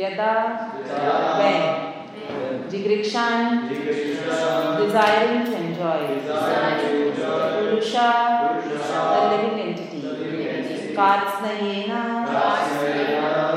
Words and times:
यदा 0.00 0.32
वै। 1.40 1.56
जिगृक्षान् 2.70 3.50
डिजायरिंग 4.78 5.36
टू 5.46 5.52
एंजॉय 5.58 6.02
पुरुषा 7.56 8.08
द 8.52 9.14
लिविंग 9.30 9.58
एंटिटी 9.66 10.00
कार्स 10.96 11.32
नहीं 11.42 11.82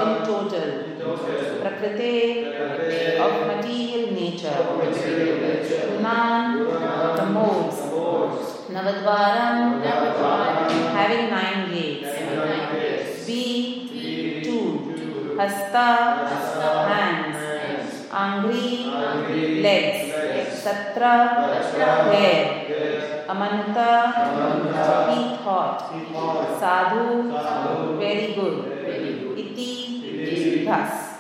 इन 0.03 0.11
टोटल 0.27 0.69
प्रकृति 1.63 2.13
ऑफ़ 3.25 3.37
मटेरियल 3.49 4.03
नेचर 4.17 4.57
नान 6.05 6.43
the 7.17 7.19
modes 7.35 7.77
नवद्वारम 8.75 9.57
having 10.97 11.25
nine 11.35 11.59
gates 11.73 12.08
Hasta, 15.39 15.87
hands. 16.91 17.37
Angri, 18.11 19.61
legs. 19.63 20.11
Satra, 20.63 21.15
hair. 22.11 23.25
Amanta, 23.29 23.91
he 25.09 25.37
thought. 25.43 25.79
Sadhu, 26.59 27.31
very 27.97 28.33
good. 28.33 28.57
Iti, 29.37 30.65
thus. 30.65 31.15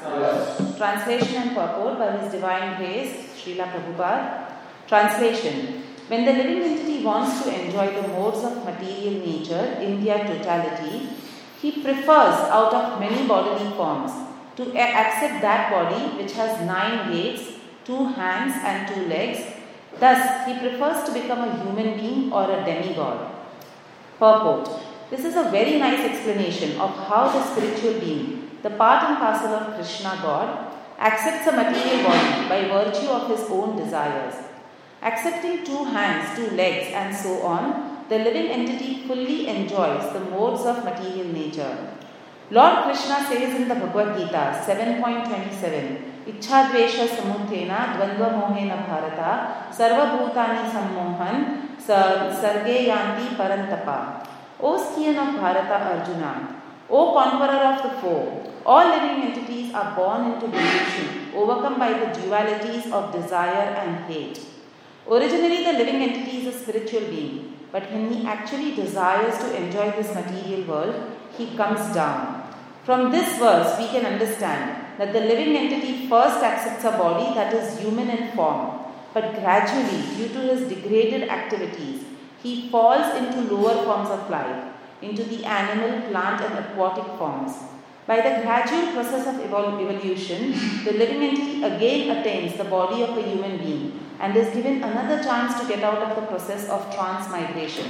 Translation 0.77 1.35
and 1.43 1.55
purport 1.55 1.99
by 1.99 2.17
His 2.17 2.31
Divine 2.33 2.77
Grace, 2.77 3.13
Srila 3.39 3.71
Prabhupada. 3.71 4.47
Translation 4.87 5.83
When 6.09 6.25
the 6.25 6.33
living 6.33 6.63
entity 6.63 7.05
wants 7.05 7.43
to 7.43 7.49
enjoy 7.53 7.87
the 7.93 8.07
modes 8.07 8.43
of 8.43 8.65
material 8.65 9.23
nature 9.23 9.77
in 9.79 10.03
their 10.03 10.25
totality, 10.25 11.18
he 11.61 11.71
prefers 11.71 12.35
out 12.57 12.73
of 12.73 12.99
many 12.99 13.27
bodily 13.27 13.69
forms 13.75 14.11
to 14.55 14.63
accept 14.75 15.41
that 15.41 15.71
body 15.71 16.17
which 16.17 16.33
has 16.33 16.65
nine 16.65 17.11
gates, 17.11 17.43
two 17.83 18.05
hands, 18.05 18.53
and 18.63 18.87
two 18.87 19.05
legs. 19.07 19.39
Thus, 19.99 20.47
he 20.47 20.57
prefers 20.59 21.03
to 21.03 21.13
become 21.13 21.39
a 21.39 21.63
human 21.63 21.97
being 21.97 22.31
or 22.31 22.43
a 22.43 22.63
demigod. 22.63 23.31
Purport 24.17 24.69
This 25.09 25.25
is 25.25 25.35
a 25.35 25.49
very 25.49 25.79
nice 25.79 26.01
explanation 26.05 26.79
of 26.79 26.91
how 27.07 27.29
the 27.29 27.43
spiritual 27.43 27.99
being, 27.99 28.51
the 28.63 28.69
part 28.69 29.03
and 29.09 29.17
parcel 29.17 29.53
of 29.53 29.75
Krishna 29.75 30.19
God, 30.21 30.73
accepts 30.99 31.47
a 31.47 31.51
material 31.51 32.03
body 32.03 32.49
by 32.49 32.67
virtue 32.67 33.07
of 33.07 33.29
his 33.29 33.49
own 33.49 33.77
desires. 33.77 34.35
Accepting 35.01 35.63
two 35.65 35.85
hands, 35.85 36.37
two 36.37 36.55
legs, 36.55 36.91
and 36.93 37.15
so 37.15 37.41
on, 37.41 37.88
the 38.09 38.17
living 38.27 38.47
entity 38.57 38.89
fully 39.07 39.47
enjoys 39.47 40.03
the 40.13 40.19
modes 40.33 40.65
of 40.65 40.83
material 40.83 41.27
nature. 41.27 41.75
Lord 42.51 42.83
Krishna 42.85 43.17
says 43.29 43.53
in 43.59 43.67
the 43.69 43.75
Bhagavad 43.75 44.17
Gita 44.17 44.43
7.27 44.65 46.05
Ichhadvesha 46.31 47.05
samuthena 47.15 47.77
dvandva 47.95 48.27
mohena 48.39 48.77
bharata 48.87 49.29
sarvabhutani 49.77 50.63
sammohan 50.73 51.35
sa- 51.87 52.29
sarge 52.41 52.75
yanti 52.91 53.35
parantapa. 53.39 53.97
O 54.61 54.77
scion 54.77 55.17
of 55.17 55.35
Bharata 55.41 55.77
Arjuna, 55.91 56.31
O 56.89 57.13
conqueror 57.13 57.61
of 57.71 57.77
the 57.83 57.89
foe, 58.01 58.43
all 58.65 58.85
living 58.95 59.21
entities 59.29 59.73
are 59.73 59.95
born 59.95 60.33
into 60.33 60.47
delusion, 60.47 61.07
overcome 61.35 61.77
by 61.79 61.91
the 61.93 62.07
dualities 62.19 62.91
of 62.91 63.13
desire 63.13 63.69
and 63.81 64.11
hate. 64.11 64.39
Originally, 65.09 65.63
the 65.63 65.73
living 65.81 66.01
entity 66.07 66.39
is 66.41 66.47
a 66.53 66.59
spiritual 66.59 67.05
being, 67.09 67.53
but 67.71 67.91
when 67.91 68.11
he 68.11 68.25
actually 68.25 68.75
desires 68.75 69.37
to 69.39 69.55
enjoy 69.55 69.91
this 69.91 70.13
material 70.13 70.63
world, 70.63 70.95
he 71.37 71.55
comes 71.55 71.93
down. 71.93 72.43
From 72.83 73.11
this 73.11 73.37
verse, 73.37 73.77
we 73.77 73.87
can 73.87 74.05
understand 74.05 74.97
that 74.97 75.13
the 75.13 75.19
living 75.19 75.55
entity 75.55 76.07
first 76.07 76.43
accepts 76.43 76.83
a 76.83 76.91
body 76.91 77.33
that 77.35 77.53
is 77.53 77.79
human 77.79 78.09
in 78.09 78.31
form, 78.31 78.79
but 79.13 79.35
gradually, 79.35 80.01
due 80.17 80.29
to 80.29 80.39
his 80.39 80.67
degraded 80.67 81.29
activities, 81.29 82.03
he 82.41 82.69
falls 82.69 83.15
into 83.15 83.53
lower 83.53 83.83
forms 83.83 84.09
of 84.09 84.29
life, 84.29 84.73
into 85.01 85.23
the 85.23 85.45
animal, 85.45 86.09
plant, 86.09 86.41
and 86.41 86.65
aquatic 86.65 87.05
forms. 87.17 87.53
By 88.07 88.17
the 88.21 88.41
gradual 88.41 88.93
process 88.93 89.27
of 89.27 89.35
evol- 89.35 89.79
evolution, 89.79 90.53
the 90.83 90.93
living 90.93 91.21
entity 91.23 91.63
again 91.63 92.17
attains 92.17 92.57
the 92.57 92.63
body 92.63 93.03
of 93.03 93.17
a 93.17 93.21
human 93.21 93.57
being 93.57 93.99
and 94.19 94.35
is 94.35 94.53
given 94.53 94.83
another 94.83 95.23
chance 95.23 95.59
to 95.59 95.67
get 95.67 95.83
out 95.83 96.01
of 96.01 96.15
the 96.15 96.27
process 96.27 96.67
of 96.69 96.93
transmigration. 96.93 97.85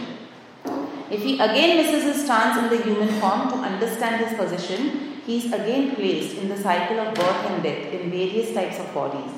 If 1.09 1.23
he 1.23 1.39
again 1.39 1.77
misses 1.77 2.03
his 2.03 2.27
chance 2.27 2.57
in 2.57 2.69
the 2.69 2.83
human 2.83 3.19
form 3.19 3.49
to 3.49 3.55
understand 3.55 4.25
his 4.25 4.37
position, 4.37 5.21
he 5.25 5.37
is 5.37 5.45
again 5.45 5.95
placed 5.95 6.37
in 6.37 6.49
the 6.49 6.57
cycle 6.57 6.99
of 6.99 7.15
birth 7.15 7.45
and 7.49 7.63
death 7.63 7.93
in 7.93 8.11
various 8.11 8.53
types 8.53 8.79
of 8.79 8.93
bodies. 8.93 9.31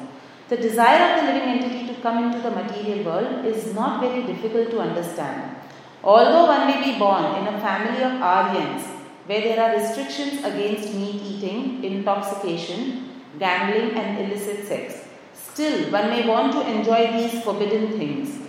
The 0.49 0.57
desire 0.57 1.01
of 1.07 1.21
the 1.21 1.31
living 1.31 1.49
entity 1.49 1.87
to 1.87 2.01
come 2.01 2.23
into 2.23 2.39
the 2.41 2.51
material 2.51 3.05
world 3.05 3.45
is 3.45 3.73
not 3.73 4.01
very 4.01 4.23
difficult 4.23 4.71
to 4.71 4.79
understand. 4.79 5.55
Although 6.03 6.47
one 6.47 6.67
may 6.67 6.91
be 6.91 6.99
born 6.99 7.35
in 7.35 7.47
a 7.53 7.59
family 7.59 8.03
of 8.03 8.21
Aryans 8.21 8.83
where 9.31 9.43
there 9.43 9.61
are 9.63 9.73
restrictions 9.79 10.43
against 10.43 10.93
meat 10.93 11.21
eating, 11.31 11.81
intoxication, 11.89 12.79
gambling, 13.39 13.91
and 13.99 14.19
illicit 14.23 14.67
sex, 14.67 15.05
still 15.33 15.89
one 15.89 16.09
may 16.09 16.27
want 16.27 16.51
to 16.51 16.61
enjoy 16.69 17.01
these 17.13 17.41
forbidden 17.41 17.93
things. 17.97 18.39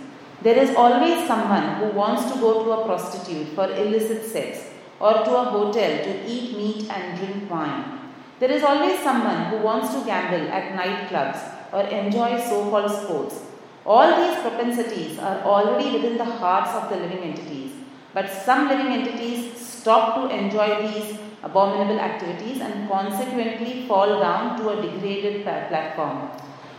There 0.41 0.57
is 0.57 0.75
always 0.75 1.25
someone 1.25 1.75
who 1.75 1.85
wants 2.01 2.29
to 2.33 2.37
go 2.37 2.65
to 2.65 2.71
a 2.71 2.85
prostitute 2.85 3.47
for 3.55 3.71
illicit 3.71 4.25
sex 4.25 4.71
or 4.99 5.13
to 5.13 5.37
a 5.37 5.45
hotel 5.55 6.03
to 6.03 6.29
eat 6.29 6.57
meat 6.57 6.89
and 6.89 7.17
drink 7.17 7.49
wine. 7.49 8.11
There 8.41 8.51
is 8.51 8.61
always 8.61 8.99
someone 8.99 9.45
who 9.45 9.59
wants 9.59 9.93
to 9.93 10.05
gamble 10.05 10.51
at 10.51 10.73
nightclubs 10.81 11.39
or 11.71 11.83
enjoy 11.87 12.41
so 12.41 12.69
called 12.69 12.91
sports. 12.91 13.39
All 13.85 14.09
these 14.21 14.37
propensities 14.41 15.17
are 15.17 15.43
already 15.43 15.91
within 15.91 16.17
the 16.17 16.31
hearts 16.41 16.71
of 16.71 16.89
the 16.89 16.97
living 16.97 17.23
entities, 17.31 17.71
but 18.13 18.29
some 18.29 18.67
living 18.67 18.87
entities 18.87 19.62
stop 19.83 20.15
to 20.15 20.33
enjoy 20.33 20.67
these 20.87 21.19
abominable 21.43 21.99
activities 21.99 22.61
and 22.61 22.89
consequently 22.89 23.85
fall 23.85 24.19
down 24.19 24.57
to 24.57 24.69
a 24.69 24.81
degraded 24.81 25.43
platform. 25.43 26.31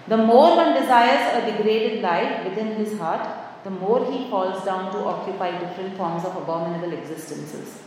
The 0.09 0.17
more 0.17 0.57
one 0.57 0.73
desires 0.81 1.25
a 1.39 1.51
degraded 1.51 2.01
life 2.03 2.45
within 2.45 2.75
his 2.77 2.99
heart, 2.99 3.27
the 3.63 3.71
more 3.71 4.11
he 4.11 4.31
falls 4.31 4.65
down 4.65 4.91
to 4.93 4.99
occupy 4.99 5.59
different 5.59 5.97
forms 5.99 6.25
of 6.25 6.37
abominable 6.37 6.93
existences. 6.93 7.83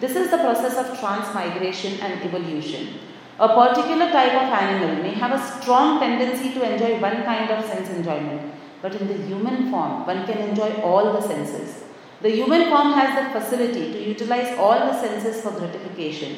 This 0.00 0.16
is 0.16 0.30
the 0.30 0.38
process 0.38 0.76
of 0.82 0.98
transmigration 0.98 2.00
and 2.00 2.22
evolution. 2.22 2.98
A 3.38 3.48
particular 3.48 4.10
type 4.10 4.34
of 4.42 4.52
animal 4.62 5.02
may 5.02 5.14
have 5.14 5.32
a 5.32 5.60
strong 5.60 6.00
tendency 6.00 6.52
to 6.54 6.72
enjoy 6.72 6.98
one 7.00 7.22
kind 7.24 7.50
of 7.50 7.64
sense 7.64 7.90
enjoyment, 7.90 8.54
but 8.80 8.94
in 8.94 9.08
the 9.08 9.18
human 9.28 9.70
form, 9.70 10.06
one 10.06 10.26
can 10.26 10.38
enjoy 10.48 10.70
all 10.82 11.12
the 11.12 11.20
senses. 11.20 11.84
The 12.22 12.30
human 12.30 12.68
form 12.70 12.92
has 12.92 13.10
the 13.18 13.40
facility 13.40 13.92
to 13.92 14.00
utilize 14.00 14.56
all 14.56 14.78
the 14.88 14.96
senses 15.00 15.42
for 15.42 15.50
gratification. 15.50 16.36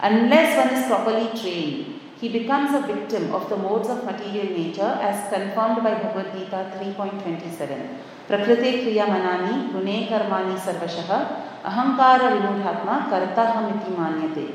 Unless 0.00 0.56
one 0.56 0.70
is 0.74 0.86
properly 0.86 1.28
trained, 1.38 2.00
he 2.18 2.28
becomes 2.30 2.72
a 2.74 2.86
victim 2.86 3.34
of 3.34 3.48
the 3.50 3.56
modes 3.56 3.90
of 3.90 4.04
material 4.04 4.46
nature 4.56 4.92
as 5.08 5.30
confirmed 5.32 5.82
by 5.84 5.92
Bhagavad 6.02 6.32
Gita 6.32 6.60
3.27. 6.80 7.98
Prakriti 8.26 8.70
kriya 8.84 9.06
manani 9.06 9.70
gune 9.72 10.08
karmani 10.08 10.56
sarvashah 10.66 11.20
ahankara 11.62 12.30
vimudhatma 12.36 12.96
kartahamiti 13.10 13.90
manyate. 13.98 14.46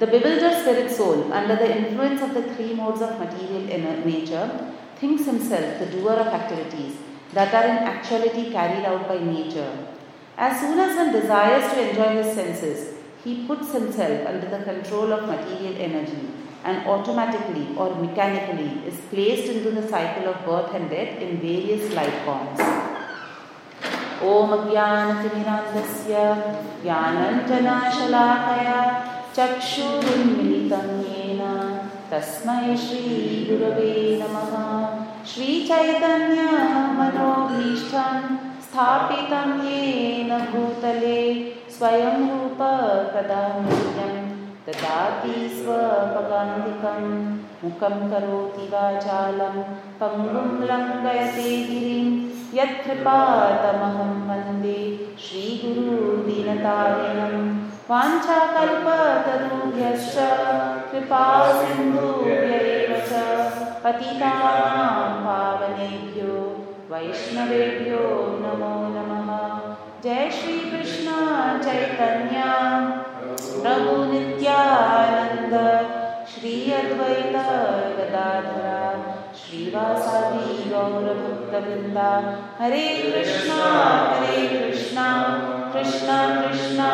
The 0.00 0.06
bewildered 0.06 0.60
spirit 0.60 0.90
soul, 0.90 1.32
under 1.32 1.56
the 1.56 1.70
influence 1.78 2.20
of 2.20 2.34
the 2.34 2.42
three 2.54 2.74
modes 2.74 3.00
of 3.00 3.18
material 3.18 4.04
nature, 4.04 4.48
thinks 4.96 5.24
himself 5.24 5.78
the 5.78 5.86
doer 5.86 6.18
of 6.24 6.26
activities 6.26 6.96
that 7.32 7.54
are 7.54 7.64
in 7.72 7.78
actuality 7.94 8.50
carried 8.52 8.84
out 8.84 9.08
by 9.08 9.18
nature. 9.18 9.72
As 10.37 10.59
soon 10.59 10.79
as 10.79 10.97
one 10.97 11.11
desires 11.11 11.71
to 11.73 11.89
enjoy 11.89 12.21
his 12.21 12.35
senses, 12.35 12.93
he 13.23 13.45
puts 13.47 13.73
himself 13.73 14.27
under 14.27 14.49
the 14.49 14.63
control 14.63 15.13
of 15.13 15.27
material 15.27 15.75
energy 15.77 16.29
and 16.63 16.87
automatically 16.87 17.75
or 17.77 17.95
mechanically 17.95 18.87
is 18.87 18.99
placed 19.11 19.51
into 19.53 19.71
the 19.71 19.87
cycle 19.87 20.33
of 20.33 20.45
birth 20.45 20.73
and 20.73 20.89
death 20.89 21.19
in 21.19 21.39
various 21.39 21.93
life 21.93 22.25
forms. 22.25 22.59
ॐ 24.23 24.51
ज्ञानतिमिरान्धस्य 24.67 26.19
ज्ञानञ्जनाशलाकया 26.83 28.77
चक्षुरुन्मिलितं 29.35 30.87
येन 31.07 31.41
तस्मै 32.11 32.75
श्रीगुरवे 32.83 33.89
नमः 34.21 34.53
श्रीचैतन्यमनोभीष्टं 35.31 38.15
स्थापितं 38.70 39.52
येन 39.66 40.28
भूतले 40.50 41.20
स्वयं 41.76 42.18
रूप 42.26 42.60
मह्यं 43.64 44.12
ददाति 44.66 45.32
स्वपदान्तिकं 45.54 47.00
मुखं 47.62 47.96
करोति 48.10 48.66
वाचालं 48.74 49.56
पङ्गुं 50.02 50.52
लङ्घयते 50.70 51.48
गिरिं। 51.70 52.06
यत्कृपातमहं 52.58 54.12
वन्दे 54.28 54.76
श्रीगुरुदीनतारिणम् 55.24 57.50
वाञ्छाकल्पतरुभ्यश्च 57.90 60.16
कृपा 60.92 61.24
च 63.10 63.12
पतितानां 63.84 64.96
पावनेभ्यो 65.26 66.38
वैष्णवेभ्यो 66.90 67.98
नमो 68.40 68.88
नमः। 68.88 69.76
जय 70.04 70.30
श्रीकृष्ण, 70.30 71.10
चैतन्य। 71.58 72.42
प्रभु 73.62 74.12
नित्यानन्द, 74.12 75.54
श्री 76.26 76.72
अद्वैत 76.72 77.36
गदाधरा। 77.96 79.14
श्रीवासादि 79.34 80.70
गौरभक्तवृन्दा। 80.70 82.38
हरे 82.58 83.12
कृष्णा 83.12 83.64
हरे 84.14 84.48
कृष्णा। 84.48 85.24
कृष्णा 85.72 86.40
कृष्णा, 86.40 86.88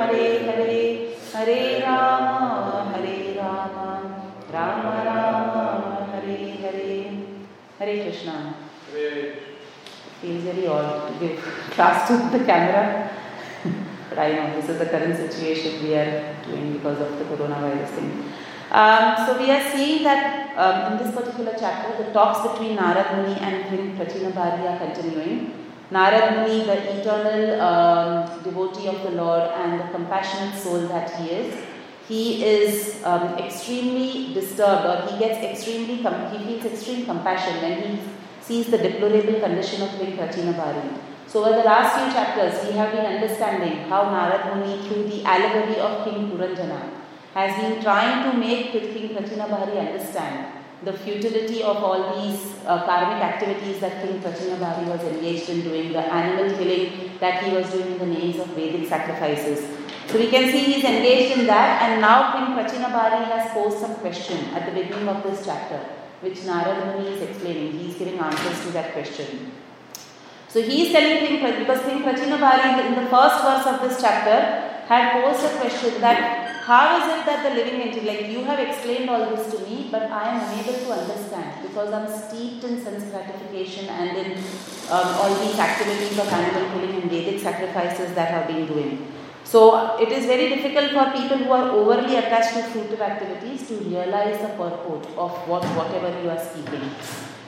हरे 0.00 0.54
हरे। 0.56 1.16
हरे 1.36 1.78
राम 1.78 2.44
हरे 2.88 3.34
राम। 3.38 4.08
राम 4.54 4.80
राम, 4.82 5.60
हरे 6.14 6.58
हरे। 6.64 7.26
हरे 7.80 7.96
Krishna. 7.98 8.67
Feels 10.20 10.42
very 10.42 10.66
odd 10.66 11.06
to 11.06 11.26
give 11.26 11.38
class 11.70 12.08
to 12.08 12.36
the 12.36 12.44
camera. 12.44 13.08
but 14.08 14.18
I 14.18 14.32
know 14.32 14.60
this 14.60 14.68
is 14.68 14.78
the 14.78 14.86
current 14.86 15.16
situation 15.16 15.84
we 15.84 15.94
are 15.94 16.34
doing 16.44 16.72
because 16.72 17.00
of 17.00 17.18
the 17.18 17.24
coronavirus 17.24 17.88
thing. 17.90 18.32
Um, 18.70 19.14
so 19.24 19.38
we 19.38 19.50
are 19.50 19.70
seeing 19.70 20.02
that 20.02 20.56
um, 20.58 20.92
in 20.92 20.98
this 20.98 21.14
particular 21.14 21.54
chapter, 21.58 22.02
the 22.02 22.10
talks 22.12 22.46
between 22.46 22.76
Narad 22.76 23.16
Muni 23.16 23.38
and 23.40 23.68
King 23.70 23.96
Prachinabarhi 23.96 24.64
are 24.72 24.78
continuing. 24.84 25.54
Narad 25.92 26.46
Muni, 26.48 26.64
the 26.64 27.00
eternal 27.00 27.60
um, 27.60 28.42
devotee 28.42 28.88
of 28.88 29.02
the 29.04 29.12
Lord 29.12 29.42
and 29.42 29.80
the 29.80 29.84
compassionate 29.96 30.54
soul 30.60 30.80
that 30.88 31.14
he 31.16 31.30
is, 31.30 31.54
he 32.08 32.44
is 32.44 33.02
um, 33.04 33.38
extremely 33.38 34.34
disturbed 34.34 34.84
or 34.84 35.10
he 35.10 35.18
gets 35.18 35.38
extremely, 35.44 36.02
com- 36.02 36.30
he 36.32 36.44
feels 36.44 36.72
extreme 36.72 37.06
compassion 37.06 37.62
when 37.62 37.82
he 37.82 38.00
sees 38.48 38.66
the 38.74 38.78
deplorable 38.88 39.38
condition 39.46 39.82
of 39.86 39.90
King 39.98 40.16
Prachinabarhi. 40.18 40.88
So 41.26 41.44
over 41.44 41.56
the 41.56 41.64
last 41.64 41.96
few 41.96 42.12
chapters, 42.16 42.54
we 42.66 42.74
have 42.76 42.92
been 42.92 43.04
understanding 43.14 43.80
how 43.90 44.04
Narad 44.14 44.44
Muni, 44.48 44.76
through 44.88 45.04
the 45.08 45.22
allegory 45.24 45.78
of 45.86 46.04
King 46.04 46.30
Puranjana, 46.30 46.80
has 47.34 47.50
been 47.62 47.82
trying 47.82 48.24
to 48.24 48.38
make 48.38 48.72
King 48.72 49.10
Prachinabarhi 49.16 49.76
understand 49.86 50.54
the 50.84 50.92
futility 50.92 51.62
of 51.62 51.76
all 51.76 52.02
these 52.16 52.40
uh, 52.64 52.86
karmic 52.86 53.22
activities 53.22 53.80
that 53.80 54.00
King 54.02 54.20
Prachinabarhi 54.22 54.86
was 54.94 55.02
engaged 55.12 55.50
in 55.50 55.60
doing, 55.62 55.92
the 55.92 56.04
animal 56.20 56.56
killing 56.56 57.18
that 57.20 57.42
he 57.42 57.54
was 57.54 57.70
doing 57.70 57.92
in 57.92 57.98
the 57.98 58.06
names 58.06 58.38
of 58.38 58.46
Vedic 58.58 58.88
sacrifices. 58.88 59.68
So 60.06 60.18
we 60.18 60.28
can 60.30 60.50
see 60.50 60.60
he's 60.72 60.84
engaged 60.84 61.38
in 61.38 61.46
that, 61.46 61.82
and 61.82 62.00
now 62.00 62.18
King 62.32 62.56
Prachinabarhi 62.56 63.24
has 63.32 63.50
posed 63.52 63.78
some 63.78 63.96
question 63.96 64.38
at 64.54 64.64
the 64.66 64.72
beginning 64.80 65.08
of 65.08 65.22
this 65.22 65.44
chapter, 65.44 65.80
which 66.20 66.38
Narad 66.48 66.96
Muni 66.96 67.14
is 67.14 67.22
explaining. 67.22 67.72
He's 67.72 67.96
giving 67.96 68.18
answers 68.18 68.64
to 68.64 68.72
that 68.72 68.92
question. 68.92 69.52
So 70.48 70.62
he 70.62 70.86
is 70.86 70.92
telling 70.92 71.26
King 71.26 71.58
because 71.60 71.82
King 71.82 72.02
Prachinabarhi 72.02 72.86
in 72.86 72.94
the 72.94 73.10
first 73.10 73.42
verse 73.42 73.66
of 73.66 73.80
this 73.80 74.00
chapter 74.00 74.38
had 74.88 75.12
posed 75.12 75.44
a 75.44 75.58
question 75.60 76.00
that 76.00 76.48
how 76.68 76.98
is 76.98 77.04
it 77.12 77.24
that 77.24 77.42
the 77.48 77.54
living 77.54 77.80
entity, 77.80 78.06
like 78.06 78.26
you 78.28 78.44
have 78.44 78.58
explained 78.58 79.08
all 79.08 79.24
this 79.34 79.52
to 79.52 79.58
me, 79.66 79.88
but 79.90 80.02
I 80.02 80.24
am 80.32 80.52
unable 80.52 80.78
to 80.84 80.92
understand 80.92 81.62
because 81.62 81.92
I'm 81.92 82.08
steeped 82.08 82.64
in 82.64 82.82
sense 82.82 83.04
gratification 83.10 83.88
and 83.88 84.16
in 84.18 84.32
um, 84.90 85.08
all 85.20 85.34
these 85.44 85.58
activities 85.58 86.18
of 86.18 86.28
animal 86.28 86.70
killing 86.72 87.00
and 87.02 87.10
Vedic 87.10 87.40
sacrifices 87.40 88.14
that 88.14 88.28
have 88.28 88.48
been 88.48 88.66
doing. 88.66 89.17
So 89.50 89.96
it 89.96 90.10
is 90.12 90.26
very 90.26 90.48
difficult 90.50 90.90
for 90.92 91.04
people 91.18 91.38
who 91.38 91.52
are 91.52 91.70
overly 91.70 92.16
attached 92.16 92.52
to 92.54 92.62
fruitive 92.70 93.00
activities 93.00 93.66
to 93.68 93.76
realize 93.76 94.38
the 94.42 94.48
purport 94.48 95.06
of 95.16 95.38
what 95.48 95.64
whatever 95.78 96.10
you 96.22 96.28
are 96.28 96.42
speaking. 96.48 96.90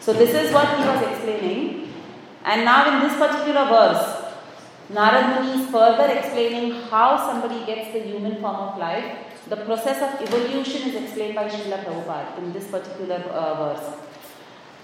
So 0.00 0.14
this 0.14 0.32
is 0.42 0.50
what 0.50 0.68
he 0.78 0.86
was 0.90 1.02
explaining. 1.08 1.92
And 2.42 2.64
now 2.64 2.78
in 2.90 3.06
this 3.06 3.18
particular 3.18 3.66
verse, 3.74 4.06
Narad 4.98 5.26
Muni 5.32 5.62
is 5.62 5.70
further 5.70 6.06
explaining 6.12 6.72
how 6.92 7.18
somebody 7.18 7.66
gets 7.66 7.92
the 7.92 8.00
human 8.00 8.40
form 8.40 8.56
of 8.56 8.78
life. 8.78 9.04
The 9.48 9.56
process 9.56 10.00
of 10.06 10.22
evolution 10.26 10.88
is 10.88 10.94
explained 11.02 11.34
by 11.34 11.50
Srila 11.50 11.84
Prabhupada 11.84 12.38
in 12.38 12.54
this 12.54 12.66
particular 12.68 13.16
uh, 13.16 13.54
verse. 13.62 14.09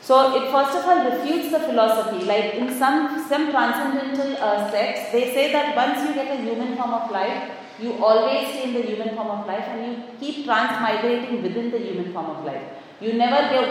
So 0.06 0.16
it 0.38 0.44
first 0.52 0.76
of 0.78 0.84
all 0.88 0.98
refutes 1.10 1.50
the 1.50 1.58
philosophy. 1.58 2.24
Like 2.24 2.54
in 2.54 2.66
some 2.80 2.98
some 3.28 3.50
transcendental 3.50 4.36
uh, 4.48 4.70
sects, 4.70 5.10
they 5.12 5.24
say 5.36 5.50
that 5.52 5.74
once 5.74 6.06
you 6.06 6.14
get 6.14 6.28
a 6.34 6.40
human 6.42 6.76
form 6.76 6.92
of 6.98 7.10
life, 7.10 7.50
you 7.82 7.94
always 8.08 8.46
stay 8.50 8.62
in 8.68 8.74
the 8.74 8.82
human 8.82 9.16
form 9.16 9.30
of 9.36 9.48
life, 9.48 9.64
and 9.72 9.80
you 9.86 9.94
keep 10.20 10.46
transmigrating 10.46 11.42
within 11.46 11.72
the 11.72 11.80
human 11.86 12.12
form 12.12 12.30
of 12.34 12.44
life. 12.44 12.62
You 13.00 13.14
never 13.14 13.40
go 13.54 13.62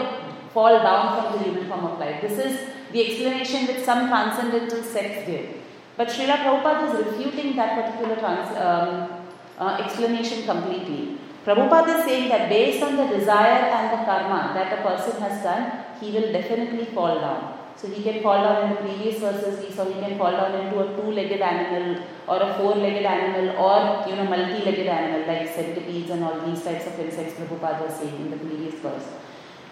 fall 0.52 0.76
down 0.88 1.06
from 1.14 1.38
the 1.38 1.44
human 1.44 1.66
form 1.70 1.86
of 1.86 1.98
life. 1.98 2.20
This 2.20 2.36
is 2.44 2.60
the 2.92 3.06
explanation 3.06 3.66
which 3.70 3.82
some 3.84 4.06
transcendental 4.08 4.82
sects 4.82 5.26
give. 5.26 5.48
But 5.96 6.08
Srila 6.08 6.36
Prabhupada 6.44 6.84
is 6.90 7.06
refuting 7.06 7.56
that 7.56 7.74
particular 7.80 8.16
trans, 8.16 8.54
um, 8.66 9.24
uh, 9.58 9.82
explanation 9.82 10.44
completely. 10.44 11.16
Prabhupada 11.46 11.98
is 11.98 12.04
saying 12.04 12.28
that 12.28 12.50
based 12.50 12.82
on 12.82 12.96
the 12.96 13.06
desire 13.16 13.64
and 13.80 13.92
the 13.94 14.04
karma 14.04 14.52
that 14.52 14.78
a 14.78 14.82
person 14.82 15.20
has 15.22 15.42
done, 15.42 15.85
he 16.00 16.10
will 16.10 16.32
definitely 16.32 16.86
fall 16.86 17.20
down. 17.20 17.56
So 17.76 17.88
he 17.88 18.02
can 18.02 18.22
fall 18.22 18.42
down 18.42 18.64
in 18.64 18.70
the 18.70 18.76
previous 18.76 19.18
verses 19.20 19.62
we 19.62 19.70
saw 19.70 19.84
he 19.84 20.00
can 20.00 20.16
fall 20.16 20.32
down 20.32 20.54
into 20.54 20.78
a 20.80 20.86
two-legged 20.96 21.42
animal 21.42 22.02
or 22.26 22.40
a 22.40 22.54
four-legged 22.54 23.04
animal 23.04 23.50
or 23.64 24.08
you 24.08 24.16
know 24.16 24.24
multi-legged 24.24 24.86
animal 24.86 25.26
like 25.28 25.46
centipedes 25.54 26.10
and 26.10 26.24
all 26.24 26.40
these 26.46 26.62
types 26.62 26.86
of 26.86 26.98
insects 26.98 27.34
Prabhupada 27.38 27.82
was 27.86 27.94
saying 27.96 28.16
in 28.16 28.30
the 28.30 28.38
previous 28.38 28.74
verse. 28.76 29.06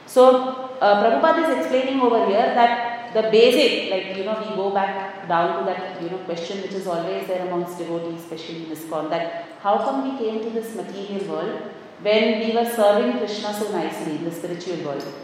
So 0.06 0.25
uh, 0.82 1.03
Prabhupada 1.03 1.49
is 1.49 1.59
explaining 1.61 2.00
over 2.00 2.26
here 2.26 2.55
that 2.61 2.94
the 3.15 3.23
basic, 3.31 3.91
like 3.91 4.17
you 4.17 4.25
know, 4.25 4.37
we 4.41 4.55
go 4.55 4.71
back 4.71 5.26
down 5.29 5.59
to 5.59 5.65
that 5.71 6.03
you 6.03 6.11
know 6.11 6.19
question 6.29 6.61
which 6.62 6.73
is 6.73 6.87
always 6.87 7.26
there 7.26 7.47
amongst 7.47 7.79
devotees, 7.79 8.21
especially 8.21 8.65
in 8.65 8.76
ISKCON, 8.76 9.09
that 9.11 9.47
how 9.61 9.79
come 9.79 10.03
we 10.06 10.19
came 10.19 10.43
to 10.43 10.50
this 10.50 10.75
material 10.75 11.25
world 11.32 11.62
when 12.03 12.41
we 12.41 12.55
were 12.55 12.67
serving 12.67 13.19
Krishna 13.19 13.55
so 13.55 13.71
nicely 13.73 14.17
in 14.17 14.25
the 14.25 14.32
spiritual 14.32 14.85
world? 14.85 15.24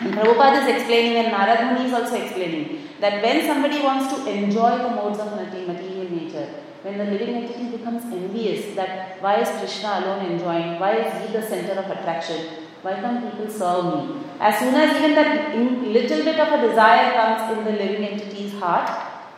And 0.00 0.14
Prabhupada 0.14 0.62
is 0.62 0.76
explaining, 0.76 1.16
and 1.16 1.32
Narad 1.34 1.72
Muni 1.72 1.88
is 1.88 1.92
also 1.92 2.16
explaining, 2.16 2.88
that 3.00 3.22
when 3.22 3.46
somebody 3.46 3.82
wants 3.82 4.14
to 4.14 4.30
enjoy 4.30 4.78
the 4.78 4.90
modes 4.90 5.18
of 5.18 5.36
material 5.36 6.10
nature, 6.10 6.48
when 6.82 6.96
the 6.96 7.04
living 7.04 7.34
entity 7.34 7.76
becomes 7.76 8.04
envious 8.04 8.74
that 8.74 9.20
why 9.20 9.40
is 9.42 9.48
Krishna 9.58 10.00
alone 10.00 10.24
enjoying, 10.24 10.80
why 10.80 10.96
is 10.96 11.12
he 11.20 11.36
the 11.36 11.42
center 11.46 11.72
of 11.72 11.90
attraction, 11.90 12.46
why 12.80 12.94
can't 12.94 13.30
people 13.30 13.52
serve 13.52 13.84
me? 13.84 14.22
As 14.40 14.58
soon 14.58 14.74
as 14.74 14.96
even 14.96 15.14
that 15.14 15.54
little 15.54 16.24
bit 16.24 16.40
of 16.40 16.48
a 16.58 16.66
desire 16.68 17.12
comes 17.12 17.58
in 17.58 17.64
the 17.66 17.72
living 17.72 18.04
entity's 18.06 18.54
heart, 18.54 18.88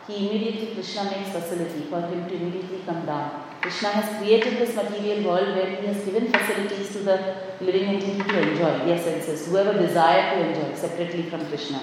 he 0.07 0.29
immediately, 0.29 0.73
Krishna 0.73 1.03
makes 1.11 1.31
facility 1.31 1.83
for 1.89 1.99
him 1.99 2.27
to 2.29 2.35
immediately 2.35 2.81
come 2.85 3.05
down. 3.05 3.42
Krishna 3.63 3.89
has 3.97 4.17
created 4.17 4.57
this 4.57 4.75
material 4.75 5.23
world 5.25 5.55
where 5.55 5.69
he 5.73 5.87
has 5.87 6.03
given 6.03 6.27
facilities 6.29 6.89
to 6.91 6.99
the 6.99 7.17
living 7.61 7.85
entity 7.91 8.21
to 8.21 8.39
enjoy 8.41 8.71
the 8.79 8.91
essences, 8.93 9.47
whoever 9.47 9.71
desire 9.71 10.23
to 10.31 10.47
enjoy 10.47 10.75
separately 10.75 11.23
from 11.29 11.45
Krishna. 11.47 11.79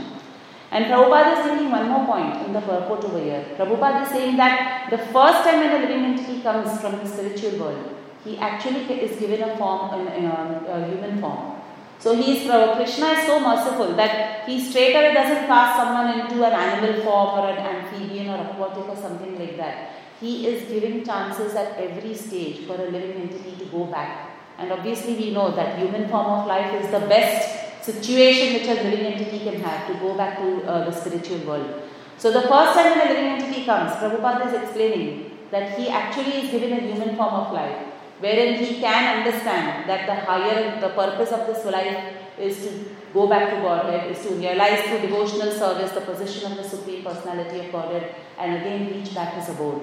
And 0.70 0.84
Prabhupada 0.84 1.38
is 1.38 1.46
making 1.46 1.70
one 1.70 1.88
more 1.88 2.04
point 2.04 2.46
in 2.46 2.52
the 2.52 2.60
purport 2.60 3.02
over 3.04 3.18
here. 3.18 3.46
Prabhupada 3.56 4.02
is 4.02 4.10
saying 4.10 4.36
that 4.36 4.90
the 4.90 4.98
first 4.98 5.42
time 5.44 5.60
when 5.60 5.72
a 5.76 5.78
living 5.86 6.04
entity 6.04 6.42
comes 6.42 6.78
from 6.82 6.98
the 6.98 7.06
spiritual 7.06 7.58
world, 7.58 7.96
he 8.24 8.36
actually 8.36 8.82
is 9.06 9.18
given 9.18 9.42
a 9.42 9.56
form, 9.56 10.00
in 10.00 10.26
a, 10.26 10.62
uh, 10.68 10.76
a 10.76 10.86
human 10.86 11.18
form. 11.18 11.62
So 11.98 12.14
he 12.14 12.36
is, 12.36 12.50
uh, 12.50 12.76
Krishna 12.76 13.12
is 13.12 13.26
so 13.26 13.40
merciful 13.40 13.96
that 13.96 14.44
he 14.46 14.62
straight 14.62 14.94
away 14.96 15.14
doesn't 15.14 15.46
cast 15.46 15.76
someone 15.78 16.20
into 16.20 16.44
an 16.44 16.52
animal 16.52 17.02
form 17.04 17.40
or 17.40 17.50
an 17.50 17.58
amphibian 17.58 18.28
or 18.28 18.50
aquatic 18.50 18.86
or 18.86 18.96
something 18.96 19.38
like 19.38 19.56
that. 19.56 19.99
He 20.20 20.46
is 20.46 20.68
giving 20.68 21.04
chances 21.04 21.54
at 21.54 21.78
every 21.78 22.14
stage 22.14 22.66
for 22.66 22.74
a 22.74 22.90
living 22.90 23.22
entity 23.22 23.56
to 23.58 23.64
go 23.66 23.84
back. 23.86 24.30
And 24.58 24.70
obviously 24.70 25.14
we 25.14 25.30
know 25.30 25.50
that 25.56 25.78
human 25.78 26.08
form 26.08 26.26
of 26.26 26.46
life 26.46 26.74
is 26.82 26.90
the 26.90 27.00
best 27.00 27.84
situation 27.84 28.54
which 28.54 28.68
a 28.68 28.74
living 28.82 29.06
entity 29.12 29.38
can 29.38 29.60
have 29.62 29.86
to 29.86 29.94
go 29.94 30.14
back 30.16 30.36
to 30.38 30.62
uh, 30.64 30.84
the 30.84 30.92
spiritual 30.92 31.38
world. 31.48 31.82
So 32.18 32.30
the 32.30 32.42
first 32.42 32.74
time 32.74 32.98
when 32.98 33.06
a 33.06 33.10
living 33.12 33.30
entity 33.36 33.64
comes, 33.64 33.92
Prabhupada 33.92 34.48
is 34.48 34.62
explaining 34.62 35.38
that 35.50 35.78
he 35.78 35.88
actually 35.88 36.42
is 36.42 36.50
given 36.50 36.72
a 36.72 36.80
human 36.80 37.16
form 37.16 37.34
of 37.34 37.52
life 37.52 37.86
wherein 38.20 38.62
he 38.62 38.78
can 38.80 39.18
understand 39.18 39.88
that 39.88 40.06
the 40.06 40.14
higher, 40.14 40.78
the 40.80 40.90
purpose 40.90 41.32
of 41.32 41.46
this 41.46 41.64
life 41.64 42.14
is 42.38 42.58
to 42.64 42.94
go 43.14 43.26
back 43.26 43.48
to 43.50 43.56
Godhead, 43.56 44.10
is 44.10 44.22
to 44.26 44.34
realize 44.34 44.82
through 44.82 45.00
devotional 45.00 45.50
service 45.50 45.92
the 45.92 46.02
position 46.02 46.52
of 46.52 46.58
the 46.58 46.64
Supreme 46.64 47.02
Personality 47.02 47.60
of 47.60 47.72
Godhead 47.72 48.14
and 48.38 48.56
again 48.56 48.92
reach 48.92 49.14
back 49.14 49.34
his 49.34 49.48
abode. 49.48 49.80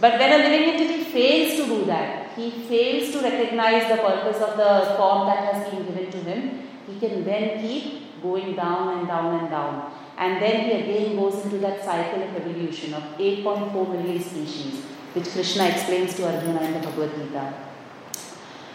But 0.00 0.18
when 0.18 0.32
a 0.32 0.48
living 0.48 0.74
entity 0.74 1.04
fails 1.04 1.56
to 1.60 1.66
do 1.66 1.84
that, 1.86 2.32
he 2.36 2.50
fails 2.50 3.12
to 3.12 3.20
recognize 3.20 3.88
the 3.88 4.02
purpose 4.02 4.40
of 4.42 4.56
the 4.56 4.96
form 4.96 5.26
that 5.28 5.54
has 5.54 5.70
been 5.70 5.86
given 5.86 6.10
to 6.10 6.18
him, 6.18 6.68
he 6.86 6.98
can 6.98 7.24
then 7.24 7.60
keep 7.60 8.22
going 8.22 8.56
down 8.56 8.98
and 8.98 9.06
down 9.06 9.40
and 9.40 9.50
down. 9.50 9.92
And 10.18 10.42
then 10.42 10.64
he 10.64 10.72
again 10.72 11.16
goes 11.16 11.44
into 11.44 11.58
that 11.58 11.84
cycle 11.84 12.22
of 12.22 12.34
evolution 12.36 12.94
of 12.94 13.02
8.4 13.18 13.92
million 13.92 14.22
species 14.22 14.84
which 15.14 15.30
Krishna 15.30 15.66
explains 15.68 16.14
to 16.16 16.26
Arjuna 16.26 16.60
in 16.62 16.72
the 16.74 16.80
Bhagavad 16.80 17.14
Gita. 17.14 17.54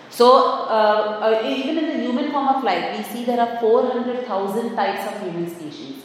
So, 0.10 0.28
uh, 0.68 1.20
uh, 1.22 1.48
even 1.48 1.78
in 1.78 1.88
the 1.88 2.04
human 2.04 2.32
form 2.32 2.48
of 2.48 2.64
life, 2.64 2.98
we 2.98 3.04
see 3.04 3.26
there 3.26 3.40
are 3.40 3.60
400,000 3.60 4.76
types 4.76 5.14
of 5.14 5.22
human 5.22 5.54
species. 5.54 5.96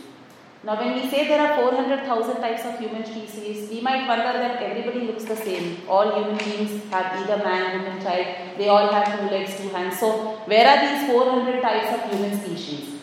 Now, 0.66 0.80
when 0.80 0.94
we 0.94 1.10
say 1.10 1.28
there 1.28 1.40
are 1.46 1.56
400,000 1.56 2.36
types 2.40 2.64
of 2.64 2.78
human 2.78 3.04
species, 3.04 3.68
we 3.68 3.82
might 3.82 4.08
wonder 4.08 4.32
that 4.32 4.62
everybody 4.62 5.00
looks 5.06 5.24
the 5.24 5.36
same. 5.36 5.82
All 5.86 6.14
human 6.14 6.38
beings 6.38 6.82
have 6.90 7.20
either 7.20 7.36
man, 7.44 7.82
woman, 7.82 8.02
child, 8.02 8.26
they 8.56 8.68
all 8.68 8.90
have 8.90 9.20
two 9.20 9.26
legs, 9.26 9.58
two 9.58 9.68
hands. 9.68 9.98
So, 9.98 10.38
where 10.46 10.66
are 10.66 10.80
these 10.86 11.10
400 11.10 11.60
types 11.60 11.92
of 11.94 12.10
human 12.10 12.40
species? 12.40 12.94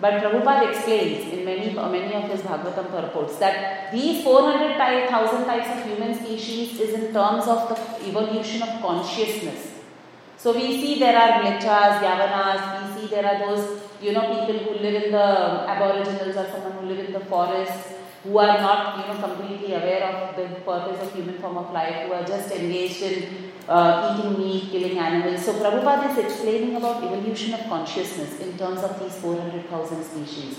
But 0.00 0.22
Prabhupada 0.22 0.68
explains 0.70 1.32
in 1.32 1.44
many, 1.44 1.72
many 1.72 2.14
of 2.14 2.30
his 2.30 2.42
Bhagavatam 2.42 2.90
purports 2.90 3.36
that 3.36 3.90
these 3.92 4.22
400,000 4.22 5.44
types 5.46 5.68
of 5.70 5.84
human 5.86 6.14
species 6.14 6.78
is 6.78 6.94
in 6.94 7.12
terms 7.12 7.48
of 7.48 7.68
the 7.70 8.08
evolution 8.08 8.62
of 8.62 8.80
consciousness. 8.80 9.72
So 10.36 10.52
we 10.52 10.80
see 10.80 10.98
there 10.98 11.16
are 11.16 11.42
Mlechas, 11.42 12.02
Yavanas, 12.04 12.94
we 12.94 13.00
see 13.00 13.06
there 13.14 13.24
are 13.24 13.38
those, 13.46 13.80
you 14.04 14.12
know, 14.12 14.24
people 14.34 14.58
who 14.64 14.72
live 14.84 15.04
in 15.04 15.12
the 15.12 15.28
aboriginals 15.74 16.36
or 16.36 16.46
someone 16.52 16.72
who 16.78 16.86
live 16.92 17.06
in 17.06 17.12
the 17.12 17.20
forest 17.20 17.94
who 18.22 18.38
are 18.38 18.58
not, 18.58 18.98
you 18.98 19.06
know, 19.12 19.20
completely 19.20 19.74
aware 19.74 20.02
of 20.04 20.36
the 20.36 20.46
purpose 20.60 21.00
of 21.00 21.14
human 21.14 21.38
form 21.38 21.58
of 21.58 21.72
life, 21.72 22.06
who 22.06 22.12
are 22.12 22.24
just 22.24 22.50
engaged 22.52 23.02
in 23.02 23.52
uh, 23.68 24.16
eating 24.18 24.38
meat, 24.38 24.70
killing 24.70 24.98
animals. 24.98 25.44
So 25.44 25.52
Prabhupada 25.54 26.10
is 26.10 26.18
explaining 26.24 26.76
about 26.76 27.04
evolution 27.04 27.54
of 27.54 27.60
consciousness 27.68 28.40
in 28.40 28.56
terms 28.56 28.82
of 28.82 28.98
these 29.00 29.14
400,000 29.16 30.04
species. 30.04 30.58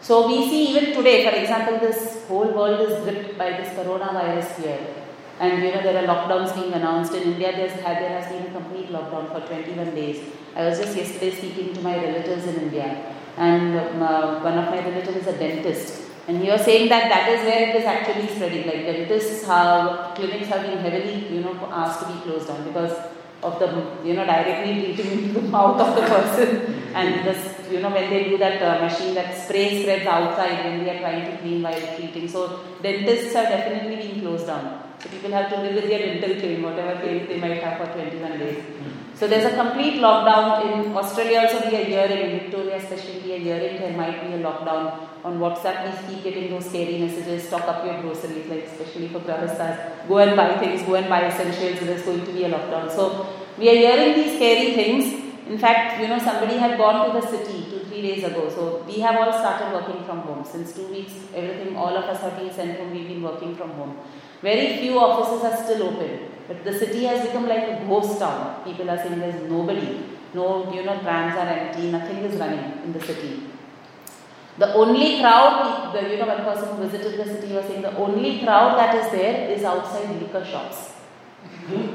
So 0.00 0.28
we 0.28 0.48
see 0.48 0.76
even 0.76 0.94
today, 0.94 1.28
for 1.28 1.34
example, 1.36 1.78
this 1.78 2.24
whole 2.28 2.52
world 2.52 2.80
is 2.88 3.02
gripped 3.04 3.38
by 3.38 3.50
this 3.50 3.68
coronavirus 3.74 4.46
fear. 4.56 5.03
And 5.40 5.62
you 5.62 5.70
know 5.72 5.82
there 5.82 5.96
are 6.02 6.06
lockdowns 6.06 6.54
being 6.54 6.72
announced 6.72 7.12
in 7.14 7.22
India. 7.32 7.52
There's 7.56 7.72
had 7.80 7.98
there 8.02 8.20
has 8.20 8.30
been 8.32 8.46
a 8.46 8.52
complete 8.52 8.90
lockdown 8.90 9.32
for 9.32 9.46
21 9.46 9.94
days. 9.94 10.20
I 10.54 10.68
was 10.68 10.78
just 10.78 10.96
yesterday 10.96 11.34
speaking 11.34 11.74
to 11.74 11.80
my 11.80 11.96
relatives 11.96 12.46
in 12.46 12.56
India, 12.56 13.14
and 13.36 13.76
uh, 13.76 14.40
one 14.40 14.58
of 14.58 14.66
my 14.70 14.78
relatives 14.78 15.16
is 15.16 15.26
a 15.26 15.36
dentist, 15.36 16.10
and 16.28 16.40
he 16.40 16.50
was 16.50 16.60
saying 16.60 16.88
that 16.88 17.08
that 17.08 17.28
is 17.32 17.40
where 17.44 17.68
it 17.68 17.74
is 17.74 17.84
actually 17.84 18.28
spreading. 18.28 18.66
Like 18.66 18.86
dentists 18.86 19.44
have 19.46 20.14
clinics 20.14 20.46
have 20.48 20.62
been 20.62 20.78
heavily 20.78 21.34
you 21.34 21.40
know 21.40 21.56
asked 21.72 22.06
to 22.06 22.12
be 22.12 22.20
closed 22.20 22.46
down 22.46 22.62
because 22.64 22.96
of 23.42 23.58
the 23.58 23.68
you 24.08 24.14
know 24.14 24.24
directly 24.24 24.90
into 24.90 25.02
the 25.34 25.42
mouth 25.56 25.80
of 25.80 25.90
the 25.96 26.02
person 26.14 26.50
and 26.94 27.26
this 27.26 27.42
you 27.70 27.80
know 27.80 27.90
when 27.90 28.08
they 28.12 28.24
do 28.30 28.38
that 28.38 28.62
uh, 28.62 28.80
machine 28.84 29.14
that 29.14 29.36
spray 29.42 29.82
spreads 29.82 30.06
outside 30.06 30.64
when 30.64 30.84
they 30.84 30.90
are 30.94 31.00
trying 31.00 31.24
to 31.30 31.36
clean 31.42 31.60
while 31.62 31.84
treating 31.96 32.26
so 32.34 32.60
dentists 32.82 33.34
have 33.34 33.48
definitely 33.54 33.96
been 34.02 34.20
closed 34.20 34.46
down 34.46 34.64
so 35.04 35.10
people 35.10 35.32
have 35.32 35.50
to 35.50 35.60
live 35.60 35.74
with 35.74 35.88
their 35.90 36.02
dental 36.06 36.34
pain 36.40 36.62
whatever 36.62 36.98
pain 37.00 37.26
they 37.28 37.38
might 37.38 37.62
have 37.62 37.76
for 37.78 37.92
21 37.92 38.38
days. 38.38 38.62
Hmm. 38.62 38.92
So 39.18 39.28
there's 39.28 39.44
a 39.52 39.54
complete 39.54 40.00
lockdown 40.04 40.46
in 40.66 40.96
Australia 40.96 41.40
also 41.40 41.58
we 41.68 41.76
are 41.76 41.84
hearing 41.84 42.20
in 42.26 42.30
Victoria 42.38 42.76
especially 42.76 43.20
we 43.24 43.32
are 43.34 43.42
hearing 43.48 43.74
there 43.82 43.96
might 43.98 44.22
be 44.22 44.32
a 44.32 44.38
lockdown 44.38 45.06
on 45.22 45.38
WhatsApp. 45.44 45.84
We 45.84 46.14
keep 46.14 46.24
getting 46.24 46.50
those 46.50 46.64
scary 46.70 46.98
messages 46.98 47.48
stock 47.48 47.68
up 47.72 47.84
your 47.84 48.00
groceries 48.00 48.48
like 48.48 48.64
especially 48.64 49.08
for 49.08 49.20
Grahasthas 49.20 50.08
go 50.08 50.18
and 50.24 50.34
buy 50.40 50.56
things 50.56 50.82
go 50.88 50.94
and 50.94 51.08
buy 51.08 51.20
essentials 51.26 51.80
there's 51.80 52.02
going 52.02 52.24
to 52.24 52.32
be 52.32 52.44
a 52.44 52.50
lockdown. 52.56 52.90
So 52.90 53.26
we 53.58 53.68
are 53.68 53.78
hearing 53.84 54.14
these 54.14 54.36
scary 54.36 54.72
things. 54.80 55.22
In 55.46 55.58
fact 55.58 56.00
you 56.00 56.08
know 56.08 56.18
somebody 56.18 56.56
had 56.56 56.78
gone 56.78 57.06
to 57.06 57.20
the 57.20 57.26
city 57.36 57.66
two 57.70 57.84
three 57.90 58.02
days 58.08 58.24
ago. 58.24 58.48
So 58.48 58.82
we 58.88 59.00
have 59.00 59.16
all 59.16 59.32
started 59.32 59.74
working 59.78 60.02
from 60.04 60.20
home. 60.20 60.44
Since 60.44 60.72
two 60.76 60.88
weeks 60.88 61.12
everything 61.34 61.76
all 61.76 61.94
of 61.94 62.04
us 62.04 62.22
have 62.22 62.38
been 62.38 62.52
sent 62.52 62.78
home 62.78 62.92
we've 62.92 63.08
been 63.08 63.22
working 63.22 63.54
from 63.54 63.72
home 63.82 63.96
very 64.48 64.66
few 64.80 64.98
offices 65.06 65.42
are 65.48 65.56
still 65.64 65.82
open 65.88 66.12
but 66.48 66.58
the 66.68 66.74
city 66.82 67.04
has 67.10 67.26
become 67.26 67.46
like 67.52 67.66
a 67.74 67.76
ghost 67.90 68.18
town 68.22 68.40
people 68.64 68.90
are 68.94 68.98
saying 69.02 69.18
there's 69.24 69.42
nobody 69.56 69.88
no 70.38 70.46
you 70.76 70.84
know 70.86 70.96
trams 71.04 71.36
are 71.42 71.48
empty 71.56 71.90
nothing 71.96 72.18
is 72.28 72.36
running 72.42 72.64
in 72.84 72.92
the 72.96 73.04
city 73.10 73.32
the 74.62 74.68
only 74.82 75.08
crowd 75.20 75.56
the 75.94 76.02
you 76.10 76.18
know 76.20 76.28
one 76.34 76.44
person 76.48 76.68
who 76.74 76.86
visited 76.86 77.14
the 77.20 77.28
city 77.32 77.52
was 77.56 77.64
saying 77.70 77.82
the 77.88 77.96
only 78.06 78.32
crowd 78.42 78.76
that 78.80 78.94
is 79.00 79.10
there 79.18 79.36
is 79.54 79.64
outside 79.72 80.10
liquor 80.20 80.44
shops 80.52 80.80
hmm. 81.70 81.86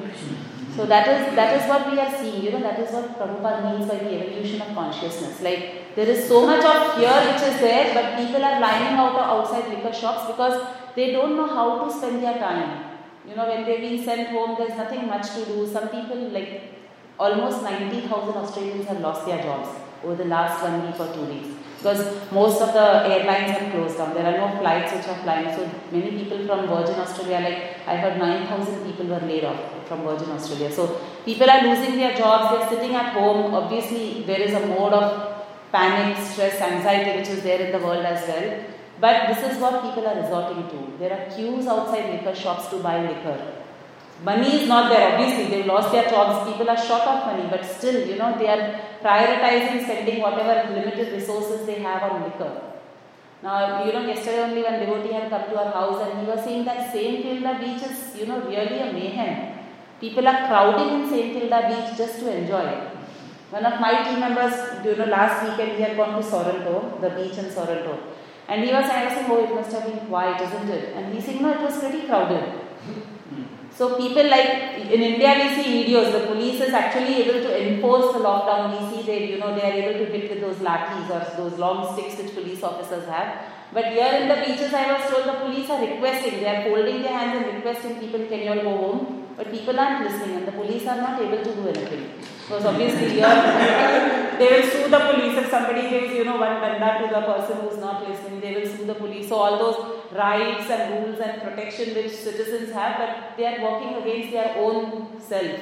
so 0.75 0.85
that 0.93 1.07
is 1.13 1.35
that 1.35 1.53
is 1.57 1.69
what 1.69 1.91
we 1.91 1.99
are 1.99 2.11
seeing. 2.17 2.41
You 2.43 2.51
know 2.51 2.61
that 2.65 2.79
is 2.79 2.91
what 2.95 3.07
Prabhupada 3.19 3.63
means 3.69 3.89
by 3.91 3.97
the 4.03 4.11
evolution 4.17 4.61
of 4.65 4.69
consciousness. 4.75 5.41
Like 5.47 5.95
there 5.95 6.07
is 6.13 6.27
so 6.27 6.45
much 6.49 6.63
of 6.63 6.93
fear 6.95 7.15
which 7.29 7.41
is 7.47 7.59
there, 7.63 7.93
but 7.95 8.05
people 8.19 8.45
are 8.49 8.59
lining 8.61 8.99
out 9.03 9.15
of 9.15 9.25
outside 9.35 9.67
liquor 9.73 9.91
shops 10.01 10.27
because 10.27 10.55
they 10.95 11.11
don't 11.11 11.35
know 11.35 11.47
how 11.47 11.83
to 11.83 11.91
spend 11.91 12.23
their 12.23 12.37
time. 12.39 12.85
You 13.27 13.35
know 13.35 13.47
when 13.47 13.65
they've 13.65 13.81
been 13.81 14.03
sent 14.03 14.29
home, 14.29 14.55
there's 14.57 14.77
nothing 14.77 15.07
much 15.07 15.29
to 15.35 15.45
do. 15.45 15.67
Some 15.67 15.89
people 15.89 16.29
like 16.29 16.73
almost 17.19 17.63
90,000 17.63 18.09
Australians 18.09 18.87
have 18.87 19.01
lost 19.01 19.25
their 19.25 19.41
jobs 19.41 19.69
over 20.03 20.15
the 20.15 20.25
last 20.25 20.63
one 20.63 20.85
week 20.85 20.99
or 20.99 21.13
two 21.13 21.25
weeks 21.25 21.49
because 21.79 22.01
most 22.31 22.61
of 22.61 22.73
the 22.73 22.87
airlines 23.09 23.51
have 23.51 23.71
closed 23.71 23.97
down. 23.97 24.13
There 24.13 24.25
are 24.25 24.37
no 24.37 24.59
flights 24.59 24.93
which 24.93 25.07
are 25.07 25.19
flying. 25.23 25.49
So 25.55 25.69
many 25.91 26.11
people 26.11 26.45
from 26.45 26.67
Virgin 26.67 26.95
Australia, 26.95 27.39
like 27.47 27.87
I 27.87 27.95
heard 27.97 28.17
9,000 28.17 28.85
people 28.85 29.07
were 29.07 29.25
laid 29.31 29.45
off 29.45 29.87
from 29.87 30.03
Virgin 30.03 30.31
Australia. 30.31 30.71
So 30.71 30.99
people 31.23 31.49
are 31.49 31.61
losing 31.61 31.95
their 31.95 32.15
jobs, 32.17 32.51
they're 32.51 32.69
sitting 32.69 32.95
at 32.95 33.13
home. 33.13 33.53
Obviously, 33.53 34.23
there 34.23 34.41
is 34.41 34.53
a 34.53 34.65
mode 34.67 34.93
of 34.93 35.45
panic, 35.71 36.17
stress, 36.17 36.59
anxiety 36.59 37.19
which 37.19 37.29
is 37.29 37.43
there 37.43 37.61
in 37.61 37.71
the 37.71 37.85
world 37.85 38.05
as 38.05 38.27
well. 38.27 38.65
But 38.99 39.27
this 39.29 39.51
is 39.51 39.61
what 39.61 39.81
people 39.81 40.05
are 40.07 40.21
resorting 40.21 40.69
to. 40.69 40.97
There 40.99 41.13
are 41.13 41.31
queues 41.33 41.67
outside 41.67 42.09
liquor 42.13 42.35
shops 42.35 42.67
to 42.69 42.79
buy 42.79 43.01
liquor. 43.01 43.39
Money 44.23 44.63
is 44.63 44.67
not 44.67 44.89
there, 44.89 45.13
obviously, 45.13 45.45
they've 45.47 45.65
lost 45.65 45.93
their 45.93 46.09
jobs, 46.09 46.51
people 46.51 46.69
are 46.69 46.77
short 46.77 47.03
of 47.03 47.25
money, 47.27 47.47
but 47.49 47.63
still, 47.63 48.05
you 48.05 48.17
know, 48.17 48.37
they 48.37 48.47
are 48.47 48.81
prioritizing 49.01 49.81
spending 49.85 50.19
whatever 50.19 50.73
limited 50.73 51.13
resources 51.13 51.65
they 51.65 51.75
have 51.75 52.03
on 52.03 52.23
liquor. 52.23 52.69
Now, 53.41 53.85
you 53.85 53.93
know, 53.93 54.05
yesterday 54.05 54.39
only 54.39 54.63
one 54.63 54.79
devotee 54.79 55.13
had 55.13 55.29
come 55.29 55.49
to 55.49 55.57
our 55.57 55.71
house 55.71 56.05
and 56.05 56.19
he 56.19 56.25
was 56.29 56.43
saying 56.43 56.65
that 56.65 56.91
St. 56.91 57.23
Kilda 57.23 57.57
beach 57.61 57.81
is, 57.89 58.19
you 58.19 58.25
know, 58.25 58.41
really 58.41 58.79
a 58.79 58.91
mayhem. 58.91 59.57
People 60.01 60.27
are 60.27 60.47
crowding 60.47 61.01
in 61.03 61.09
St. 61.09 61.31
Kilda 61.31 61.61
beach 61.69 61.97
just 61.97 62.19
to 62.19 62.37
enjoy. 62.37 62.59
it. 62.59 62.97
One 63.51 63.65
of 63.65 63.79
my 63.79 64.03
team 64.03 64.19
members, 64.19 64.53
you 64.83 64.97
know, 64.97 65.05
last 65.05 65.49
weekend 65.49 65.77
he 65.77 65.81
had 65.81 65.95
gone 65.95 66.21
to 66.21 66.29
Sorrento, 66.29 66.97
the 66.99 67.09
beach 67.11 67.37
in 67.37 67.49
Sorrento. 67.49 67.97
And 68.49 68.63
he 68.65 68.73
was 68.73 68.85
saying, 68.87 69.25
oh, 69.29 69.43
it 69.43 69.53
must 69.53 69.71
have 69.71 69.85
been 69.85 70.07
quiet, 70.07 70.41
isn't 70.41 70.69
it? 70.69 70.95
And 70.95 71.13
he 71.13 71.21
said, 71.21 71.39
no, 71.39 71.51
it 71.53 71.61
was 71.61 71.77
pretty 71.77 72.07
crowded. 72.07 72.43
Hmm. 72.43 73.43
So 73.71 73.95
people 73.95 74.27
like 74.27 74.79
in 74.95 75.01
India 75.09 75.35
we 75.37 75.61
see 75.61 75.85
videos, 75.85 76.11
the 76.11 76.25
police 76.25 76.59
is 76.59 76.73
actually 76.73 77.13
able 77.21 77.39
to 77.47 77.51
enforce 77.61 78.13
the 78.13 78.19
lockdown. 78.19 78.73
We 78.73 78.79
see 78.89 79.05
they, 79.05 79.31
you 79.31 79.37
know, 79.37 79.53
they 79.53 79.61
are 79.69 79.75
able 79.83 80.03
to 80.03 80.11
hit 80.11 80.31
with 80.31 80.41
those 80.41 80.57
lathis 80.67 81.09
or 81.11 81.21
those 81.37 81.59
long 81.59 81.93
sticks 81.93 82.17
which 82.17 82.33
police 82.33 82.63
officers 82.63 83.07
have. 83.07 83.45
But 83.71 83.93
here 83.93 84.11
in 84.21 84.27
the 84.27 84.43
beaches 84.43 84.73
I 84.73 84.91
was 84.93 85.11
told 85.11 85.27
the 85.27 85.39
police 85.45 85.69
are 85.69 85.79
requesting, 85.79 86.39
they 86.39 86.47
are 86.47 86.63
folding 86.63 87.03
their 87.03 87.13
hands 87.13 87.45
and 87.45 87.55
requesting 87.55 87.99
people, 87.99 88.25
can 88.25 88.39
you 88.39 88.49
all 88.49 88.63
go 88.63 88.77
home? 88.77 89.18
But 89.39 89.51
people 89.51 89.79
aren't 89.79 90.03
listening 90.05 90.35
and 90.35 90.45
the 90.45 90.51
police 90.51 90.85
are 90.85 90.97
not 90.97 91.21
able 91.25 91.41
to 91.41 91.51
do 91.57 91.67
anything. 91.69 92.11
Because 92.41 92.65
obviously 92.65 93.11
here 93.11 93.35
they 94.37 94.47
will 94.53 94.65
sue 94.71 94.89
the 94.89 94.99
police 94.99 95.37
if 95.41 95.49
somebody 95.49 95.83
gives, 95.89 96.13
you 96.13 96.25
know, 96.25 96.35
one 96.35 96.57
danda 96.63 96.89
to 96.99 97.05
the 97.13 97.21
person 97.21 97.61
who's 97.61 97.77
not 97.77 98.05
listening, 98.05 98.41
they 98.41 98.53
will 98.55 98.67
sue 98.67 98.85
the 98.85 98.95
police. 98.95 99.29
So 99.29 99.37
all 99.37 99.57
those 99.57 99.79
rights 100.11 100.69
and 100.69 100.83
rules 100.93 101.19
and 101.19 101.41
protection 101.41 101.95
which 101.95 102.11
citizens 102.11 102.73
have, 102.73 102.97
but 102.97 103.37
they 103.37 103.45
are 103.45 103.61
working 103.67 103.95
against 104.01 104.33
their 104.33 104.57
own 104.57 105.21
self. 105.21 105.61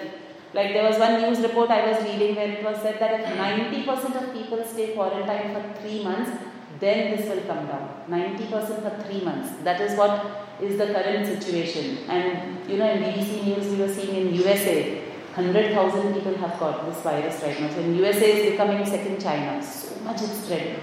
Like 0.55 0.73
there 0.73 0.89
was 0.89 0.97
one 0.97 1.21
news 1.21 1.39
report 1.41 1.69
I 1.69 1.91
was 1.91 2.03
reading 2.03 2.35
where 2.35 2.49
it 2.49 2.63
was 2.63 2.81
said 2.81 2.99
that 2.99 3.19
if 3.19 3.27
90% 3.37 4.23
of 4.23 4.33
people 4.33 4.65
stay 4.65 4.95
quarantined 4.95 5.53
for 5.53 5.81
three 5.81 6.03
months, 6.03 6.31
then 6.79 7.15
this 7.15 7.29
will 7.29 7.41
come 7.41 7.67
down. 7.67 8.05
90% 8.09 8.49
for 8.81 9.03
three 9.03 9.21
months. 9.21 9.51
That 9.63 9.81
is 9.81 9.95
what 9.95 10.46
is 10.61 10.77
the 10.77 10.87
current 10.87 11.25
situation. 11.25 11.97
And 12.07 12.69
you 12.69 12.77
know, 12.77 12.89
in 12.89 13.03
BBC 13.03 13.45
News, 13.45 13.67
we 13.67 13.77
were 13.77 13.93
seeing 13.93 14.15
in 14.15 14.33
USA, 14.35 15.03
100,000 15.35 16.13
people 16.13 16.35
have 16.35 16.59
got 16.59 16.85
this 16.85 17.01
virus 17.01 17.41
right 17.43 17.59
now. 17.61 17.69
So 17.69 17.79
in 17.79 17.95
USA, 17.95 18.31
is 18.31 18.51
becoming 18.51 18.85
second 18.85 19.21
China. 19.21 19.61
So 19.63 19.99
much 20.03 20.21
it's 20.21 20.43
spreading. 20.43 20.79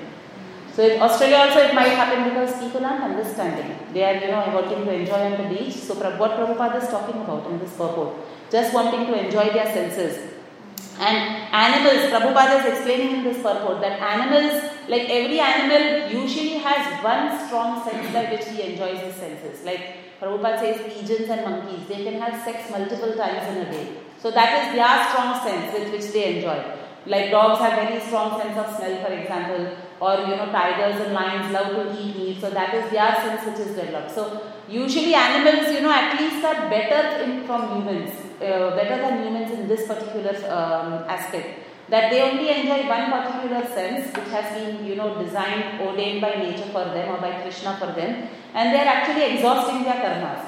So 0.75 0.83
in 0.83 1.01
Australia 1.01 1.37
also 1.37 1.61
it 1.61 1.75
might 1.75 1.91
happen 1.91 2.25
because 2.29 2.59
people 2.59 2.85
aren't 2.85 3.05
understanding. 3.05 3.79
They 3.93 4.03
are, 4.03 4.15
you 4.15 4.29
know, 4.29 4.51
wanting 4.55 4.85
to 4.85 4.93
enjoy 4.93 5.21
on 5.33 5.43
the 5.43 5.55
beach. 5.55 5.75
So 5.75 5.95
what 5.95 6.33
Prabhupada 6.33 6.83
is 6.83 6.89
talking 6.89 7.21
about 7.23 7.49
in 7.51 7.61
this 7.61 7.71
purport, 7.73 8.17
just 8.51 8.75
wanting 8.75 9.07
to 9.07 9.25
enjoy 9.25 9.51
their 9.51 9.67
senses. 9.67 10.34
And 10.99 11.17
animals, 11.53 12.11
Prabhupada 12.13 12.61
is 12.61 12.75
explaining 12.75 13.17
in 13.17 13.25
this 13.25 13.43
purport 13.43 13.81
that 13.81 14.01
animals, 14.01 14.71
like 14.89 15.09
every 15.09 15.41
animal, 15.41 16.11
usually 16.23 16.59
has 16.59 17.03
one 17.03 17.47
strong 17.47 17.83
sense 17.85 18.13
by 18.13 18.31
which 18.31 18.47
he 18.47 18.63
enjoys 18.63 19.01
his 19.01 19.15
senses. 19.15 19.65
Like 19.65 20.21
Prabhupada 20.21 20.61
says, 20.61 20.93
pigeons 20.93 21.29
and 21.29 21.45
monkeys, 21.45 21.89
they 21.89 22.05
can 22.05 22.21
have 22.21 22.45
sex 22.45 22.71
multiple 22.71 23.15
times 23.15 23.49
in 23.49 23.67
a 23.67 23.71
day. 23.71 23.97
So 24.19 24.31
that 24.31 24.69
is 24.69 24.75
their 24.75 25.09
strong 25.11 25.43
sense 25.43 25.73
with 25.75 25.93
which 25.93 26.13
they 26.13 26.37
enjoy. 26.37 26.63
Like 27.07 27.31
dogs 27.31 27.61
have 27.61 27.75
very 27.75 28.01
strong 28.01 28.41
sense 28.41 28.57
of 28.57 28.77
smell, 28.77 29.05
for 29.05 29.13
example, 29.13 29.77
or 30.01 30.21
you 30.21 30.37
know 30.37 30.47
tigers 30.51 31.01
and 31.05 31.13
lions 31.13 31.53
love 31.53 31.69
to 31.77 32.01
eat 32.01 32.17
meat, 32.17 32.41
so 32.41 32.49
that 32.51 32.73
is 32.73 32.91
their 32.91 33.15
sense 33.17 33.45
which 33.45 33.67
is 33.67 33.77
developed. 33.77 34.11
So 34.11 34.41
usually 34.75 35.15
animals, 35.15 35.73
you 35.75 35.81
know, 35.83 35.93
at 35.93 36.21
least 36.21 36.45
are 36.45 36.69
better 36.69 37.23
in, 37.23 37.45
from 37.47 37.61
humans, 37.75 38.11
uh, 38.41 38.71
better 38.79 38.97
than 39.05 39.23
humans 39.25 39.51
in 39.53 39.69
this 39.69 39.87
particular 39.87 40.35
um, 40.51 41.05
aspect. 41.17 41.61
That 41.91 42.11
they 42.11 42.21
only 42.23 42.49
enjoy 42.49 42.89
one 42.89 43.11
particular 43.17 43.63
sense 43.67 44.07
which 44.17 44.31
has 44.37 44.47
been, 44.57 44.85
you 44.87 44.97
know, 44.97 45.23
designed, 45.23 45.81
ordained 45.81 46.21
by 46.21 46.35
nature 46.37 46.71
for 46.73 46.85
them 46.97 47.15
or 47.15 47.19
by 47.19 47.43
Krishna 47.43 47.77
for 47.77 47.93
them, 47.93 48.29
and 48.55 48.75
they 48.75 48.81
are 48.81 48.91
actually 48.97 49.35
exhausting 49.35 49.85
their 49.85 50.01
karmas. 50.05 50.45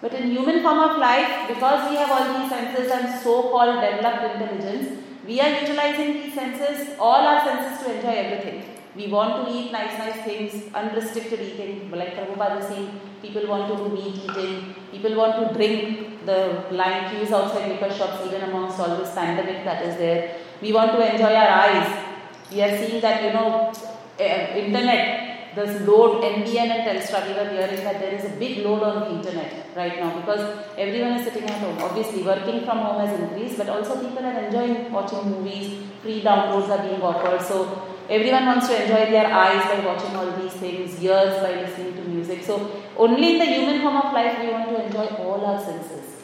But 0.00 0.14
in 0.14 0.30
human 0.30 0.62
form 0.62 0.78
of 0.78 0.98
life, 0.98 1.48
because 1.48 1.90
we 1.90 1.96
have 1.96 2.10
all 2.10 2.40
these 2.40 2.50
senses 2.50 2.90
and 2.90 3.20
so-called 3.20 3.80
developed 3.80 4.24
intelligence, 4.34 5.04
we 5.26 5.40
are 5.40 5.60
utilizing 5.60 6.14
these 6.14 6.34
senses, 6.34 6.96
all 6.98 7.26
our 7.30 7.44
senses 7.44 7.84
to 7.84 7.94
enjoy 7.94 8.14
everything. 8.24 8.77
We 8.98 9.06
want 9.06 9.32
to 9.38 9.52
eat 9.56 9.70
nice, 9.70 9.96
nice 9.98 10.20
things, 10.24 10.74
unrestricted 10.74 11.40
eating. 11.40 11.90
Like 11.92 12.16
Prabhupada 12.16 12.58
is 12.60 12.66
saying, 12.66 13.00
people 13.22 13.46
want 13.46 13.68
to 13.70 13.76
do 13.76 13.88
meat 13.94 14.16
eating, 14.24 14.74
people 14.90 15.14
want 15.14 15.36
to 15.40 15.54
drink 15.54 16.26
the 16.26 16.64
line 16.72 17.08
queues 17.10 17.30
outside 17.30 17.68
liquor 17.68 17.94
shops, 17.94 18.26
even 18.26 18.42
amongst 18.50 18.80
all 18.80 18.96
this 18.96 19.14
pandemic 19.14 19.64
that 19.64 19.84
is 19.86 19.96
there. 19.96 20.36
We 20.60 20.72
want 20.72 20.92
to 20.92 21.12
enjoy 21.12 21.32
our 21.32 21.48
eyes. 21.62 21.88
We 22.50 22.60
are 22.62 22.76
seeing 22.76 23.00
that, 23.00 23.22
you 23.22 23.32
know, 23.32 23.72
eh, 24.18 24.64
internet 24.64 25.28
this 25.54 25.86
load 25.86 26.22
NBN 26.22 26.68
and 26.74 26.82
Telstra, 26.86 27.26
we 27.26 27.34
were 27.38 27.48
hearing 27.50 27.82
that 27.84 28.00
there 28.00 28.14
is 28.14 28.24
a 28.24 28.36
big 28.42 28.64
load 28.64 28.82
on 28.82 29.00
the 29.00 29.10
internet 29.16 29.66
right 29.74 29.98
now 30.00 30.10
because 30.20 30.42
everyone 30.76 31.14
is 31.18 31.24
sitting 31.24 31.44
at 31.44 31.58
home. 31.60 31.78
Obviously, 31.78 32.22
working 32.22 32.64
from 32.64 32.78
home 32.78 33.00
has 33.04 33.18
increased, 33.18 33.58
but 33.58 33.68
also 33.68 33.96
people 34.04 34.24
are 34.24 34.38
enjoying 34.44 34.92
watching 34.92 35.30
movies. 35.30 35.82
Free 36.02 36.20
downloads 36.22 36.68
are 36.68 36.82
being 36.86 37.02
offered, 37.02 37.42
so 37.42 37.56
everyone 38.08 38.46
wants 38.46 38.68
to 38.68 38.82
enjoy 38.82 39.10
their 39.10 39.26
eyes 39.26 39.64
by 39.70 39.84
watching 39.84 40.16
all 40.16 40.30
these 40.40 40.52
things, 40.52 41.02
ears 41.02 41.42
by 41.42 41.52
listening 41.62 41.94
to 41.94 42.02
music. 42.02 42.42
So 42.42 42.70
only 42.96 43.32
in 43.32 43.38
the 43.38 43.44
human 43.44 43.80
form 43.80 43.96
of 43.96 44.12
life 44.12 44.38
we 44.40 44.50
want 44.50 44.68
to 44.70 44.84
enjoy 44.84 45.06
all 45.24 45.44
our 45.44 45.60
senses. 45.60 46.16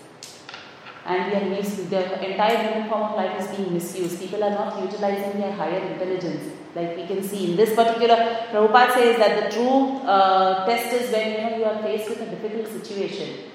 And 1.07 1.31
we 1.31 1.39
are 1.39 1.45
mis- 1.51 1.85
the 1.91 2.31
entire 2.31 2.57
human 2.57 2.89
form 2.89 3.03
of 3.03 3.17
life 3.17 3.41
is 3.41 3.57
being 3.57 3.75
misused. 3.75 4.19
People 4.19 4.43
are 4.43 4.51
not 4.51 4.83
utilizing 4.83 5.41
their 5.41 5.53
higher 5.53 5.81
intelligence 5.93 6.55
like 6.75 6.97
we 6.97 7.07
can 7.07 7.23
see 7.23 7.51
in 7.51 7.57
this 7.57 7.75
particular, 7.75 8.17
Prabhupada 8.51 8.95
says 8.95 9.19
that 9.19 9.45
the 9.45 9.57
true 9.57 9.99
uh, 9.99 10.67
test 10.67 10.93
is 10.93 11.13
when 11.13 11.33
you 11.33 11.39
know 11.39 11.57
you 11.57 11.65
are 11.65 11.83
faced 11.83 12.11
with 12.11 12.21
a 12.23 12.27
difficult 12.27 12.67
situation. 12.67 13.51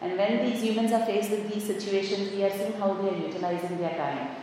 And 0.00 0.16
when 0.16 0.44
these 0.44 0.62
humans 0.62 0.90
are 0.92 1.04
faced 1.04 1.30
with 1.30 1.52
these 1.52 1.64
situations, 1.64 2.32
we 2.32 2.42
are 2.44 2.50
seeing 2.50 2.72
how 2.72 2.94
they 2.94 3.10
are 3.10 3.16
utilizing 3.28 3.78
their 3.78 3.96
time. 3.96 4.41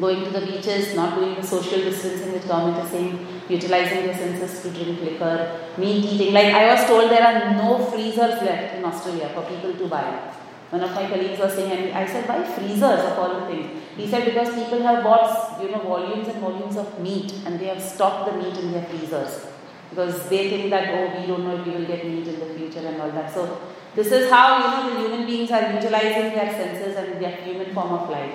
Going 0.00 0.24
to 0.24 0.30
the 0.30 0.46
beaches, 0.46 0.94
not 0.94 1.16
doing 1.16 1.34
the 1.34 1.42
social 1.42 1.80
distancing 1.80 2.32
which 2.32 2.46
government 2.46 2.84
is 2.84 2.90
saying, 2.90 3.26
utilizing 3.48 4.06
their 4.06 4.14
senses 4.14 4.62
to 4.62 4.70
drink 4.70 5.00
liquor, 5.00 5.60
meat 5.76 6.04
eating. 6.04 6.32
Like 6.32 6.54
I 6.54 6.74
was 6.74 6.86
told 6.86 7.10
there 7.10 7.26
are 7.26 7.54
no 7.54 7.84
freezers 7.86 8.42
left 8.42 8.76
in 8.76 8.84
Australia 8.84 9.30
for 9.34 9.42
people 9.42 9.72
to 9.74 9.88
buy. 9.88 10.34
One 10.70 10.82
of 10.82 10.94
my 10.94 11.08
colleagues 11.08 11.40
was 11.40 11.54
saying, 11.54 11.72
and 11.72 11.96
I 11.96 12.06
said, 12.06 12.28
why 12.28 12.44
freezers 12.44 13.00
of 13.00 13.18
all 13.18 13.40
the 13.40 13.46
things? 13.46 13.82
He 13.96 14.06
said, 14.06 14.26
because 14.26 14.54
people 14.54 14.82
have 14.82 15.02
bought, 15.02 15.60
you 15.62 15.70
know, 15.70 15.80
volumes 15.80 16.28
and 16.28 16.40
volumes 16.40 16.76
of 16.76 17.00
meat 17.00 17.32
and 17.46 17.58
they 17.58 17.66
have 17.66 17.82
stocked 17.82 18.30
the 18.30 18.36
meat 18.38 18.56
in 18.58 18.72
their 18.72 18.84
freezers. 18.84 19.46
Because 19.88 20.28
they 20.28 20.50
think 20.50 20.70
that, 20.70 20.90
oh, 20.90 21.18
we 21.18 21.26
don't 21.26 21.44
know 21.44 21.56
if 21.58 21.66
we 21.66 21.72
will 21.72 21.86
get 21.86 22.04
meat 22.04 22.28
in 22.28 22.38
the 22.38 22.54
future 22.54 22.86
and 22.86 23.00
all 23.00 23.10
that. 23.10 23.32
So, 23.32 23.58
this 23.94 24.12
is 24.12 24.30
how, 24.30 24.58
you 24.58 24.92
know, 24.94 24.94
the 24.94 25.08
human 25.08 25.26
beings 25.26 25.50
are 25.50 25.72
utilizing 25.72 26.34
their 26.34 26.52
senses 26.52 26.94
and 26.96 27.20
their 27.20 27.32
human 27.36 27.72
form 27.72 27.92
of 27.92 28.10
life. 28.10 28.34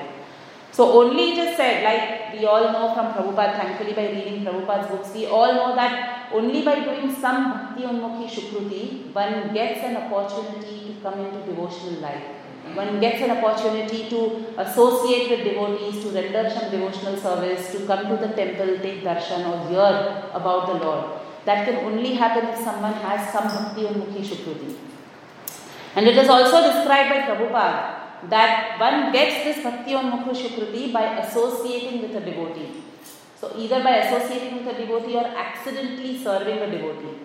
So, 0.74 0.92
only 1.00 1.34
it 1.34 1.38
is 1.38 1.56
said, 1.56 1.84
like 1.84 2.34
we 2.34 2.48
all 2.48 2.63
know 2.74 2.96
from 2.96 3.13
Prabhupada, 3.13 3.58
thankfully 3.62 3.94
by 3.94 4.08
reading 4.10 4.44
Prabhupada's 4.44 4.89
books, 4.89 5.13
we 5.13 5.27
all 5.27 5.53
know 5.53 5.75
that 5.75 6.32
only 6.34 6.63
by 6.63 6.80
doing 6.84 7.13
some 7.13 7.51
Bhakti 7.51 7.84
Unmukhi 7.84 8.27
Shukruti, 8.27 9.13
one 9.13 9.53
gets 9.53 9.84
an 9.84 9.98
opportunity 9.98 10.80
to 10.88 11.01
come 11.03 11.20
into 11.20 11.46
devotional 11.46 12.01
life. 12.01 12.24
One 12.74 13.00
gets 13.00 13.22
an 13.22 13.38
opportunity 13.38 14.10
to 14.10 14.46
associate 14.58 15.30
with 15.30 15.44
devotees, 15.44 16.03
to 16.06 16.10
render 16.10 16.50
some 16.50 16.72
devotional 16.72 17.18
service, 17.18 17.72
to 17.74 17.86
come 17.86 18.08
to 18.08 18.18
the 18.25 18.34
temple, 18.34 18.80
take 18.80 19.03
darshan, 19.03 19.46
or 19.46 19.70
hear 19.70 20.24
about 20.34 20.65
the 20.65 20.84
Lord. 20.84 21.22
That 21.46 21.68
can 21.68 21.86
only 21.86 22.15
happen 22.15 22.50
if 22.50 22.58
someone 22.58 22.93
has 22.93 23.32
some 23.32 23.43
Bhakti 23.43 23.84
Unmukhi 23.84 24.26
Shukruti. 24.26 24.76
And 25.95 26.08
it 26.08 26.17
is 26.17 26.28
also 26.28 26.63
described 26.63 27.10
by 27.12 27.21
Prabhupada 27.28 28.03
that 28.30 28.80
one 28.80 29.12
gets 29.12 29.44
this 29.44 29.64
Bhakti 29.64 29.92
Unmukhi 29.92 30.34
Shukruti 30.42 30.94
by 30.94 31.20
associating 31.20 32.02
with 32.02 32.16
a 32.16 32.22
devotee. 32.22 32.84
So 33.40 33.52
either 33.58 33.84
by 33.84 33.98
associating 33.98 34.66
with 34.66 34.76
a 34.76 34.80
devotee 34.80 35.16
or 35.16 35.26
accidentally 35.26 36.18
serving 36.24 36.60
a 36.60 36.72
devotee. 36.72 37.18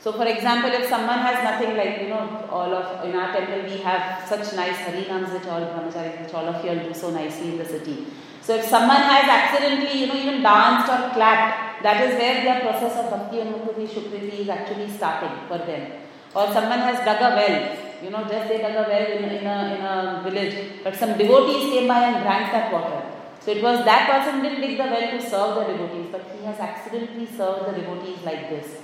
So 0.00 0.12
for 0.12 0.24
example, 0.24 0.70
if 0.70 0.88
someone 0.88 1.18
has 1.18 1.44
nothing 1.44 1.76
like, 1.76 2.00
you 2.00 2.08
know, 2.08 2.46
all 2.50 2.72
of, 2.72 3.04
in 3.04 3.14
our 3.14 3.32
temple 3.32 3.70
we 3.70 3.78
have 3.82 4.26
such 4.26 4.54
nice 4.56 4.76
harinams 4.76 5.32
which 5.32 5.46
all 5.46 5.60
brahmacharis, 5.60 6.24
which 6.24 6.34
all 6.34 6.46
of 6.46 6.64
you 6.64 6.70
all 6.70 6.88
do 6.88 6.94
so 6.94 7.10
nicely 7.10 7.50
in 7.50 7.58
the 7.58 7.64
city. 7.64 8.06
So 8.40 8.56
if 8.56 8.64
someone 8.64 8.96
has 8.96 9.28
accidentally, 9.28 10.00
you 10.00 10.06
know, 10.06 10.16
even 10.16 10.42
danced 10.42 10.90
or 10.90 11.10
clapped, 11.14 11.82
that 11.82 12.02
is 12.02 12.18
where 12.18 12.42
their 12.42 12.60
process 12.60 12.96
of 13.04 13.10
bhakti 13.10 13.40
and 13.40 13.54
shukriti 13.54 14.40
is 14.40 14.48
actually 14.48 14.90
starting 14.90 15.36
for 15.46 15.58
them. 15.58 15.92
Or 16.34 16.46
someone 16.52 16.78
has 16.78 17.04
dug 17.04 17.20
a 17.20 17.36
well, 17.36 17.89
you 18.02 18.10
know, 18.10 18.22
just 18.24 18.48
they 18.48 18.58
dug 18.58 18.74
a 18.74 18.88
well 18.88 19.06
in, 19.12 19.24
in, 19.24 19.46
a, 19.46 19.58
in 19.74 19.82
a 19.84 20.22
village, 20.24 20.82
but 20.84 20.96
some 20.96 21.16
devotees 21.16 21.70
came 21.72 21.88
by 21.88 22.02
and 22.08 22.22
drank 22.22 22.52
that 22.52 22.72
water. 22.72 23.02
So 23.40 23.50
it 23.52 23.62
was 23.62 23.84
that 23.84 24.08
person 24.10 24.42
didn't 24.42 24.60
dig 24.60 24.76
the 24.76 24.84
well 24.84 25.10
to 25.10 25.20
serve 25.20 25.54
the 25.56 25.72
devotees, 25.72 26.08
but 26.12 26.22
he 26.36 26.44
has 26.44 26.58
accidentally 26.58 27.26
served 27.26 27.68
the 27.68 27.80
devotees 27.80 28.22
like 28.22 28.50
this. 28.50 28.78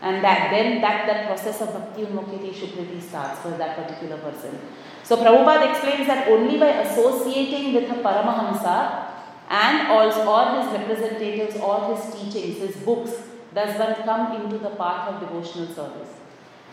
And 0.00 0.24
that 0.24 0.50
then 0.50 0.80
that, 0.80 1.06
that 1.06 1.26
process 1.26 1.60
of 1.60 1.72
bhakti 1.74 2.02
unmukiti 2.06 2.52
shukriti 2.52 3.00
starts 3.00 3.40
for 3.40 3.50
that 3.50 3.76
particular 3.76 4.16
person. 4.18 4.58
So 5.04 5.16
Prabhupada 5.16 5.70
explains 5.70 6.06
that 6.06 6.28
only 6.28 6.58
by 6.58 6.68
associating 6.86 7.74
with 7.74 7.90
a 7.90 8.02
Paramahamsa 8.02 9.10
and 9.48 9.88
also 9.88 10.22
all 10.22 10.62
his 10.62 10.80
representatives, 10.80 11.56
all 11.56 11.94
his 11.94 12.14
teachings, 12.14 12.58
his 12.58 12.76
books, 12.76 13.12
does 13.54 13.78
one 13.78 13.94
come 14.02 14.42
into 14.42 14.58
the 14.58 14.70
path 14.70 15.08
of 15.08 15.20
devotional 15.20 15.66
service. 15.66 16.21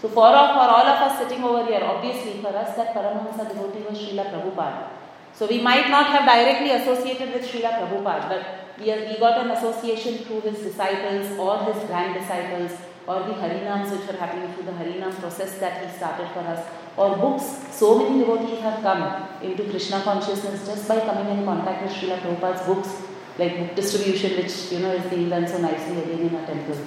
So 0.01 0.07
for, 0.07 0.27
all, 0.27 0.53
for 0.53 0.67
all 0.75 0.87
of 0.87 1.11
us 1.11 1.19
sitting 1.19 1.43
over 1.43 1.65
here, 1.65 1.81
obviously 1.83 2.41
for 2.41 2.55
us 2.55 2.75
that 2.77 2.93
Paramahamsa 2.93 3.49
devotee 3.49 3.83
was 3.89 3.97
Srila 3.97 4.31
Prabhupada. 4.31 4.89
So 5.33 5.45
we 5.47 5.59
might 5.61 5.89
not 5.89 6.07
have 6.07 6.25
directly 6.25 6.71
associated 6.71 7.33
with 7.33 7.43
Srila 7.45 7.71
Prabhupada, 7.79 8.29
but 8.29 8.79
we, 8.79 8.91
are, 8.91 9.05
we 9.05 9.17
got 9.19 9.45
an 9.45 9.51
association 9.51 10.19
through 10.19 10.41
his 10.41 10.59
disciples 10.59 11.37
or 11.37 11.59
his 11.65 11.83
grand 11.85 12.13
disciples 12.13 12.71
or 13.07 13.19
the 13.23 13.33
Harinams 13.33 13.91
which 13.91 14.07
were 14.07 14.17
happening 14.17 14.53
through 14.53 14.65
the 14.65 14.71
Harinam 14.71 15.11
process 15.19 15.57
that 15.57 15.85
he 15.85 15.97
started 15.97 16.29
for 16.29 16.39
us 16.41 16.65
or 16.95 17.17
books. 17.17 17.43
So 17.71 17.99
many 17.99 18.19
devotees 18.19 18.59
have 18.59 18.81
come 18.81 19.27
into 19.41 19.63
Krishna 19.69 20.01
consciousness 20.01 20.65
just 20.65 20.87
by 20.87 20.99
coming 21.01 21.37
in 21.37 21.43
contact 21.43 21.83
with 21.83 21.91
Srila 21.91 22.19
Prabhupada's 22.19 22.65
books 22.65 23.01
like 23.37 23.57
book 23.57 23.75
distribution 23.75 24.37
which 24.37 24.71
you 24.71 24.79
know 24.79 24.91
is 24.91 25.05
being 25.09 25.29
done 25.29 25.47
so 25.47 25.57
nicely 25.57 26.01
again 26.03 26.27
in 26.27 26.35
our 26.35 26.45
temple. 26.45 26.77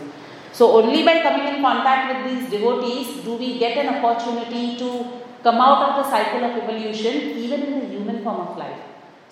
So 0.53 0.71
only 0.79 1.03
by 1.03 1.23
coming 1.23 1.47
in 1.55 1.62
contact 1.62 2.12
with 2.12 2.21
these 2.29 2.51
devotees 2.51 3.25
do 3.25 3.37
we 3.37 3.59
get 3.59 3.79
an 3.79 3.88
opportunity 3.95 4.77
to 4.77 4.88
come 5.43 5.61
out 5.61 5.83
of 5.88 6.05
the 6.05 6.11
cycle 6.11 6.45
of 6.45 6.57
evolution 6.62 7.15
even 7.45 7.62
in 7.62 7.81
the 7.81 7.87
human 7.87 8.23
form 8.23 8.41
of 8.47 8.57
life. 8.57 8.81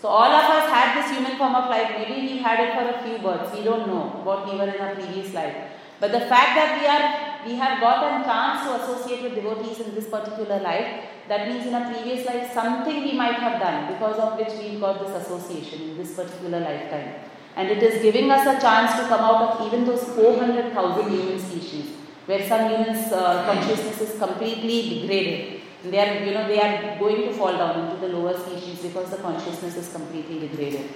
So 0.00 0.09
all 0.09 0.33
of 0.40 0.50
us 0.50 0.70
had 0.70 0.96
this 0.96 1.11
human 1.14 1.37
form 1.37 1.54
of 1.54 1.68
life. 1.68 1.90
Maybe 1.98 2.20
we 2.26 2.38
had 2.38 2.59
it 2.59 2.72
for 2.74 2.88
a 2.88 3.02
few 3.04 3.18
births. 3.18 3.54
We 3.54 3.62
don't 3.62 3.87
know 3.87 4.22
what 4.24 4.50
we 4.50 4.56
were 4.59 4.68
in 4.74 4.80
our 4.80 4.94
previous 4.94 5.35
life. 5.35 5.54
But 6.00 6.12
the 6.12 6.20
fact 6.20 6.56
that 6.56 6.80
we 6.80 6.87
are 6.87 7.30
we 7.46 7.54
have 7.56 7.80
got 7.80 8.04
a 8.04 8.24
chance 8.24 8.66
to 8.66 8.83
associate 8.83 9.22
with 9.22 9.35
devotees 9.35 9.80
in 9.80 9.94
this 9.94 10.09
particular 10.09 10.61
life, 10.61 11.04
that 11.28 11.48
means 11.48 11.66
in 11.66 11.74
a 11.74 11.90
previous 11.90 12.26
life 12.26 12.52
something 12.52 13.02
we 13.02 13.12
might 13.12 13.35
have 13.35 13.61
done 13.61 13.92
because 13.92 14.18
of 14.18 14.38
which 14.38 14.52
we 14.59 14.78
got 14.80 15.00
this 15.00 15.22
association 15.22 15.90
in 15.90 15.96
this 15.98 16.14
particular 16.14 16.61
lifetime. 16.61 17.29
And 17.61 17.70
it 17.77 17.83
is 17.83 18.03
giving 18.03 18.31
us 18.31 18.46
a 18.46 18.59
chance 18.66 18.92
to 18.99 19.07
come 19.12 19.20
out 19.20 19.40
of 19.46 19.66
even 19.66 19.85
those 19.85 20.05
400,000 20.16 21.11
human 21.11 21.38
species, 21.38 21.87
where 22.27 22.42
some 22.49 22.70
humans' 22.70 23.12
uh, 23.12 23.44
consciousness 23.44 24.01
is 24.01 24.18
completely 24.18 25.01
degraded 25.01 25.61
they 25.85 25.99
are, 25.99 26.25
you 26.25 26.35
know, 26.35 26.46
they 26.46 26.61
are 26.61 26.99
going 26.99 27.23
to 27.23 27.33
fall 27.33 27.57
down 27.57 27.85
into 27.85 27.96
the 28.07 28.09
lower 28.09 28.38
species 28.38 28.81
because 28.81 29.11
the 29.11 29.16
consciousness 29.16 29.77
is 29.77 29.90
completely 29.90 30.40
degraded. 30.40 30.90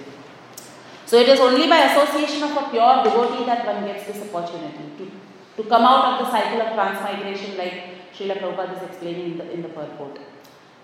So 1.07 1.17
it 1.17 1.29
is 1.29 1.39
only 1.39 1.67
by 1.67 1.91
association 1.91 2.43
of 2.43 2.51
a 2.51 2.69
pure 2.69 3.03
devotee 3.03 3.45
that 3.45 3.65
one 3.65 3.85
gets 3.85 4.05
this 4.05 4.21
opportunity 4.21 4.91
to, 4.97 5.11
to 5.57 5.69
come 5.69 5.83
out 5.83 6.13
of 6.13 6.25
the 6.25 6.31
cycle 6.31 6.61
of 6.61 6.73
transmigration 6.73 7.57
like 7.57 8.13
Srila 8.13 8.37
Prabhupada 8.39 8.77
is 8.77 8.89
explaining 8.89 9.31
in 9.31 9.37
the, 9.37 9.51
in 9.51 9.61
the 9.63 9.69
purport. 9.69 10.19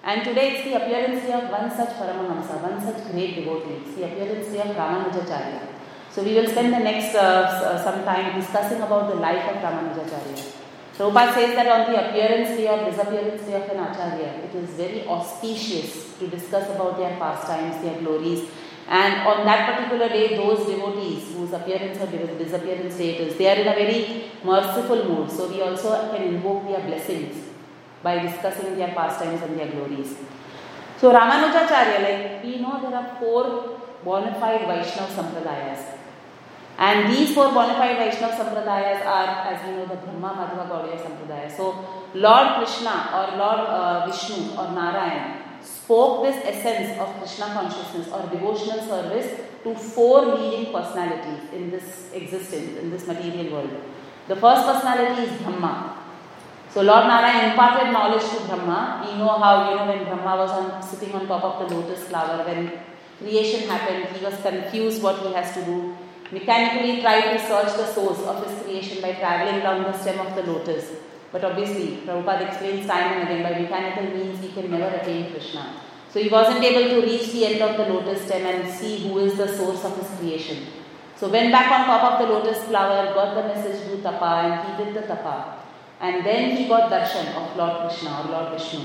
And 0.04 0.24
today 0.24 0.54
it's 0.54 0.64
the 0.64 0.84
appearance 0.84 1.24
of 1.30 1.52
one 1.52 1.70
such 1.70 1.90
Paramahamsa, 1.90 2.62
one 2.62 2.82
such 2.82 3.12
great 3.12 3.36
devotee. 3.36 3.82
It's 3.86 3.96
the 3.96 4.06
appearance 4.06 4.48
of 4.48 4.76
Ramanujacharya. 4.76 5.71
So 6.14 6.24
we 6.24 6.34
will 6.36 6.48
spend 6.48 6.74
the 6.74 6.80
next 6.80 7.16
uh, 7.16 7.82
some 7.84 8.04
time 8.04 8.40
discussing 8.40 8.82
about 8.82 9.08
the 9.10 9.16
life 9.16 9.46
of 9.50 9.58
Ramanujacharya. 9.64 10.58
Prabhupada 10.98 11.34
says 11.34 11.56
that 11.56 11.68
on 11.68 11.92
the 11.92 11.98
appearance 12.10 12.50
day 12.50 12.68
or 12.68 12.90
disappearance 12.90 13.42
day 13.44 13.54
of 13.54 13.70
an 13.70 13.80
acharya, 13.80 14.44
it 14.46 14.54
is 14.54 14.70
very 14.72 15.08
auspicious 15.08 16.18
to 16.20 16.28
discuss 16.28 16.70
about 16.76 16.98
their 16.98 17.18
pastimes, 17.18 17.82
their 17.82 18.00
glories, 18.02 18.48
And 18.92 19.26
on 19.26 19.46
that 19.46 19.62
particular 19.70 20.10
day, 20.10 20.36
those 20.36 20.66
devotees 20.68 21.34
whose 21.34 21.54
appearance 21.54 21.98
or 21.98 22.08
disappearance 22.08 22.98
date 22.98 23.22
is, 23.22 23.38
they 23.38 23.48
are 23.50 23.56
in 23.62 23.68
a 23.68 23.74
very 23.74 24.32
merciful 24.44 25.06
mood. 25.06 25.32
So 25.32 25.48
we 25.48 25.62
also 25.62 26.12
can 26.12 26.24
invoke 26.24 26.68
their 26.68 26.82
blessings 26.82 27.38
by 28.04 28.20
discussing 28.20 28.76
their 28.76 28.90
pastimes 28.90 29.42
and 29.44 29.58
their 29.58 29.72
glories. 29.72 30.16
So 31.00 31.14
Ramanujacharya, 31.14 32.02
like 32.04 32.44
we 32.44 32.60
know 32.60 32.82
there 32.82 32.94
are 32.94 33.16
four 33.18 33.80
bona 34.04 34.38
fide 34.40 34.68
Vaishnava 34.68 35.14
Sampradayas. 35.14 36.01
And 36.82 37.14
these 37.14 37.36
four 37.36 37.52
bona 37.54 37.76
fide 37.76 37.98
Vaishnava 37.98 38.34
Sampradayas 38.34 39.06
are, 39.06 39.54
as 39.54 39.64
we 39.68 39.74
know, 39.74 39.86
the 39.86 39.98
Brahma 39.98 40.30
Madhva 40.40 40.68
Gaudiya 40.68 40.98
Sampradaya. 41.06 41.56
So 41.56 41.76
Lord 42.16 42.58
Krishna 42.58 42.96
or 43.14 43.38
Lord 43.38 43.60
uh, 43.60 44.08
Vishnu 44.08 44.58
or 44.58 44.72
Narayan 44.72 45.62
spoke 45.62 46.24
this 46.26 46.44
essence 46.44 47.00
of 47.00 47.16
Krishna 47.20 47.54
consciousness 47.54 48.08
or 48.08 48.28
devotional 48.32 48.82
service 48.82 49.30
to 49.64 49.76
four 49.76 50.26
leading 50.26 50.74
personalities 50.74 51.54
in 51.54 51.70
this 51.70 52.12
existence, 52.14 52.80
in 52.80 52.90
this 52.90 53.06
material 53.06 53.54
world. 53.54 53.70
The 54.28 54.36
first 54.38 54.66
personality 54.66 55.30
is 55.30 55.42
Brahma. 55.44 56.00
So 56.74 56.82
Lord 56.82 57.06
Narayan 57.06 57.52
imparted 57.52 57.94
knowledge 57.94 58.24
to 58.24 58.40
Brahma. 58.48 59.06
We 59.06 59.20
know 59.20 59.38
how, 59.38 59.70
you 59.70 59.76
know, 59.76 59.86
when 59.86 60.04
Brahma 60.06 60.36
was 60.36 60.50
on, 60.50 60.82
sitting 60.82 61.14
on 61.14 61.28
top 61.28 61.44
of 61.44 61.70
the 61.70 61.76
lotus 61.76 62.06
flower, 62.06 62.44
when 62.44 62.72
creation 63.20 63.70
happened, 63.70 64.18
he 64.18 64.26
was 64.26 64.36
confused 64.42 65.04
what 65.04 65.20
he 65.20 65.32
has 65.34 65.54
to 65.54 65.64
do. 65.64 65.96
Mechanically 66.32 67.02
tried 67.02 67.34
to 67.34 67.40
search 67.40 67.76
the 67.76 67.86
source 67.86 68.20
of 68.20 68.48
his 68.48 68.64
creation 68.64 69.02
by 69.02 69.12
traveling 69.14 69.62
down 69.62 69.84
the 69.84 69.92
stem 69.98 70.26
of 70.26 70.34
the 70.34 70.44
lotus. 70.44 70.92
But 71.32 71.44
obviously, 71.44 71.98
Prabhupada 72.06 72.48
explains 72.48 72.88
time 72.88 73.14
and 73.14 73.24
again 73.24 73.44
by 73.44 73.60
mechanical 73.60 74.04
means 74.16 74.40
he 74.40 74.52
can 74.52 74.72
never 74.72 74.96
attain 74.96 75.32
Krishna. 75.32 75.74
So 76.10 76.22
he 76.22 76.30
wasn't 76.30 76.64
able 76.64 76.90
to 76.90 77.08
reach 77.08 77.32
the 77.32 77.46
end 77.46 77.62
of 77.62 77.78
the 77.78 77.94
lotus 77.94 78.26
stem 78.26 78.46
and 78.46 78.72
see 78.72 79.08
who 79.08 79.18
is 79.20 79.36
the 79.36 79.48
source 79.48 79.84
of 79.84 79.98
his 79.98 80.20
creation. 80.20 80.68
So 81.18 81.30
went 81.30 81.52
back 81.52 81.72
on 81.72 81.86
top 81.86 82.14
of 82.14 82.28
the 82.28 82.34
lotus 82.34 82.64
flower, 82.64 83.14
got 83.14 83.36
the 83.36 83.44
message 83.54 83.88
do 83.88 84.02
tapa 84.02 84.32
and 84.44 84.78
he 84.78 84.86
did 84.86 84.96
the 84.96 85.08
tapa. 85.08 85.58
And 86.00 86.26
then 86.26 86.56
he 86.56 86.68
got 86.68 86.90
darshan 86.90 87.28
of 87.36 87.56
Lord 87.56 87.82
Krishna 87.82 88.22
or 88.22 88.32
Lord 88.32 88.54
Vishnu. 88.54 88.80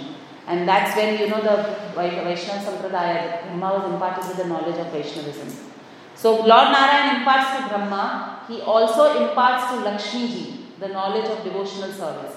And 0.46 0.68
that's 0.68 0.96
when, 0.96 1.18
you 1.18 1.28
know, 1.28 1.40
the 1.40 1.76
Vaishnava 1.94 2.60
Sampradaya, 2.64 3.42
Brahma 3.42 3.78
was 3.78 3.92
imparted 3.92 4.28
with 4.28 4.36
the 4.36 4.44
knowledge 4.46 4.78
of 4.78 4.92
Vaishnavism. 4.92 5.75
So 6.16 6.36
Lord 6.36 6.72
Narayan 6.72 7.16
imparts 7.16 7.60
to 7.60 7.68
Brahma, 7.68 8.40
he 8.48 8.60
also 8.62 9.28
imparts 9.28 9.70
to 9.70 9.80
Lakshmi 9.80 10.64
the 10.80 10.88
knowledge 10.88 11.28
of 11.28 11.44
devotional 11.44 11.92
service. 11.92 12.34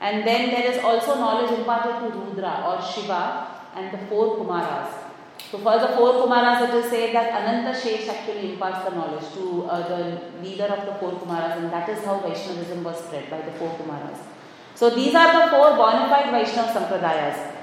And 0.00 0.26
then 0.26 0.50
there 0.50 0.72
is 0.72 0.82
also 0.82 1.16
knowledge 1.16 1.58
imparted 1.58 2.00
to 2.00 2.18
Rudra 2.18 2.64
or 2.66 2.80
Shiva 2.80 3.48
and 3.74 3.92
the 3.92 3.98
four 4.06 4.36
Kumaras. 4.38 4.88
So 5.50 5.58
for 5.58 5.78
the 5.78 5.88
four 5.88 6.12
Kumaras, 6.14 6.68
it 6.68 6.74
is 6.74 6.90
said 6.90 7.14
that 7.14 7.32
Ananta 7.32 7.78
Shesh 7.78 8.08
actually 8.08 8.52
imparts 8.52 8.88
the 8.88 8.94
knowledge 8.94 9.24
to 9.34 9.64
uh, 9.64 9.88
the 9.88 10.42
leader 10.42 10.64
of 10.64 10.86
the 10.86 10.94
four 10.94 11.12
Kumaras, 11.12 11.56
and 11.58 11.72
that 11.72 11.88
is 11.88 12.04
how 12.04 12.20
Vaishnavism 12.20 12.82
was 12.84 12.98
spread 13.04 13.30
by 13.30 13.40
the 13.42 13.52
four 13.52 13.70
Kumaras. 13.78 14.18
So 14.74 14.90
these 14.90 15.14
are 15.14 15.32
the 15.32 15.50
four 15.50 15.76
bona 15.76 16.08
fide 16.08 16.30
Vaishnava 16.30 16.72
Sampradayas. 16.72 17.57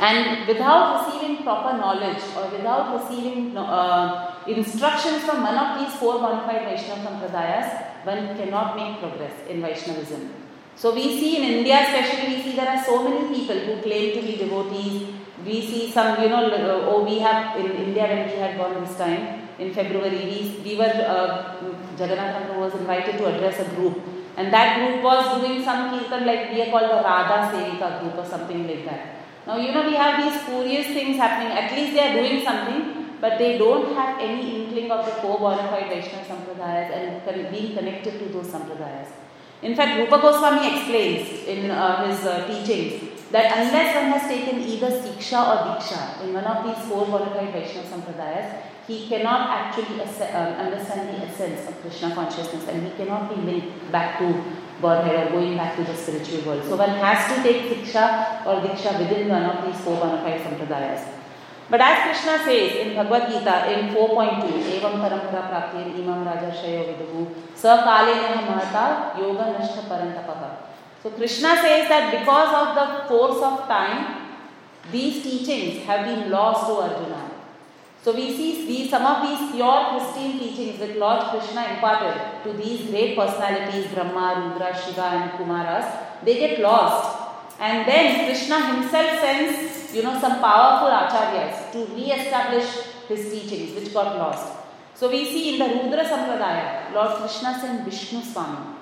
And 0.00 0.48
without 0.48 1.06
receiving 1.06 1.42
proper 1.44 1.76
knowledge 1.78 2.22
or 2.36 2.50
without 2.50 3.00
receiving 3.00 3.56
uh, 3.56 4.34
instructions 4.46 5.22
from 5.24 5.42
one 5.42 5.56
of 5.56 5.78
these 5.78 5.98
four 5.98 6.18
fide 6.18 6.64
Vaishnava 6.64 7.08
Sampradayas, 7.08 8.04
one 8.04 8.36
cannot 8.36 8.76
make 8.76 8.98
progress 8.98 9.32
in 9.48 9.60
Vaishnavism. 9.60 10.32
So 10.76 10.94
we 10.94 11.20
see 11.20 11.36
in 11.36 11.58
India 11.58 11.80
especially, 11.82 12.36
we 12.36 12.42
see 12.42 12.56
there 12.56 12.68
are 12.68 12.84
so 12.84 13.08
many 13.08 13.28
people 13.34 13.56
who 13.56 13.82
claim 13.82 14.14
to 14.14 14.22
be 14.22 14.36
devotees. 14.36 15.14
We 15.44 15.60
see 15.60 15.90
some, 15.92 16.20
you 16.20 16.28
know, 16.28 16.46
uh, 16.50 16.90
oh 16.90 17.04
we 17.04 17.18
have, 17.20 17.56
in 17.56 17.70
India 17.70 18.02
when 18.04 18.26
we 18.28 18.36
had 18.36 18.58
gone 18.58 18.82
this 18.84 18.96
time, 18.96 19.48
in 19.58 19.72
February, 19.72 20.10
we, 20.10 20.60
we 20.64 20.76
were, 20.76 20.84
uh, 20.84 21.54
Jagannath 21.96 22.56
was 22.56 22.74
invited 22.74 23.18
to 23.18 23.26
address 23.26 23.60
a 23.60 23.70
group. 23.76 24.00
And 24.36 24.52
that 24.52 24.78
group 24.78 25.04
was 25.04 25.40
doing 25.40 25.62
some 25.62 25.90
kirtan 25.90 26.26
like 26.26 26.50
we 26.50 26.62
are 26.62 26.70
called 26.70 26.90
the 26.90 27.02
Radha 27.04 27.54
Sevika 27.54 28.00
group 28.00 28.16
or 28.16 28.26
something 28.28 28.66
like 28.66 28.84
that. 28.84 29.23
Now, 29.46 29.56
you 29.58 29.72
know, 29.72 29.86
we 29.86 29.94
have 29.94 30.22
these 30.22 30.42
curious 30.44 30.86
things 30.86 31.16
happening. 31.16 31.52
At 31.56 31.72
least 31.72 31.92
they 31.94 32.00
are 32.00 32.14
doing 32.14 32.44
something 32.44 33.04
but 33.24 33.38
they 33.38 33.56
don't 33.58 33.94
have 33.98 34.20
any 34.20 34.42
inkling 34.56 34.90
of 34.90 35.04
the 35.06 35.12
four 35.20 35.38
bona 35.38 35.66
fide 35.68 35.88
Vaishnava 35.88 36.24
Sampradayas 36.30 36.90
and 36.92 37.50
being 37.50 37.74
connected 37.76 38.18
to 38.18 38.26
those 38.34 38.48
Sampradayas. 38.54 39.12
In 39.62 39.74
fact, 39.74 39.98
Rupa 39.98 40.18
Goswami 40.20 40.66
explains 40.72 41.46
in 41.46 41.70
uh, 41.70 42.06
his 42.06 42.26
uh, 42.26 42.46
teachings 42.46 43.22
that 43.30 43.46
unless 43.58 43.94
one 43.96 44.10
has 44.12 44.28
taken 44.28 44.60
either 44.60 44.90
Siksha 44.90 45.40
or 45.50 45.56
Diksha 45.68 46.22
in 46.22 46.34
one 46.34 46.44
of 46.44 46.66
these 46.66 46.84
four 46.86 47.06
bona 47.06 47.30
fide 47.34 47.52
Vaishnava 47.54 47.88
Sampradayas, 47.88 48.60
he 48.86 49.08
cannot 49.08 49.48
actually 49.48 50.02
uh, 50.02 50.04
understand 50.66 51.08
the 51.08 51.26
essence 51.26 51.66
of 51.66 51.80
Krishna 51.80 52.14
consciousness 52.14 52.68
and 52.68 52.86
he 52.86 52.92
cannot 52.98 53.34
be 53.34 53.40
linked 53.40 53.90
back 53.90 54.18
to 54.18 54.28
Godhead 54.84 55.26
or 55.26 55.30
going 55.32 55.56
back 55.56 55.76
to 55.76 55.84
the 55.84 55.96
spiritual 55.96 56.40
world. 56.46 56.64
So 56.68 56.76
one 56.76 56.96
has 57.04 57.20
to 57.32 57.42
take 57.42 57.60
Siksha 57.70 58.46
or 58.46 58.60
Diksha 58.64 58.98
within 59.00 59.28
one 59.28 59.44
of 59.52 59.64
these 59.64 59.80
four 59.84 59.96
bona 60.00 60.22
fide 60.22 60.40
Sampradayas. 60.46 61.04
But 61.70 61.80
as 61.80 61.96
Krishna 62.04 62.34
says 62.44 62.76
in 62.82 62.94
Bhagavad 62.94 63.30
Gita 63.30 63.56
in 63.72 63.94
4.2, 63.94 64.78
Evam 64.78 65.00
Parampara 65.02 65.42
Praptir 65.50 65.86
Imam 66.00 66.24
raja 66.26 66.52
Rajarshayo 66.52 66.82
Viduhu 66.90 67.22
Sakaleneha 67.56 68.44
Mahata 68.48 69.18
Yoga 69.18 69.46
Nashta 69.54 69.88
Parantapaha. 69.88 70.50
So 71.02 71.10
Krishna 71.10 71.56
says 71.56 71.88
that 71.88 72.18
because 72.18 72.52
of 72.60 72.74
the 72.78 73.08
force 73.08 73.42
of 73.42 73.66
time, 73.66 74.28
these 74.92 75.22
teachings 75.22 75.84
have 75.84 76.04
been 76.04 76.30
lost 76.30 76.66
to 76.66 76.74
Arjuna. 76.74 77.23
So 78.04 78.14
we 78.14 78.36
see 78.36 78.66
these, 78.66 78.90
some 78.90 79.06
of 79.06 79.26
these 79.26 79.52
pure 79.52 79.80
Christian 79.92 80.38
teachings 80.38 80.78
that 80.78 80.98
Lord 80.98 81.20
Krishna 81.30 81.62
imparted 81.72 82.44
to 82.44 82.52
these 82.52 82.90
great 82.90 83.16
personalities, 83.16 83.86
Brahma, 83.94 84.52
Rudra, 84.52 84.76
Shiva 84.78 85.04
and 85.04 85.30
Kumaras, 85.38 85.86
they 86.22 86.34
get 86.38 86.60
lost. 86.60 87.22
And 87.58 87.88
then 87.88 88.26
Krishna 88.26 88.60
himself 88.74 89.20
sends 89.20 89.94
you 89.94 90.02
know, 90.02 90.20
some 90.20 90.38
powerful 90.40 90.88
acharyas 90.88 91.72
to 91.72 91.86
re-establish 91.94 92.68
his 93.08 93.30
teachings 93.32 93.74
which 93.74 93.94
got 93.94 94.18
lost. 94.18 94.52
So 94.94 95.08
we 95.08 95.24
see 95.24 95.54
in 95.54 95.58
the 95.60 95.74
Rudra 95.74 96.04
Sampradaya, 96.04 96.92
Lord 96.92 97.16
Krishna 97.20 97.58
sent 97.58 97.86
Vishnu 97.86 98.20
Swami. 98.20 98.76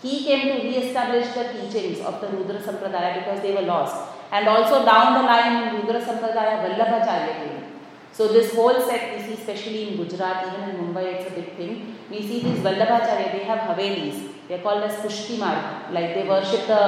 He 0.00 0.22
came 0.22 0.46
to 0.46 0.62
re-establish 0.62 1.34
the 1.34 1.52
teachings 1.52 1.98
of 2.00 2.20
the 2.20 2.28
Rudra 2.28 2.60
Sampradaya 2.60 3.24
because 3.24 3.42
they 3.42 3.54
were 3.54 3.62
lost. 3.62 3.96
And 4.30 4.46
also 4.46 4.84
down 4.84 5.14
the 5.14 5.22
line 5.26 5.74
in 5.74 5.80
Rudra 5.80 6.00
Sampradaya, 6.00 6.62
Vallabhacharya 6.62 7.44
came. 7.44 7.67
So 8.18 8.26
this 8.26 8.52
whole 8.52 8.80
set 8.86 9.02
we 9.14 9.18
see 9.24 9.34
especially 9.34 9.80
in 9.88 9.96
Gujarat, 9.96 10.38
even 10.46 10.70
in 10.70 10.76
Mumbai 10.78 11.04
it's 11.14 11.30
a 11.30 11.34
big 11.36 11.50
thing. 11.56 11.94
We 12.10 12.20
see 12.28 12.40
these 12.40 12.58
Vallabhacharya, 12.66 13.30
they 13.34 13.44
have 13.50 13.60
Havelis. 13.68 14.16
They 14.48 14.56
are 14.56 14.62
called 14.62 14.82
as 14.82 14.96
Pushtimar. 15.02 15.92
Like 15.92 16.14
they 16.14 16.24
worship 16.26 16.66
the 16.66 16.82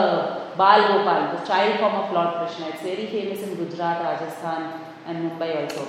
Bal 0.59 0.81
Gopal, 0.89 1.21
the 1.37 1.47
child 1.47 1.79
form 1.79 1.95
of 2.01 2.13
Lord 2.13 2.31
Krishna. 2.35 2.71
It's 2.71 2.83
very 2.83 3.07
famous 3.07 3.43
in 3.45 3.55
Gujarat, 3.55 4.03
Rajasthan 4.09 4.81
and 5.07 5.31
Mumbai 5.31 5.51
also. 5.63 5.87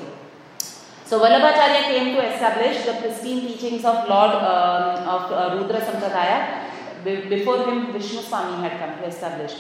So 1.06 1.20
Vallabhacharya 1.20 1.82
came 1.92 2.16
to 2.16 2.22
establish 2.32 2.86
the 2.86 2.94
pristine 3.02 3.42
teachings 3.48 3.84
of 3.84 4.08
Lord 4.08 4.36
um, 4.36 5.10
of 5.16 5.32
uh, 5.32 5.58
Rudra 5.58 5.82
Sampradaya. 5.82 6.70
Before 7.04 7.66
him, 7.66 7.92
Vishnu 7.92 8.22
Swami 8.22 8.62
had 8.62 8.78
come 8.78 9.00
to 9.00 9.08
establish. 9.08 9.54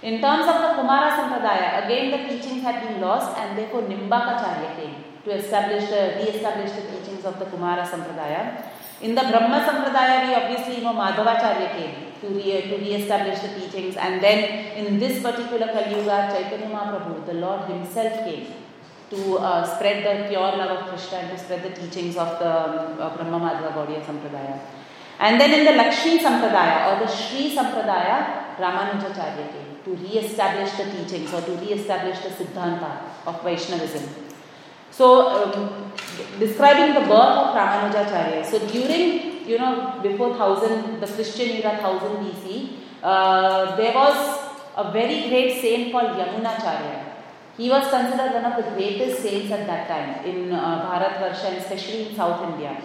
In 0.00 0.20
terms 0.20 0.46
of 0.46 0.56
the 0.62 0.70
Kumara 0.78 1.10
Sampradaya, 1.10 1.84
again 1.84 2.12
the 2.12 2.28
teachings 2.28 2.62
had 2.62 2.86
been 2.86 3.00
lost 3.00 3.36
and 3.36 3.58
therefore 3.58 3.82
Nimbakacharya 3.82 4.76
came 4.76 4.94
to 5.24 5.30
establish 5.32 5.88
the, 5.90 6.14
re-establish 6.22 6.70
the 6.70 6.82
teachings 6.82 7.24
of 7.24 7.38
the 7.40 7.46
Kumara 7.46 7.84
Sampradaya. 7.84 8.62
In 9.00 9.16
the 9.16 9.22
Brahma 9.22 9.58
Sampradaya, 9.66 10.28
we 10.28 10.34
obviously 10.34 10.82
know 10.84 10.92
Madhavacharya 10.92 11.76
came 11.76 12.12
to, 12.20 12.28
re- 12.28 12.62
to 12.68 12.76
re-establish 12.78 13.40
the 13.40 13.48
teachings 13.58 13.96
and 13.96 14.22
then 14.22 14.76
in 14.76 15.00
this 15.00 15.20
particular 15.20 15.66
Kali 15.66 15.96
Yuga, 15.96 16.30
Chaitanya 16.32 16.66
Mahaprabhu, 16.66 17.26
the 17.26 17.34
Lord 17.34 17.68
himself 17.68 18.24
came 18.24 18.52
to 19.10 19.38
uh, 19.38 19.64
spread 19.64 20.04
the 20.04 20.28
pure 20.28 20.40
love 20.40 20.78
of 20.78 20.88
Krishna 20.90 21.18
and 21.18 21.30
to 21.30 21.38
spread 21.42 21.64
the 21.64 21.70
teachings 21.70 22.16
of 22.16 22.38
the 22.38 22.46
uh, 22.46 23.16
Brahma 23.16 23.40
Madhva 23.40 23.72
Gaudiya 23.74 24.04
Sampradaya. 24.04 24.60
And 25.18 25.40
then 25.40 25.58
in 25.58 25.64
the 25.64 25.72
Lakshmi 25.72 26.20
Sampradaya 26.20 26.92
or 26.92 27.04
the 27.04 27.10
Sri 27.10 27.56
Sampradaya, 27.56 28.37
Ramanujacharya 28.58 29.52
came 29.52 29.78
to 29.84 29.90
re-establish 30.02 30.72
the 30.72 30.84
teachings 30.84 31.32
or 31.32 31.40
to 31.40 31.52
re-establish 31.52 32.18
the 32.20 32.30
Siddhanta 32.30 32.92
of 33.26 33.42
Vaishnavism. 33.42 34.08
So, 34.90 35.06
um, 35.30 35.92
describing 36.38 36.94
the 36.94 37.00
birth 37.00 37.36
of 37.42 37.54
Ramanujacharya. 37.56 38.44
So, 38.44 38.58
during, 38.66 39.46
you 39.46 39.58
know, 39.58 40.00
before 40.02 40.30
1000, 40.30 41.00
the 41.00 41.06
Christian 41.06 41.50
era 41.58 41.78
1000 41.80 42.24
BC, 42.24 42.70
uh, 43.02 43.76
there 43.76 43.94
was 43.94 44.16
a 44.76 44.90
very 44.92 45.28
great 45.28 45.60
saint 45.60 45.92
called 45.92 46.16
Yamunacharya. 46.18 47.04
He 47.56 47.68
was 47.68 47.88
considered 47.90 48.34
one 48.34 48.44
of 48.44 48.56
the 48.56 48.70
greatest 48.70 49.20
saints 49.22 49.50
at 49.50 49.66
that 49.66 49.88
time 49.88 50.24
in 50.24 50.52
uh, 50.52 50.88
Bharatvarsha 50.88 51.48
and 51.48 51.56
especially 51.58 52.08
in 52.08 52.14
South 52.14 52.52
India. 52.52 52.80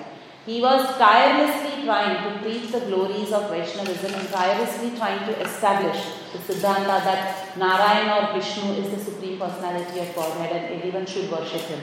He 0.46 0.60
was 0.62 0.86
tirelessly 0.98 1.86
trying 1.86 2.22
to 2.22 2.40
preach 2.44 2.70
the 2.70 2.82
glories 2.82 3.32
of 3.32 3.50
Vaishnavism 3.50 4.14
and 4.14 4.28
tirelessly 4.28 4.92
trying 4.98 5.20
to 5.20 5.40
establish 5.40 6.04
the 6.34 6.40
Siddhanta 6.40 6.98
that 7.08 7.58
Narayan 7.58 8.10
or 8.12 8.34
Vishnu 8.34 8.74
is 8.74 8.90
the 8.94 9.00
Supreme 9.00 9.40
Personality 9.40 10.00
of 10.00 10.14
Godhead 10.14 10.52
and 10.52 10.76
everyone 10.76 11.06
should 11.06 11.32
worship 11.32 11.62
him. 11.62 11.80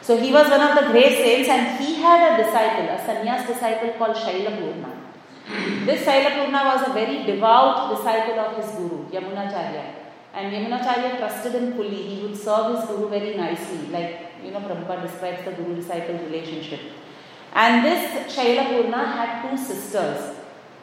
So 0.00 0.16
he 0.16 0.32
was 0.32 0.48
one 0.48 0.62
of 0.62 0.82
the 0.82 0.90
great 0.92 1.12
saints 1.12 1.50
and 1.50 1.78
he 1.78 1.96
had 1.96 2.32
a 2.32 2.42
disciple, 2.42 2.88
a 2.88 2.98
sannyas 3.06 3.46
disciple 3.46 3.90
called 3.98 4.16
Shailapurna. 4.16 4.92
This 5.84 6.06
Shailapurna 6.06 6.64
was 6.72 6.88
a 6.88 6.92
very 6.94 7.24
devout 7.24 7.94
disciple 7.94 8.40
of 8.40 8.56
his 8.56 8.74
guru, 8.76 9.10
Yamunacharya. 9.10 9.96
And 10.32 10.54
Yamunacharya 10.54 11.18
trusted 11.18 11.52
him 11.52 11.74
fully. 11.74 12.02
He 12.02 12.22
would 12.22 12.36
serve 12.36 12.76
his 12.76 12.88
guru 12.88 13.10
very 13.10 13.36
nicely, 13.36 13.88
like, 13.88 14.30
you 14.42 14.52
know, 14.52 14.60
Prabhupada 14.60 15.02
describes 15.02 15.44
the 15.44 15.52
guru 15.52 15.76
disciple 15.76 16.14
relationship. 16.14 16.80
And 17.52 17.84
this 17.84 18.34
Shailapurna 18.34 19.12
had 19.16 19.50
two 19.50 19.56
sisters. 19.56 20.36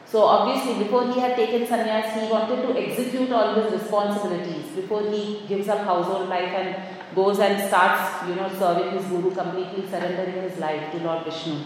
So 0.05 0.23
obviously, 0.23 0.83
before 0.83 1.11
he 1.13 1.19
had 1.19 1.35
taken 1.35 1.67
sannyas, 1.67 2.13
he 2.13 2.31
wanted 2.31 2.61
to 2.61 2.77
execute 2.79 3.31
all 3.31 3.55
his 3.55 3.73
responsibilities 3.73 4.65
before 4.75 5.01
he 5.01 5.43
gives 5.47 5.67
up 5.67 5.79
household 5.79 6.29
life 6.29 6.53
and 6.53 7.15
goes 7.15 7.39
and 7.39 7.67
starts, 7.67 8.27
you 8.27 8.35
know, 8.35 8.49
serving 8.57 8.97
his 8.97 9.05
guru, 9.05 9.33
completely 9.33 9.89
surrendering 9.89 10.49
his 10.49 10.57
life 10.59 10.91
to 10.91 10.97
Lord 10.99 11.25
Vishnu. 11.25 11.57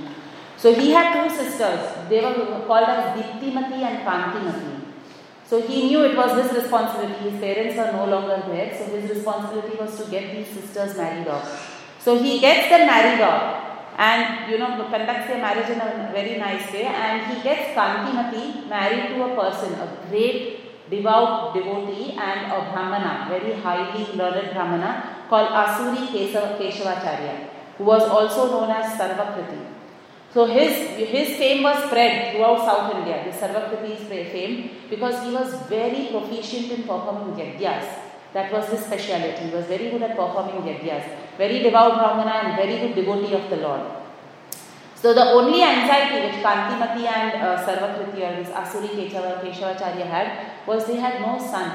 So 0.57 0.73
he 0.73 0.91
had 0.91 1.13
two 1.13 1.35
sisters. 1.35 2.09
They 2.09 2.21
were 2.21 2.63
called 2.67 2.87
as 2.87 3.17
Diptimati 3.17 3.81
and 3.81 3.99
Kantimati. 4.07 4.81
So 5.45 5.61
he 5.61 5.87
knew 5.87 6.03
it 6.05 6.15
was 6.15 6.41
his 6.41 6.63
responsibility. 6.63 7.29
His 7.29 7.39
parents 7.39 7.77
are 7.77 7.91
no 7.91 8.05
longer 8.05 8.41
there, 8.47 8.75
so 8.77 8.85
his 8.85 9.09
responsibility 9.09 9.77
was 9.77 9.97
to 9.97 10.09
get 10.09 10.35
these 10.35 10.47
sisters 10.47 10.95
married 10.97 11.27
off. 11.27 11.99
So 11.99 12.17
he 12.17 12.39
gets 12.39 12.69
them 12.69 12.87
married 12.87 13.21
off 13.21 13.70
and 14.07 14.49
you 14.49 14.57
know 14.57 14.69
conducts 14.93 15.27
their 15.27 15.41
marriage 15.45 15.69
in 15.69 15.79
a 15.79 16.09
very 16.17 16.37
nice 16.37 16.71
way 16.73 16.85
and 16.85 17.27
he 17.29 17.41
gets 17.43 17.75
Kantimati 17.77 18.67
married 18.67 19.09
to 19.13 19.23
a 19.23 19.35
person, 19.35 19.73
a 19.75 19.87
great 20.09 20.89
devout 20.89 21.53
devotee 21.53 22.17
and 22.17 22.51
a 22.51 22.59
Brahmana, 22.71 23.27
very 23.29 23.53
highly 23.61 24.05
learned 24.13 24.53
Brahmana 24.53 24.91
called 25.29 25.49
Asuri 25.49 26.07
Keshavacharya, 26.07 27.35
who 27.77 27.83
was 27.85 28.03
also 28.03 28.51
known 28.51 28.71
as 28.71 28.99
Sarvakriti. 28.99 29.61
So 30.33 30.45
his, 30.45 30.73
his 30.97 31.37
fame 31.37 31.63
was 31.63 31.83
spread 31.85 32.33
throughout 32.33 32.59
South 32.59 32.95
India, 32.95 33.23
the 33.25 33.37
Sarvakriti's 33.37 34.07
fame, 34.07 34.71
because 34.89 35.23
he 35.23 35.31
was 35.31 35.53
very 35.67 36.07
proficient 36.09 36.71
in 36.71 36.83
performing 36.83 37.35
yagyas. 37.35 37.85
That 38.33 38.51
was 38.51 38.69
his 38.69 38.85
speciality. 38.85 39.49
He 39.49 39.51
was 39.53 39.65
very 39.65 39.89
good 39.89 40.01
at 40.01 40.15
performing 40.15 40.61
yagyas. 40.63 41.03
Very 41.37 41.59
devout 41.59 41.93
Brahmana 41.97 42.31
and 42.43 42.55
very 42.55 42.77
good 42.79 42.95
devotee 42.95 43.33
of 43.33 43.49
the 43.49 43.57
Lord. 43.57 43.81
So 45.01 45.15
the 45.15 45.31
only 45.31 45.63
anxiety 45.63 46.27
which 46.27 46.43
Kantimati 46.43 47.07
and 47.07 47.41
uh, 47.41 47.57
or 47.57 48.35
this 48.35 48.49
Asuri 48.49 48.89
Keshavacharya 49.09 50.05
had 50.05 50.67
was 50.67 50.85
they 50.85 50.97
had 50.97 51.21
no 51.21 51.39
son. 51.39 51.71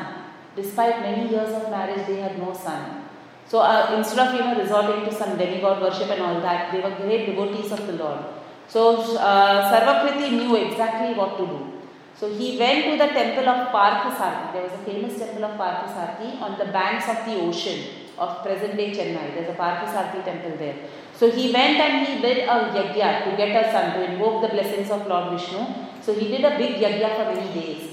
Despite 0.55 1.01
many 1.01 1.29
years 1.31 1.51
of 1.51 1.69
marriage, 1.69 2.07
they 2.07 2.21
had 2.21 2.39
no 2.39 2.53
son. 2.55 3.03
So 3.49 3.59
uh, 3.59 3.95
instead 3.97 4.29
of 4.29 4.35
you 4.35 4.41
know 4.41 4.57
resorting 4.57 5.05
to 5.07 5.13
some 5.13 5.37
demigod 5.37 5.83
worship 5.83 6.09
and 6.11 6.23
all 6.23 6.41
that, 6.41 6.71
they 6.71 6.81
were 6.81 6.95
great 7.03 7.27
devotees 7.27 7.73
of 7.73 7.85
the 7.89 7.95
Lord. 7.95 8.21
So 8.69 9.17
uh, 9.17 9.73
Sarvakriti 9.73 10.31
knew 10.31 10.55
exactly 10.55 11.15
what 11.15 11.37
to 11.39 11.47
do. 11.47 11.73
So 12.15 12.33
he 12.33 12.57
went 12.59 12.85
to 12.85 12.93
the 12.93 13.13
temple 13.13 13.49
of 13.49 13.69
Parthasarthi. 13.73 14.53
There 14.53 14.63
was 14.63 14.73
a 14.73 14.85
famous 14.85 15.19
temple 15.19 15.45
of 15.45 15.59
Parthasarthi 15.59 16.41
on 16.41 16.59
the 16.59 16.67
banks 16.67 17.09
of 17.09 17.27
the 17.27 17.41
ocean 17.41 18.06
of 18.19 18.43
present 18.43 18.77
day 18.77 18.91
Chennai. 18.93 19.35
There's 19.35 19.51
a 19.51 19.59
Parthasarthi 19.59 20.25
temple 20.25 20.57
there. 20.59 20.77
So 21.15 21.31
he 21.31 21.53
went 21.53 21.79
and 21.79 22.07
he 22.07 22.21
did 22.21 22.39
a 22.49 22.57
yagya 22.77 23.25
to 23.25 23.37
get 23.37 23.65
a 23.65 23.71
son, 23.71 23.95
to 23.95 24.13
invoke 24.13 24.43
the 24.43 24.49
blessings 24.49 24.91
of 24.91 25.07
Lord 25.07 25.33
Vishnu. 25.33 25.65
So 26.03 26.15
he 26.15 26.29
did 26.29 26.45
a 26.45 26.57
big 26.59 26.77
yagya 26.77 27.17
for 27.17 27.35
many 27.35 27.53
days. 27.61 27.91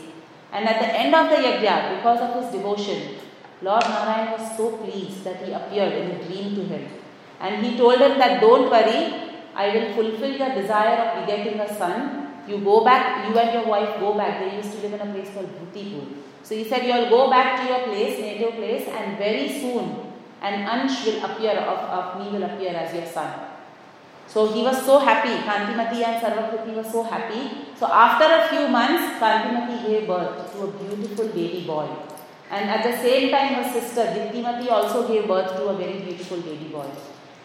And 0.51 0.67
at 0.67 0.79
the 0.79 0.99
end 0.99 1.15
of 1.15 1.29
the 1.29 1.37
yagya, 1.47 1.97
because 1.97 2.19
of 2.21 2.43
his 2.43 2.51
devotion, 2.51 3.15
Lord 3.61 3.83
Narayan 3.83 4.31
was 4.33 4.57
so 4.57 4.77
pleased 4.77 5.23
that 5.23 5.45
he 5.45 5.53
appeared 5.53 5.93
in 5.93 6.11
a 6.11 6.23
dream 6.25 6.55
to 6.55 6.63
him. 6.63 6.87
And 7.39 7.65
he 7.65 7.77
told 7.77 7.99
him 7.99 8.17
that 8.19 8.41
don't 8.41 8.69
worry, 8.69 9.31
I 9.55 9.69
will 9.69 9.93
fulfill 9.93 10.37
your 10.37 10.53
desire 10.53 10.97
of 10.97 11.25
begetting 11.25 11.59
a 11.59 11.73
son 11.75 12.23
you 12.47 12.57
go 12.59 12.83
back, 12.83 13.29
you 13.29 13.37
and 13.39 13.53
your 13.53 13.65
wife 13.67 13.99
go 13.99 14.15
back. 14.15 14.39
They 14.39 14.57
used 14.57 14.73
to 14.73 14.79
live 14.79 14.99
in 14.99 15.07
a 15.07 15.13
place 15.13 15.29
called 15.33 15.49
Bhutipur. 15.59 16.05
So 16.43 16.55
he 16.55 16.65
said, 16.65 16.85
You'll 16.85 17.09
go 17.09 17.29
back 17.29 17.61
to 17.61 17.67
your 17.67 17.83
place, 17.83 18.19
native 18.19 18.55
place, 18.55 18.87
and 18.87 19.17
very 19.17 19.47
soon 19.47 20.02
an 20.43 20.65
Ansh 20.65 21.05
will 21.05 21.23
appear, 21.23 21.51
of, 21.51 21.79
of 21.97 22.19
me 22.19 22.37
will 22.37 22.43
appear 22.43 22.75
as 22.75 22.93
your 22.93 23.05
son. 23.05 23.33
So 24.27 24.47
he 24.51 24.61
was 24.63 24.85
so 24.85 24.99
happy. 24.99 25.35
Kantimati 25.47 26.03
and 26.03 26.21
Sarvakriti 26.21 26.75
were 26.75 26.83
so 26.83 27.03
happy. 27.03 27.51
So 27.77 27.87
after 27.87 28.25
a 28.25 28.47
few 28.49 28.67
months, 28.67 29.19
Kantimati 29.19 29.87
gave 29.87 30.07
birth 30.07 30.51
to 30.53 30.63
a 30.63 30.67
beautiful 30.71 31.27
baby 31.29 31.63
boy. 31.65 31.87
And 32.51 32.69
at 32.69 32.83
the 32.83 32.97
same 32.97 33.31
time, 33.31 33.53
her 33.55 33.71
sister 33.71 34.05
Diptimati 34.15 34.69
also 34.69 35.07
gave 35.07 35.27
birth 35.27 35.55
to 35.55 35.63
a 35.69 35.77
very 35.77 35.99
beautiful 35.99 36.41
baby 36.41 36.65
boy. 36.65 36.87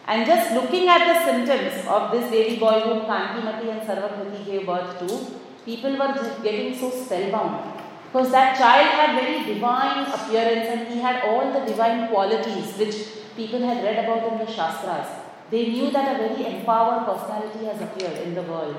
And 0.07 0.25
just 0.25 0.53
looking 0.53 0.87
at 0.87 1.05
the 1.07 1.23
symptoms 1.25 1.87
of 1.87 2.11
this 2.11 2.29
baby 2.31 2.59
boy 2.59 2.79
whom 2.81 3.01
Kantimati 3.01 3.69
and 3.71 3.81
Sarvakriti 3.81 4.45
gave 4.45 4.65
birth 4.65 4.99
to, 4.99 5.25
people 5.65 5.91
were 5.91 6.13
getting 6.43 6.77
so 6.77 6.89
spellbound. 6.89 7.78
Because 8.11 8.31
that 8.31 8.57
child 8.57 8.87
had 8.87 9.21
very 9.21 9.53
divine 9.53 10.05
appearance 10.07 10.67
and 10.67 10.87
he 10.87 10.99
had 10.99 11.23
all 11.23 11.53
the 11.53 11.63
divine 11.65 12.07
qualities 12.07 12.75
which 12.77 12.95
people 13.35 13.59
had 13.59 13.83
read 13.83 14.03
about 14.03 14.31
in 14.31 14.39
the 14.39 14.51
Shastras. 14.51 15.07
They 15.51 15.67
knew 15.67 15.91
that 15.91 16.15
a 16.15 16.27
very 16.27 16.55
empowered 16.55 17.05
personality 17.05 17.65
has 17.65 17.81
appeared 17.81 18.17
in 18.25 18.33
the 18.33 18.43
world. 18.43 18.75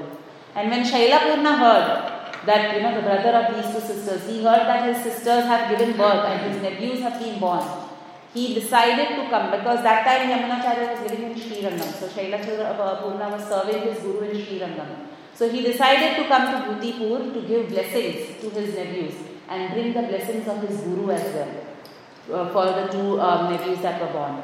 And 0.57 0.71
when 0.71 0.85
Shailapurna 0.85 1.59
heard 1.59 2.47
that, 2.47 2.75
you 2.75 2.83
know, 2.83 2.95
the 2.95 3.03
brother 3.03 3.31
of 3.39 3.55
these 3.55 3.73
two 3.73 3.81
sisters, 3.81 4.29
he 4.29 4.43
heard 4.43 4.67
that 4.67 4.93
his 4.93 5.03
sisters 5.05 5.45
have 5.45 5.71
given 5.71 5.97
birth 5.97 6.27
and 6.27 6.53
his 6.53 6.63
nephews 6.63 7.01
have 7.01 7.21
been 7.21 7.39
born 7.39 7.65
he 8.33 8.55
decided 8.55 9.09
to 9.17 9.29
come 9.29 9.51
because 9.51 9.83
that 9.83 10.05
time 10.05 10.29
Yamunacharya 10.31 10.93
was 10.93 11.11
living 11.11 11.33
in 11.33 11.35
Srirangam. 11.35 11.93
So 11.93 12.07
Shailapurna 12.07 13.31
was 13.33 13.45
serving 13.49 13.83
his 13.83 13.99
guru 14.03 14.31
in 14.31 14.37
Srirangam. 14.37 15.10
So 15.41 15.49
he 15.49 15.63
decided 15.63 16.17
to 16.19 16.29
come 16.29 16.53
to 16.53 16.59
Bhutipur 16.69 17.33
to 17.33 17.41
give 17.49 17.71
blessings 17.71 18.39
to 18.43 18.51
his 18.51 18.75
nephews 18.75 19.15
and 19.49 19.73
bring 19.73 19.95
the 19.95 20.03
blessings 20.03 20.47
of 20.47 20.61
his 20.69 20.83
guru 20.83 21.11
as 21.13 21.25
well 21.35 21.53
uh, 22.35 22.53
for 22.53 22.67
the 22.67 22.89
two 22.93 23.19
um, 23.19 23.51
nephews 23.51 23.79
that 23.81 24.03
were 24.03 24.13
born. 24.13 24.43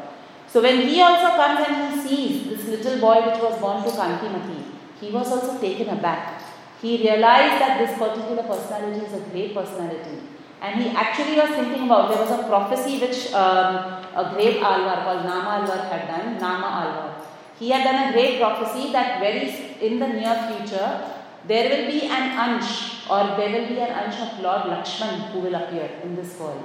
So 0.49 0.63
when 0.63 0.89
he 0.89 1.03
also 1.03 1.37
comes 1.37 1.69
and 1.69 1.93
he 1.93 2.09
sees 2.09 2.49
this 2.49 2.65
little 2.69 2.99
boy 2.99 3.17
which 3.27 3.43
was 3.43 3.61
born 3.61 3.85
to 3.85 3.91
Kantimati, 3.91 4.63
he 4.99 5.11
was 5.11 5.31
also 5.31 5.61
taken 5.61 5.91
aback. 5.91 6.41
He 6.81 6.97
realized 6.97 7.61
that 7.61 7.77
this 7.77 7.99
particular 7.99 8.45
personality 8.45 9.05
is 9.05 9.13
a 9.13 9.21
great 9.29 9.55
personality 9.55 10.21
and 10.63 10.83
he 10.83 10.89
actually 10.97 11.37
was 11.37 11.51
thinking 11.51 11.85
about 11.85 12.09
there 12.09 12.23
was 12.25 12.31
a 12.31 12.49
prophecy 12.49 12.99
which 13.01 13.35
um, 13.35 14.01
a 14.17 14.33
great 14.33 14.63
Alvar 14.63 15.05
called 15.05 15.27
Nama 15.27 15.61
Alvar 15.61 15.77
had 15.91 16.09
done, 16.09 16.39
Nama 16.39 16.67
Alvar. 16.67 17.16
He 17.59 17.71
had 17.71 17.85
done 17.85 18.09
a 18.09 18.13
great 18.13 18.39
prophecy 18.39 18.93
that 18.93 19.21
very 19.21 19.49
in 19.81 19.99
the 19.99 20.09
near 20.09 20.35
future 20.49 21.13
there 21.49 21.69
will 21.71 21.87
be 21.91 22.03
an 22.03 22.25
ansh 22.45 23.09
or 23.09 23.37
there 23.37 23.51
will 23.55 23.69
be 23.69 23.79
an 23.81 23.93
ansh 24.03 24.19
of 24.27 24.41
Lord 24.43 24.63
Lakshman 24.63 25.31
who 25.31 25.41
will 25.41 25.55
appear 25.55 25.91
in 26.03 26.17
this 26.17 26.39
world. 26.39 26.63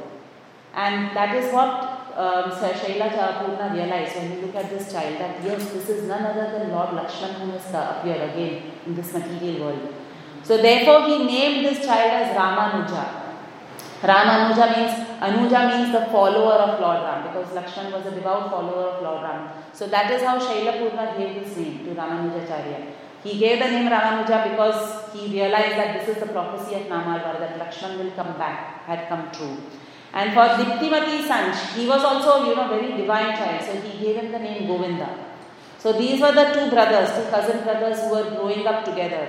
And 0.73 1.15
that 1.15 1.35
is 1.35 1.53
what 1.53 2.01
um, 2.15 2.51
Shaila 2.51 3.09
Purna 3.11 3.73
realized 3.73 4.15
when 4.15 4.31
you 4.31 4.41
look 4.45 4.55
at 4.55 4.69
this 4.69 4.91
child 4.91 5.19
that 5.19 5.43
yes, 5.43 5.71
this 5.71 5.89
is 5.89 6.07
none 6.07 6.23
other 6.23 6.51
than 6.51 6.71
Lord 6.71 6.89
Lakshman 6.89 7.33
who 7.39 7.51
has 7.51 7.67
appeared 7.73 8.29
again 8.31 8.71
in 8.85 8.95
this 8.95 9.13
material 9.13 9.65
world. 9.65 9.93
So 10.43 10.57
therefore 10.57 11.07
he 11.07 11.25
named 11.25 11.65
this 11.65 11.85
child 11.85 12.11
as 12.11 12.35
Ramanuja. 12.35 13.21
Ramanuja 14.01 14.77
means, 14.77 15.07
Anuja 15.21 15.67
means 15.69 15.91
the 15.91 16.05
follower 16.07 16.53
of 16.53 16.79
Lord 16.79 17.03
Ram 17.03 17.27
because 17.27 17.49
Lakshman 17.55 17.91
was 17.91 18.05
a 18.07 18.11
devout 18.11 18.49
follower 18.49 18.89
of 18.89 19.03
Lord 19.03 19.23
Ram. 19.23 19.60
So 19.73 19.87
that 19.87 20.11
is 20.11 20.21
how 20.21 20.39
Shailapurna 20.39 21.17
gave 21.17 21.43
this 21.43 21.57
name 21.57 21.85
to 21.85 21.91
Ramanujacharya. 21.91 22.91
He 23.23 23.37
gave 23.37 23.59
the 23.59 23.69
name 23.69 23.87
Ramanuja 23.87 24.51
because 24.51 25.13
he 25.13 25.27
realized 25.27 25.77
that 25.77 25.99
this 25.99 26.15
is 26.15 26.23
the 26.23 26.31
prophecy 26.31 26.75
of 26.75 26.87
Namalvar 26.87 27.39
that 27.39 27.59
Lakshman 27.59 27.99
will 27.99 28.11
come 28.11 28.37
back, 28.37 28.83
had 28.85 29.07
come 29.07 29.31
true. 29.31 29.57
And 30.13 30.33
for 30.33 30.45
Diptimati 30.61 31.27
Sanch, 31.27 31.73
he 31.75 31.87
was 31.87 32.03
also, 32.03 32.49
you 32.49 32.55
know, 32.55 32.67
very 32.67 32.97
divine 32.97 33.35
child, 33.37 33.63
so 33.63 33.79
he 33.79 34.03
gave 34.03 34.15
him 34.17 34.31
the 34.31 34.39
name 34.39 34.67
Govinda. 34.67 35.09
So 35.77 35.93
these 35.93 36.19
were 36.19 36.31
the 36.31 36.51
two 36.53 36.69
brothers, 36.69 37.09
two 37.15 37.29
cousin 37.29 37.63
brothers 37.63 38.01
who 38.01 38.09
were 38.09 38.29
growing 38.31 38.67
up 38.67 38.83
together. 38.83 39.27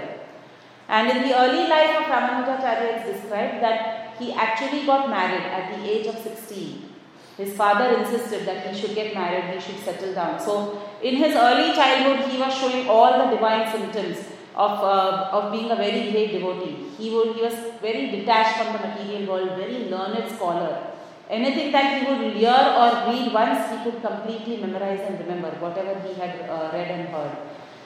And 0.89 1.09
in 1.11 1.29
the 1.29 1.39
early 1.39 1.69
life 1.69 1.97
of 1.99 2.05
Ramanujacharya, 2.05 2.97
it's 2.97 3.21
described 3.21 3.63
that 3.63 4.17
he 4.19 4.33
actually 4.33 4.85
got 4.87 5.09
married 5.09 5.45
at 5.45 5.77
the 5.77 5.89
age 5.89 6.07
of 6.07 6.19
16. 6.19 6.92
His 7.37 7.55
father 7.55 7.97
insisted 7.99 8.47
that 8.47 8.67
he 8.67 8.79
should 8.79 8.95
get 8.95 9.15
married, 9.15 9.55
he 9.55 9.61
should 9.61 9.83
settle 9.83 10.15
down. 10.15 10.39
So, 10.39 10.83
in 11.03 11.17
his 11.17 11.35
early 11.35 11.75
childhood, 11.75 12.31
he 12.31 12.39
was 12.39 12.55
showing 12.55 12.89
all 12.89 13.19
the 13.19 13.35
divine 13.35 13.71
symptoms 13.73 14.19
of, 14.55 14.73
uh, 14.81 15.31
of 15.33 15.53
being 15.53 15.71
a 15.71 15.77
very 15.77 16.11
great 16.11 16.33
devotee. 16.33 16.89
He, 16.99 17.11
would, 17.11 17.35
he 17.35 17.43
was 17.43 17.55
very 17.81 18.11
detached 18.11 18.59
from 18.59 18.73
the 18.75 18.87
material 18.87 19.27
world, 19.27 19.57
very 19.57 19.89
learned 19.89 20.31
scholar. 20.31 20.89
Anything 21.31 21.73
that 21.73 21.99
he 21.99 22.13
would 22.13 22.35
hear 22.35 22.51
or 22.51 23.11
read 23.11 23.33
once, 23.33 23.71
he 23.71 23.91
could 23.91 24.03
completely 24.03 24.59
memorize 24.59 25.01
and 25.01 25.19
remember 25.19 25.49
whatever 25.53 25.99
he 26.07 26.13
had 26.21 26.49
uh, 26.51 26.71
read 26.73 26.91
and 26.91 27.09
heard. 27.09 27.33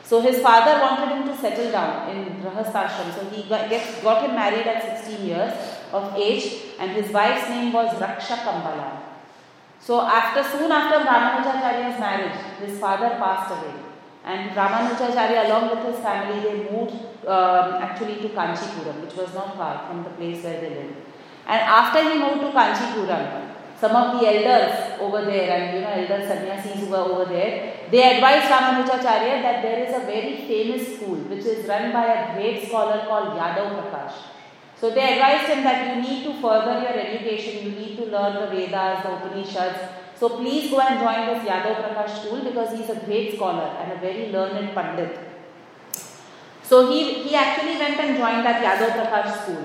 So 0.02 0.20
his 0.20 0.40
father 0.40 0.80
wanted 0.80 1.16
him 1.16 1.28
to 1.28 1.36
settle 1.36 1.70
down 1.70 2.10
in 2.10 2.40
Grahasthashram. 2.42 3.14
So 3.14 3.28
he 3.30 3.48
got, 3.48 3.70
got 4.02 4.28
him 4.28 4.34
married 4.34 4.66
at 4.66 5.00
16 5.04 5.26
years 5.26 5.52
of 5.92 6.14
age 6.16 6.62
and 6.80 6.90
his 6.92 7.12
wife's 7.12 7.48
name 7.48 7.72
was 7.72 7.90
Raksha 7.94 8.38
Kambala. 8.38 9.15
So 9.80 10.00
after 10.00 10.42
soon 10.42 10.72
after 10.72 10.98
Ramanujacharya's 11.04 12.00
marriage, 12.00 12.38
his 12.64 12.78
father 12.78 13.10
passed 13.18 13.52
away. 13.52 13.74
And 14.24 14.50
Ramanujacharya 14.50 15.46
along 15.46 15.70
with 15.70 15.94
his 15.94 16.02
family, 16.02 16.40
they 16.40 16.70
moved 16.70 16.94
um, 17.26 17.74
actually 17.82 18.16
to 18.16 18.28
Kanchipuram, 18.30 19.00
which 19.02 19.14
was 19.14 19.32
not 19.34 19.56
far 19.56 19.86
from 19.86 20.02
the 20.02 20.10
place 20.10 20.42
where 20.42 20.60
they 20.60 20.70
lived. 20.70 20.96
And 21.46 21.60
after 21.60 22.02
he 22.02 22.18
moved 22.18 22.40
to 22.40 22.50
Kanchipuram, 22.50 23.54
some 23.80 23.94
of 23.94 24.18
the 24.18 24.26
elders 24.26 24.98
over 25.00 25.24
there 25.24 25.50
and 25.50 25.74
you 25.74 25.80
know 25.82 25.90
elder 25.90 26.26
sannyasis 26.26 26.80
who 26.80 26.86
were 26.86 26.96
over 26.96 27.26
there, 27.26 27.74
they 27.90 28.16
advised 28.16 28.50
Ramanujacharya 28.50 29.42
that 29.42 29.62
there 29.62 29.84
is 29.84 29.94
a 29.94 30.00
very 30.00 30.36
famous 30.48 30.96
school 30.96 31.16
which 31.30 31.44
is 31.44 31.68
run 31.68 31.92
by 31.92 32.06
a 32.06 32.34
great 32.34 32.66
scholar 32.66 33.04
called 33.06 33.38
Yadav 33.38 33.76
Prakash. 33.76 34.35
So 34.80 34.90
they 34.90 35.14
advised 35.14 35.48
him 35.48 35.64
that 35.64 35.96
you 35.96 36.02
need 36.02 36.24
to 36.24 36.34
further 36.40 36.80
your 36.80 36.98
education, 36.98 37.64
you 37.64 37.70
need 37.70 37.96
to 37.96 38.04
learn 38.04 38.34
the 38.34 38.46
Vedas, 38.54 39.02
the 39.02 39.12
Upanishads. 39.16 39.78
So 40.14 40.28
please 40.36 40.70
go 40.70 40.80
and 40.80 41.00
join 41.00 41.26
this 41.28 41.48
Yadav 41.48 41.76
Prakash 41.82 42.22
school 42.22 42.44
because 42.44 42.78
he's 42.78 42.90
a 42.90 43.00
great 43.06 43.34
scholar 43.36 43.68
and 43.80 43.92
a 43.92 43.96
very 43.96 44.30
learned 44.30 44.74
Pandit. 44.74 45.18
So 46.62 46.90
he, 46.90 47.22
he 47.22 47.34
actually 47.34 47.78
went 47.78 47.98
and 48.00 48.16
joined 48.18 48.44
that 48.44 48.62
Yadav 48.62 48.92
Prakash 49.00 49.42
school. 49.42 49.64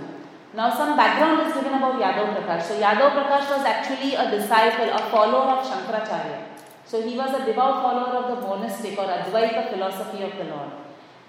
Now 0.54 0.74
some 0.74 0.95
background 0.95 1.47
is 1.47 1.54
given 1.54 1.74
about 1.74 2.00
Yadav 2.00 2.36
Prakash. 2.36 2.63
So 2.63 2.80
Yadav 2.80 3.12
Prakash 3.12 3.50
was 3.58 3.65
actually 3.65 4.15
a 4.15 4.32
disciple, 4.32 4.89
a 4.89 5.10
follower 5.10 5.60
of 5.60 5.65
Shankaracharya. 5.65 6.45
So 6.86 7.02
he 7.02 7.17
was 7.17 7.34
a 7.34 7.45
devout 7.45 7.82
follower 7.84 8.15
of 8.19 8.36
the 8.36 8.47
monastic 8.47 8.97
or 8.97 9.08
Advaita 9.08 9.71
philosophy 9.71 10.24
of 10.24 10.38
the 10.38 10.45
Lord. 10.45 10.71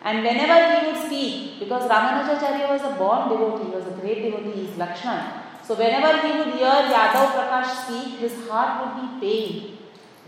And 0.04 0.24
whenever 0.24 0.56
he 0.74 0.86
would 0.86 1.06
speak, 1.06 1.60
because 1.60 1.88
Ramanujacharya 1.88 2.68
was 2.68 2.82
a 2.82 2.96
born 2.96 3.28
devotee, 3.28 3.66
he 3.66 3.70
was 3.70 3.86
a 3.86 3.96
great 4.00 4.22
devotee, 4.22 4.52
he 4.52 4.64
is 4.68 4.76
Lakshman. 4.76 5.42
So 5.64 5.74
whenever 5.74 6.26
he 6.26 6.38
would 6.38 6.54
hear 6.54 6.74
Yadav 6.94 7.28
Prakash 7.36 7.84
speak, 7.84 8.18
his 8.18 8.48
heart 8.48 8.72
would 8.82 8.94
be 9.00 9.20
pained, 9.20 9.78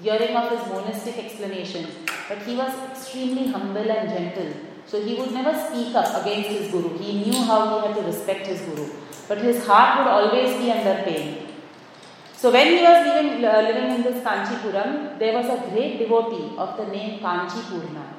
hearing 0.01 0.37
of 0.37 0.51
his 0.51 0.73
monistic 0.73 1.19
explanations. 1.19 1.89
But 2.29 2.39
he 2.39 2.55
was 2.57 2.73
extremely 2.91 3.49
humble 3.49 3.91
and 3.91 4.09
gentle. 4.09 4.53
So 4.87 5.03
he 5.03 5.17
would 5.17 5.33
never 5.33 5.53
speak 5.67 5.95
up 5.97 6.23
against 6.23 6.51
his 6.51 6.71
guru. 6.71 6.97
He 6.99 7.25
knew 7.25 7.43
how 7.43 7.81
he 7.81 7.87
had 7.87 7.97
to 7.97 8.03
respect 8.03 8.47
his 8.47 8.61
guru. 8.61 8.89
But 9.27 9.39
his 9.39 9.67
heart 9.67 9.99
would 9.99 10.07
always 10.07 10.57
be 10.57 10.71
under 10.71 11.03
pain. 11.03 11.49
So 12.37 12.53
when 12.53 12.67
he 12.77 12.83
was 12.83 13.07
living, 13.07 13.45
uh, 13.45 13.63
living 13.63 13.95
in 13.97 14.03
this 14.03 14.23
Kanchipuram, 14.23 15.19
there 15.19 15.33
was 15.33 15.47
a 15.47 15.69
great 15.71 15.99
devotee 15.99 16.55
of 16.57 16.77
the 16.77 16.87
name 16.87 17.21
Kanchipurna. 17.21 18.14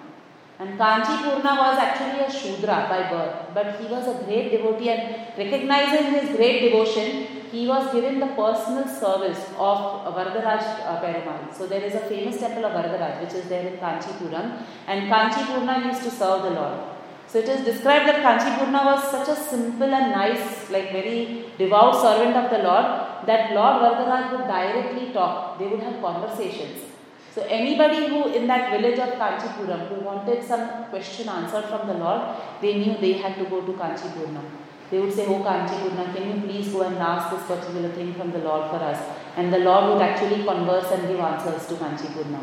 And 0.57 0.79
Kanchi 0.79 1.15
Purna 1.21 1.53
was 1.63 1.77
actually 1.77 2.21
a 2.23 2.31
Shudra 2.31 2.87
by 2.89 3.09
birth, 3.11 3.53
but 3.53 3.75
he 3.79 3.87
was 3.87 4.07
a 4.07 4.23
great 4.23 4.51
devotee 4.51 4.89
and 4.89 5.37
recognizing 5.37 6.13
his 6.13 6.35
great 6.37 6.61
devotion, 6.61 7.27
he 7.51 7.67
was 7.67 7.91
given 7.93 8.21
the 8.21 8.27
personal 8.27 8.87
service 8.87 9.41
of 9.57 9.77
Varadaraj 10.15 10.63
uh, 10.91 11.01
Perumal. 11.01 11.53
So 11.53 11.67
there 11.67 11.83
is 11.83 11.95
a 11.95 12.03
famous 12.11 12.39
temple 12.39 12.65
of 12.65 12.71
Varadaraj 12.71 13.21
which 13.21 13.33
is 13.33 13.49
there 13.49 13.67
in 13.67 13.77
Kanchipuram 13.79 14.63
and 14.87 15.11
Kanchipurna 15.11 15.85
used 15.87 16.03
to 16.03 16.09
serve 16.09 16.43
the 16.43 16.51
Lord. 16.51 16.79
So 17.27 17.39
it 17.39 17.49
is 17.49 17.65
described 17.65 18.07
that 18.07 18.23
Kanchipurna 18.23 18.85
was 18.85 19.11
such 19.11 19.27
a 19.27 19.35
simple 19.35 19.93
and 19.93 20.11
nice, 20.11 20.69
like 20.69 20.93
very 20.93 21.47
devout 21.57 21.95
servant 21.95 22.37
of 22.37 22.49
the 22.49 22.59
Lord 22.59 22.85
that 23.25 23.53
Lord 23.53 23.81
Varadaraj 23.83 24.31
would 24.31 24.47
directly 24.47 25.11
talk. 25.11 25.59
They 25.59 25.67
would 25.67 25.81
have 25.81 26.01
conversations. 26.01 26.94
So 27.35 27.41
anybody 27.41 28.07
who 28.07 28.33
in 28.33 28.47
that 28.47 28.71
village 28.71 28.97
of 28.97 29.09
Kanchipuram 29.21 29.89
who 29.89 29.95
wanted 30.05 30.41
some 30.41 30.85
question 30.85 31.27
answered 31.27 31.65
from 31.65 31.85
the 31.85 31.95
Lord, 31.95 32.21
they 32.61 32.75
knew 32.75 32.95
they 32.97 33.11
had 33.23 33.35
to 33.39 33.43
go 33.49 33.59
to 33.59 33.73
Kanchipurna. 33.73 34.41
They 34.89 34.99
would 34.99 35.11
say, 35.11 35.25
Oh 35.25 35.43
Kanchipurna, 35.43 36.15
can 36.15 36.29
you 36.29 36.47
please 36.47 36.69
go 36.71 36.83
and 36.83 36.95
ask 36.95 37.35
this 37.35 37.45
particular 37.45 37.89
thing 37.89 38.13
from 38.13 38.31
the 38.31 38.37
Lord 38.37 38.69
for 38.69 38.77
us? 38.77 39.03
And 39.35 39.51
the 39.51 39.59
Lord 39.59 39.91
would 39.91 40.01
actually 40.01 40.45
converse 40.45 40.89
and 40.91 41.09
give 41.09 41.19
answers 41.19 41.67
to 41.67 41.73
Kanchipurna. 41.73 42.39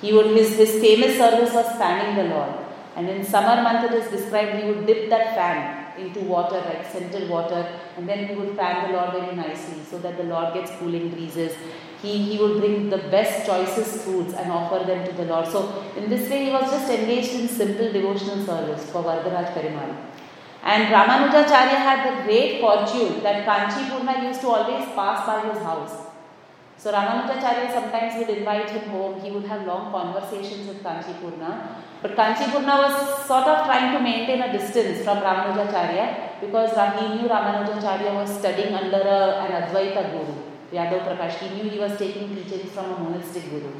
He 0.00 0.12
would 0.12 0.26
his, 0.26 0.56
his 0.56 0.72
famous 0.80 1.16
service 1.18 1.54
was 1.54 1.66
fanning 1.76 2.16
the 2.16 2.34
Lord. 2.34 2.52
And 2.96 3.08
in 3.08 3.24
summer 3.24 3.62
month 3.62 3.92
it 3.92 3.94
is 3.94 4.10
described 4.10 4.60
he 4.60 4.68
would 4.68 4.86
dip 4.88 5.08
that 5.10 5.36
fan 5.36 6.00
into 6.00 6.20
water, 6.20 6.56
like 6.56 6.84
scented 6.90 7.30
water, 7.30 7.78
and 7.96 8.08
then 8.08 8.26
he 8.26 8.34
would 8.34 8.56
fan 8.56 8.88
the 8.88 8.98
Lord 8.98 9.12
very 9.12 9.36
nicely 9.36 9.84
so 9.88 9.98
that 9.98 10.16
the 10.16 10.24
Lord 10.24 10.52
gets 10.54 10.72
cooling 10.72 11.10
breezes 11.10 11.54
he, 12.02 12.18
he 12.18 12.38
would 12.38 12.58
bring 12.58 12.90
the 12.90 12.98
best 12.98 13.46
choicest 13.46 14.04
foods 14.04 14.34
and 14.34 14.50
offer 14.50 14.84
them 14.84 15.06
to 15.06 15.12
the 15.12 15.24
Lord. 15.24 15.46
So, 15.46 15.84
in 15.96 16.10
this 16.10 16.28
way, 16.28 16.46
he 16.46 16.50
was 16.50 16.70
just 16.70 16.90
engaged 16.90 17.32
in 17.34 17.48
simple 17.48 17.92
devotional 17.92 18.44
service 18.44 18.90
for 18.90 19.04
Varadaraj 19.04 19.54
Perumal. 19.54 19.94
And 20.64 20.94
Ramanujacharya 20.94 21.78
had 21.88 22.00
the 22.08 22.24
great 22.24 22.60
fortune 22.60 23.22
that 23.22 23.46
Kanchi 23.46 23.88
Purna 23.88 24.24
used 24.28 24.40
to 24.42 24.48
always 24.48 24.86
pass 24.94 25.26
by 25.26 25.48
his 25.48 25.62
house. 25.62 26.06
So 26.76 26.92
Ramanujacharya 26.92 27.72
sometimes 27.72 28.14
would 28.18 28.36
invite 28.36 28.70
him 28.70 28.88
home. 28.90 29.20
He 29.20 29.30
would 29.30 29.44
have 29.44 29.66
long 29.66 29.92
conversations 29.92 30.66
with 30.66 30.82
Kanchi 30.82 31.20
Purna. 31.20 31.82
But 32.00 32.16
Kanchi 32.16 32.50
Purna 32.50 32.78
was 32.84 33.26
sort 33.26 33.46
of 33.46 33.66
trying 33.66 33.92
to 33.92 34.00
maintain 34.00 34.42
a 34.42 34.52
distance 34.52 35.04
from 35.04 35.18
Ramanujacharya 35.18 36.40
because 36.40 36.70
he 36.98 37.08
knew 37.14 37.28
Ramanujacharya 37.28 38.14
was 38.14 38.38
studying 38.38 38.74
under 38.74 38.98
a, 38.98 39.44
an 39.44 39.62
Advaita 39.62 40.10
guru. 40.12 40.51
Yadav 40.72 41.06
Prakash. 41.06 41.38
He 41.38 41.54
knew 41.54 41.70
he 41.70 41.78
was 41.78 41.98
taking 41.98 42.34
teachings 42.34 42.72
from 42.72 42.92
a 42.92 42.98
monastic 42.98 43.50
guru. 43.50 43.72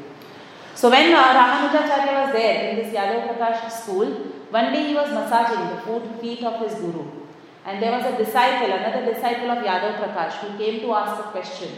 So 0.75 0.89
when 0.89 1.13
uh, 1.13 1.23
Ramanujacharya 1.37 2.25
was 2.25 2.33
there 2.33 2.69
in 2.69 2.75
this 2.77 2.93
Yadav 2.93 3.37
Prakash 3.37 3.71
school, 3.71 4.07
one 4.49 4.71
day 4.71 4.87
he 4.87 4.93
was 4.93 5.09
massaging 5.09 5.63
the 5.73 6.21
feet 6.21 6.43
of 6.43 6.61
his 6.61 6.79
guru. 6.79 7.05
And 7.65 7.81
there 7.81 7.91
was 7.91 8.05
a 8.05 8.17
disciple, 8.17 8.71
another 8.71 9.13
disciple 9.13 9.49
of 9.51 9.63
Yadav 9.63 9.97
Prakash, 9.99 10.33
who 10.33 10.57
came 10.57 10.81
to 10.81 10.93
ask 10.93 11.19
a 11.19 11.31
question 11.31 11.69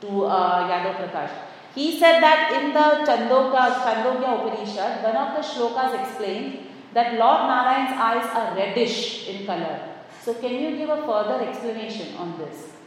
to 0.00 0.24
uh, 0.24 0.68
Yadav 0.68 0.96
Prakash. 0.96 1.30
He 1.74 1.98
said 2.00 2.20
that 2.20 2.52
in 2.52 2.72
the 2.72 3.06
Chandogya, 3.06 3.74
Chandogya 3.84 4.46
Upanishad, 4.46 5.04
one 5.04 5.16
of 5.16 5.36
the 5.36 5.48
shlokas 5.48 6.02
explains 6.02 6.66
that 6.94 7.14
Lord 7.14 7.42
Narayan's 7.42 7.92
eyes 7.92 8.26
are 8.34 8.56
reddish 8.56 9.28
in 9.28 9.46
color. 9.46 9.80
So 10.22 10.34
can 10.34 10.52
you 10.52 10.76
give 10.76 10.90
a 10.90 11.06
further 11.06 11.48
explanation 11.48 12.16
on 12.16 12.36
this? 12.38 12.79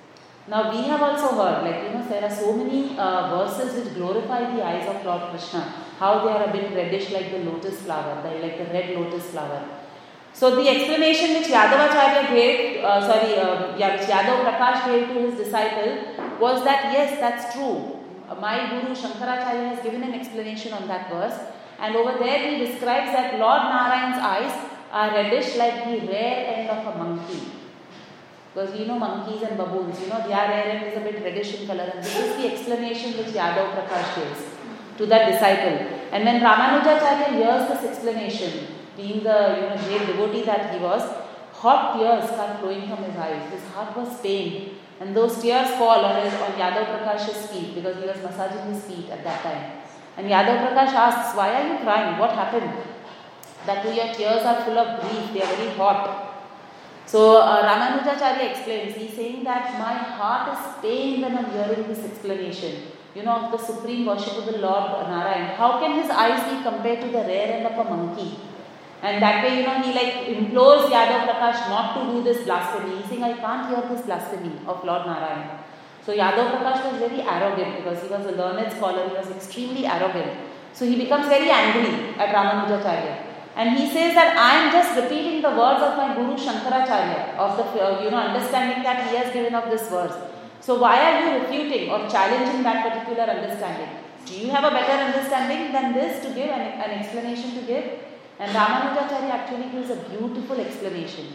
Now 0.46 0.72
we 0.72 0.84
have 0.88 1.02
also 1.02 1.30
heard, 1.38 1.64
like 1.64 1.84
you 1.84 1.98
know, 1.98 2.06
there 2.06 2.24
are 2.24 2.30
so 2.30 2.52
many 2.52 2.98
uh, 2.98 3.30
verses 3.34 3.76
which 3.76 3.96
glorify 3.96 4.54
the 4.54 4.62
eyes 4.62 4.86
of 4.90 5.06
Lord 5.06 5.30
Krishna, 5.30 5.62
how 5.98 6.26
they 6.26 6.34
are 6.34 6.50
a 6.50 6.52
bit 6.52 6.76
reddish 6.76 7.12
like 7.12 7.32
the 7.32 7.40
lotus 7.40 7.80
flower, 7.82 8.22
the, 8.22 8.40
like 8.40 8.58
the 8.58 8.66
red 8.74 8.98
lotus 8.98 9.28
flower. 9.28 9.64
So 10.34 10.56
the 10.56 10.68
explanation 10.68 11.36
which 11.36 11.48
Yadavacharya 11.48 12.34
gave, 12.34 12.84
uh, 12.84 13.00
sorry, 13.08 13.38
uh, 13.38 13.78
Yadav 13.78 14.44
Prakash 14.44 14.86
gave 14.88 15.08
to 15.10 15.30
his 15.30 15.36
disciple 15.46 16.40
was 16.42 16.66
that 16.66 16.92
yes, 16.92 17.20
that's 17.22 17.56
true. 17.56 18.00
My 18.42 18.68
Guru 18.70 18.94
Shankaracharya 18.96 19.76
has 19.76 19.84
given 19.84 20.04
an 20.04 20.14
explanation 20.14 20.74
on 20.74 20.88
that 20.90 21.10
verse, 21.10 21.40
and 21.80 21.96
over 21.96 22.18
there 22.20 22.40
he 22.50 22.66
describes 22.66 23.14
that 23.14 23.40
Lord 23.40 23.62
Narayan's 23.62 24.18
eyes 24.18 24.70
are 24.92 25.12
reddish 25.12 25.56
like 25.56 25.86
the 25.86 26.06
rear 26.06 26.36
end 26.56 26.70
of 26.70 26.94
a 26.94 26.98
monkey. 26.98 27.63
Because 28.54 28.80
you 28.80 28.86
know 28.86 29.00
monkeys 29.00 29.42
and 29.42 29.58
baboons, 29.58 30.00
you 30.00 30.08
know 30.08 30.20
their 30.28 30.36
hair 30.36 30.88
is 30.88 30.96
a 30.96 31.00
bit 31.02 31.24
reddish 31.24 31.60
in 31.60 31.66
color 31.66 31.92
and 31.94 32.04
this 32.04 32.16
is 32.16 32.36
the 32.38 32.52
explanation 32.54 33.18
which 33.18 33.34
Yadav 33.34 33.74
Prakash 33.74 34.16
gives 34.16 34.46
to 34.98 35.08
that 35.08 35.32
disciple. 35.32 35.78
And 36.12 36.24
when 36.24 36.40
Ramanujacharya 36.40 37.30
hears 37.34 37.68
this 37.70 37.84
explanation, 37.90 38.68
being 38.96 39.24
the 39.24 39.40
you 39.58 39.66
know 39.70 39.78
great 39.88 40.06
devotee 40.06 40.44
that 40.44 40.72
he 40.72 40.80
was, 40.80 41.02
hot 41.54 41.98
tears 41.98 42.30
start 42.30 42.60
flowing 42.60 42.88
from 42.88 43.04
his 43.04 43.16
eyes. 43.18 43.52
His 43.52 43.64
heart 43.74 43.98
was 43.98 44.22
pained. 44.22 44.72
And 45.00 45.16
those 45.16 45.42
tears 45.42 45.70
fall 45.72 46.06
on, 46.06 46.24
his, 46.24 46.34
on 46.36 46.52
Yadav 46.52 46.86
Prakash's 46.94 47.48
feet 47.48 47.74
because 47.74 47.98
he 47.98 48.06
was 48.06 48.18
massaging 48.22 48.72
his 48.72 48.84
feet 48.84 49.10
at 49.10 49.24
that 49.24 49.42
time. 49.42 49.72
And 50.16 50.28
Yadav 50.28 50.60
Prakash 50.62 50.94
asks, 50.94 51.36
Why 51.36 51.50
are 51.60 51.74
you 51.74 51.80
crying? 51.80 52.20
What 52.20 52.32
happened? 52.32 52.72
That 53.66 53.84
your 53.84 54.14
tears 54.14 54.44
are 54.46 54.64
full 54.64 54.78
of 54.78 55.02
grief, 55.02 55.34
they 55.34 55.42
are 55.42 55.56
very 55.56 55.76
hot. 55.76 56.33
So 57.06 57.42
uh, 57.42 57.64
Ramanujacharya 57.68 58.52
explains, 58.52 58.96
he's 58.96 59.14
saying 59.14 59.44
that 59.44 59.74
my 59.78 59.94
heart 59.94 60.58
is 60.58 60.82
pained 60.82 61.24
when 61.24 61.38
I'm 61.38 61.52
hearing 61.52 61.88
this 61.88 62.00
explanation, 62.00 62.84
you 63.14 63.24
know, 63.24 63.32
of 63.32 63.52
the 63.52 63.58
supreme 63.58 64.06
worship 64.06 64.38
of 64.38 64.46
the 64.46 64.58
Lord 64.60 65.08
Narayan. 65.08 65.56
How 65.56 65.80
can 65.80 66.02
his 66.02 66.10
eyes 66.10 66.42
be 66.50 66.64
compared 66.64 67.02
to 67.02 67.08
the 67.08 67.24
rear 67.24 67.48
end 67.58 67.68
of 67.68 67.86
a 67.86 67.90
monkey? 67.90 68.40
And 69.02 69.22
that 69.22 69.44
way, 69.44 69.60
you 69.60 69.68
know, 69.68 69.82
he 69.82 69.94
like 69.94 70.28
implores 70.30 70.90
Yadav 70.90 71.28
Prakash 71.28 71.68
not 71.68 71.94
to 71.96 72.12
do 72.14 72.24
this 72.24 72.46
blasphemy. 72.46 72.96
He's 72.98 73.10
saying, 73.10 73.24
I 73.24 73.34
can't 73.34 73.68
hear 73.68 73.84
this 73.94 74.06
blasphemy 74.06 74.54
of 74.66 74.84
Lord 74.86 75.06
Narayan. 75.06 75.60
So 76.06 76.16
Yadav 76.16 76.52
Prakash 76.54 76.90
was 76.90 77.00
very 77.00 77.22
arrogant 77.22 77.78
because 77.78 78.02
he 78.02 78.08
was 78.08 78.26
a 78.26 78.32
learned 78.32 78.72
scholar, 78.72 79.10
he 79.10 79.16
was 79.16 79.30
extremely 79.30 79.86
arrogant. 79.86 80.32
So 80.72 80.86
he 80.86 80.96
becomes 80.96 81.28
very 81.28 81.50
angry 81.50 82.16
at 82.18 82.34
Ramanujacharya. 82.34 83.33
And 83.56 83.78
he 83.78 83.86
says 83.88 84.16
that 84.16 84.36
I 84.36 84.52
am 84.62 84.72
just 84.72 84.96
repeating 85.00 85.42
the 85.42 85.50
words 85.50 85.82
of 85.84 85.96
my 85.96 86.16
Guru 86.16 86.36
Shankaracharya, 86.36 87.38
of 87.38 87.58
the 87.58 87.66
uh, 87.84 88.04
you 88.04 88.10
know 88.10 88.18
understanding 88.18 88.84
that 88.84 89.10
he 89.10 89.16
has 89.18 89.32
given 89.32 89.54
of 89.54 89.70
this 89.70 89.90
verse. 89.90 90.16
So 90.60 90.80
why 90.80 90.96
are 91.00 91.20
you 91.22 91.42
refuting 91.42 91.90
or 91.92 92.10
challenging 92.10 92.64
that 92.64 92.90
particular 92.90 93.26
understanding? 93.30 93.90
Do 94.26 94.34
you 94.34 94.50
have 94.50 94.64
a 94.64 94.72
better 94.72 95.04
understanding 95.04 95.72
than 95.72 95.94
this 95.94 96.24
to 96.26 96.30
give 96.34 96.50
an, 96.50 96.62
an 96.62 96.92
explanation 97.00 97.54
to 97.56 97.62
give? 97.62 97.84
And 98.40 98.52
Ramanujacharya 98.56 99.30
actually 99.30 99.70
gives 99.70 99.90
a 99.92 99.98
beautiful 100.10 100.60
explanation. 100.60 101.28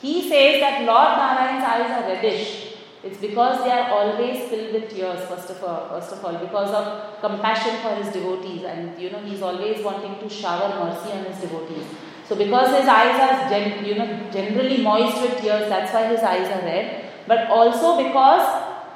He 0.00 0.28
says 0.28 0.60
that 0.60 0.82
Lord 0.84 1.18
Narayan's 1.18 1.64
eyes 1.64 1.90
are 1.90 2.08
reddish 2.08 2.69
It's 3.02 3.16
because 3.18 3.64
they 3.64 3.70
are 3.70 3.90
always 3.90 4.48
filled 4.50 4.74
with 4.74 4.90
tears, 4.90 5.20
first 5.26 5.48
of 5.48 5.64
all, 5.64 5.88
first 5.88 6.12
of 6.12 6.22
all, 6.22 6.36
because 6.36 6.70
of 6.70 7.20
compassion 7.20 7.76
for 7.80 7.94
his 7.94 8.12
devotees, 8.12 8.64
and 8.64 9.00
you 9.00 9.08
know 9.10 9.20
he's 9.20 9.40
always 9.40 9.82
wanting 9.82 10.18
to 10.20 10.28
shower 10.28 10.68
mercy 10.84 11.12
on 11.12 11.24
his 11.24 11.38
devotees. 11.38 11.86
So 12.28 12.36
because 12.36 12.76
his 12.78 12.86
eyes 12.86 13.18
are 13.26 13.48
gen- 13.48 13.84
you 13.84 13.94
know 13.94 14.30
generally 14.30 14.82
moist 14.82 15.22
with 15.22 15.40
tears, 15.40 15.68
that's 15.70 15.94
why 15.94 16.08
his 16.08 16.20
eyes 16.20 16.46
are 16.56 16.64
red. 16.66 17.06
But 17.26 17.48
also 17.48 17.96
because 18.04 18.44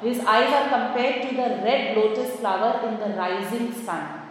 his 0.01 0.19
eyes 0.19 0.53
are 0.53 0.69
compared 0.69 1.27
to 1.27 1.35
the 1.35 1.49
red 1.65 1.97
lotus 1.97 2.35
flower 2.35 2.87
in 2.87 2.99
the 2.99 3.17
rising 3.17 3.73
sun. 3.73 4.21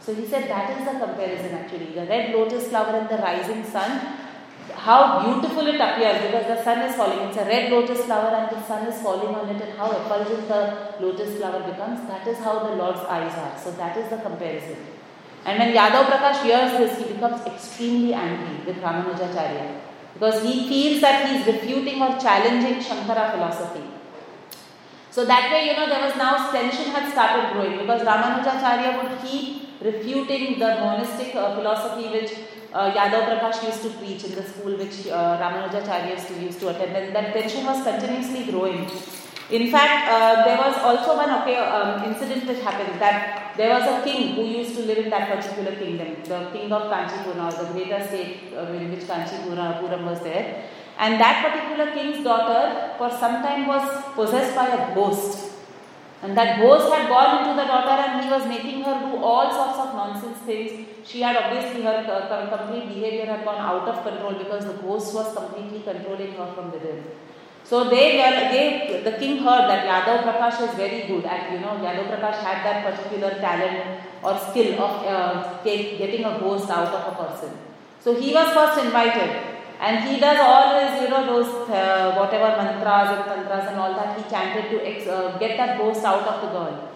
So 0.00 0.14
he 0.14 0.26
said 0.26 0.48
that 0.48 0.78
is 0.78 0.86
the 0.86 0.98
comparison 1.04 1.54
actually. 1.54 1.92
The 1.94 2.06
red 2.06 2.34
lotus 2.34 2.68
flower 2.68 2.98
in 3.00 3.08
the 3.08 3.16
rising 3.16 3.64
sun 3.64 4.23
how 4.76 5.22
beautiful 5.24 5.66
it 5.66 5.80
appears 5.80 6.22
because 6.26 6.46
the 6.46 6.62
sun 6.62 6.80
is 6.80 6.94
falling. 6.94 7.28
It's 7.28 7.36
a 7.36 7.44
red 7.44 7.70
lotus 7.72 8.04
flower 8.04 8.34
and 8.34 8.50
the 8.54 8.62
sun 8.62 8.86
is 8.86 9.00
falling 9.02 9.34
on 9.34 9.48
it, 9.48 9.62
and 9.62 9.78
how 9.78 9.90
effulgent 9.90 10.48
the 10.48 10.94
lotus 11.00 11.38
flower 11.38 11.62
becomes. 11.70 12.06
That 12.08 12.26
is 12.26 12.38
how 12.38 12.58
the 12.66 12.74
Lord's 12.76 13.00
eyes 13.00 13.32
are. 13.34 13.58
So, 13.58 13.72
that 13.72 13.96
is 13.96 14.10
the 14.10 14.18
comparison. 14.18 14.76
And 15.46 15.58
when 15.58 15.74
Yadav 15.74 16.06
Prakash 16.06 16.42
hears 16.42 16.78
this, 16.78 16.98
he 16.98 17.14
becomes 17.14 17.46
extremely 17.46 18.14
angry 18.14 18.64
with 18.66 18.82
Ramanujacharya 18.82 19.80
because 20.14 20.42
he 20.42 20.68
feels 20.68 21.00
that 21.02 21.28
he 21.28 21.38
is 21.38 21.46
refuting 21.46 22.00
or 22.00 22.18
challenging 22.18 22.80
Shankara 22.80 23.32
philosophy. 23.32 23.82
So 25.10 25.24
that 25.26 25.52
way, 25.52 25.66
you 25.66 25.76
know, 25.76 25.86
there 25.86 26.04
was 26.04 26.16
now 26.16 26.50
tension 26.50 26.86
had 26.90 27.12
started 27.12 27.52
growing 27.52 27.78
because 27.78 28.02
Ramanujacharya 28.02 29.02
would 29.02 29.20
keep 29.22 29.64
refuting 29.80 30.58
the 30.58 30.66
monistic 30.80 31.34
uh, 31.34 31.54
philosophy 31.54 32.08
which 32.08 32.32
uh, 32.74 32.90
Yadav 32.92 33.24
Prakash 33.30 33.64
used 33.64 33.82
to 33.82 33.90
preach 33.98 34.24
in 34.24 34.34
the 34.34 34.42
school 34.42 34.76
which 34.76 35.06
uh, 35.06 35.38
Ramanujacharya 35.40 36.10
used 36.10 36.58
to, 36.58 36.60
to 36.60 36.68
attend, 36.68 36.96
and 36.96 37.14
that 37.14 37.32
tension 37.32 37.64
was 37.64 37.82
continuously 37.84 38.50
growing. 38.50 38.90
In 39.50 39.70
fact, 39.70 40.08
uh, 40.10 40.44
there 40.44 40.56
was 40.56 40.74
also 40.78 41.16
one 41.16 41.30
okay, 41.42 41.56
um, 41.56 42.02
incident 42.04 42.46
which 42.46 42.60
happened 42.60 42.98
that 43.00 43.54
there 43.56 43.78
was 43.78 43.84
a 43.84 44.02
king 44.02 44.34
who 44.34 44.42
used 44.42 44.74
to 44.74 44.82
live 44.82 44.98
in 44.98 45.10
that 45.10 45.28
particular 45.28 45.76
kingdom, 45.76 46.16
the 46.24 46.50
king 46.50 46.72
of 46.72 46.90
Kanchipura, 46.90 47.50
the 47.56 47.72
greater 47.72 48.04
state 48.08 48.52
uh, 48.56 48.72
in 48.72 48.90
which 48.90 49.04
Kanchipuram 49.04 50.04
was 50.04 50.20
there. 50.20 50.64
And 50.98 51.20
that 51.20 51.44
particular 51.44 51.92
king's 51.92 52.24
daughter, 52.24 52.94
for 52.98 53.10
some 53.10 53.42
time, 53.42 53.66
was 53.66 54.04
possessed 54.14 54.56
by 54.56 54.68
a 54.68 54.94
ghost. 54.94 55.53
And 56.24 56.34
that 56.38 56.58
ghost 56.58 56.90
had 56.90 57.08
gone 57.08 57.38
into 57.38 57.54
the 57.60 57.66
daughter 57.68 57.96
and 58.02 58.24
he 58.24 58.30
was 58.30 58.46
making 58.46 58.82
her 58.82 58.94
do 58.98 59.22
all 59.22 59.52
sorts 59.52 59.78
of 59.78 59.94
nonsense 59.94 60.38
things. 60.38 60.86
She 61.04 61.20
had 61.20 61.36
obviously, 61.36 61.82
her 61.82 61.98
uh, 62.08 62.56
complete 62.56 62.88
behavior 62.88 63.26
had 63.26 63.44
gone 63.44 63.60
out 63.60 63.86
of 63.86 64.02
control 64.02 64.32
because 64.32 64.64
the 64.64 64.72
ghost 64.72 65.14
was 65.14 65.34
completely 65.36 65.80
controlling 65.80 66.32
her 66.32 66.46
from 66.54 66.72
within. 66.72 67.04
So 67.62 67.90
they, 67.90 68.16
they, 68.16 69.02
the 69.04 69.12
king 69.18 69.38
heard 69.38 69.68
that 69.68 69.84
Yadav 69.86 70.24
Prakash 70.24 70.66
is 70.66 70.74
very 70.76 71.06
good 71.06 71.26
at, 71.26 71.52
you 71.52 71.60
know, 71.60 71.76
Yadav 71.84 72.08
Prakash 72.08 72.40
had 72.42 72.64
that 72.64 72.84
particular 72.84 73.34
talent 73.40 74.00
or 74.22 74.38
skill 74.38 74.80
of 74.80 75.06
uh, 75.06 75.62
getting 75.62 76.24
a 76.24 76.38
ghost 76.40 76.70
out 76.70 76.88
of 76.88 77.12
a 77.12 77.22
person. 77.22 77.50
So 78.00 78.14
he 78.18 78.32
was 78.32 78.48
first 78.54 78.82
invited. 78.82 79.53
And 79.86 80.08
he 80.08 80.18
does 80.18 80.38
all 80.40 80.68
his, 80.80 81.02
you 81.02 81.08
know, 81.10 81.22
those 81.26 81.50
uh, 81.68 82.14
whatever 82.18 82.50
mantras 82.58 83.08
and 83.14 83.24
tantras 83.30 83.66
and 83.70 83.78
all 83.78 83.92
that 83.92 84.16
he 84.18 84.22
chanted 84.30 84.70
to 84.70 84.78
ex- 84.90 85.06
uh, 85.06 85.36
get 85.38 85.58
that 85.58 85.76
ghost 85.76 86.02
out 86.10 86.26
of 86.32 86.40
the 86.42 86.48
girl. 86.56 86.88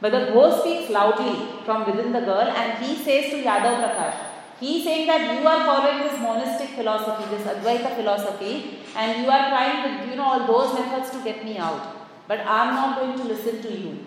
But 0.00 0.12
the 0.12 0.26
ghost 0.32 0.60
speaks 0.60 0.88
loudly 0.90 1.34
from 1.64 1.86
within 1.86 2.12
the 2.12 2.20
girl 2.20 2.46
and 2.60 2.84
he 2.84 2.94
says 2.94 3.30
to 3.32 3.42
Yadav 3.42 3.74
Prakash, 3.82 4.18
he 4.60 4.84
saying 4.84 5.08
that 5.08 5.22
you 5.32 5.48
are 5.52 5.64
following 5.64 5.98
this 6.04 6.20
monistic 6.20 6.68
philosophy, 6.76 7.24
this 7.34 7.48
Advaita 7.54 7.96
philosophy, 7.96 8.78
and 8.94 9.24
you 9.24 9.28
are 9.28 9.48
trying 9.48 9.82
to, 9.82 10.08
you 10.08 10.14
know, 10.14 10.28
all 10.30 10.46
those 10.46 10.78
methods 10.78 11.10
to 11.10 11.24
get 11.24 11.44
me 11.44 11.58
out. 11.58 11.96
But 12.28 12.46
I 12.46 12.68
am 12.68 12.74
not 12.76 13.00
going 13.00 13.18
to 13.18 13.24
listen 13.24 13.60
to 13.60 13.72
you. 13.76 13.98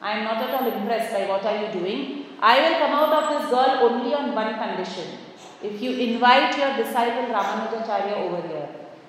I 0.00 0.12
am 0.12 0.24
not 0.24 0.42
at 0.48 0.54
all 0.54 0.72
impressed 0.72 1.12
by 1.12 1.26
what 1.26 1.44
are 1.44 1.58
you 1.62 1.70
doing. 1.78 2.24
I 2.40 2.58
will 2.62 2.78
come 2.78 2.92
out 3.02 3.12
of 3.20 3.24
this 3.34 3.50
girl 3.50 3.90
only 3.90 4.14
on 4.14 4.34
one 4.34 4.54
condition 4.54 5.25
if 5.62 5.80
you 5.80 5.92
invite 5.92 6.56
your 6.58 6.76
disciple 6.76 7.34
Ramanujacharya 7.34 8.16
over 8.16 8.46
here, 8.46 8.68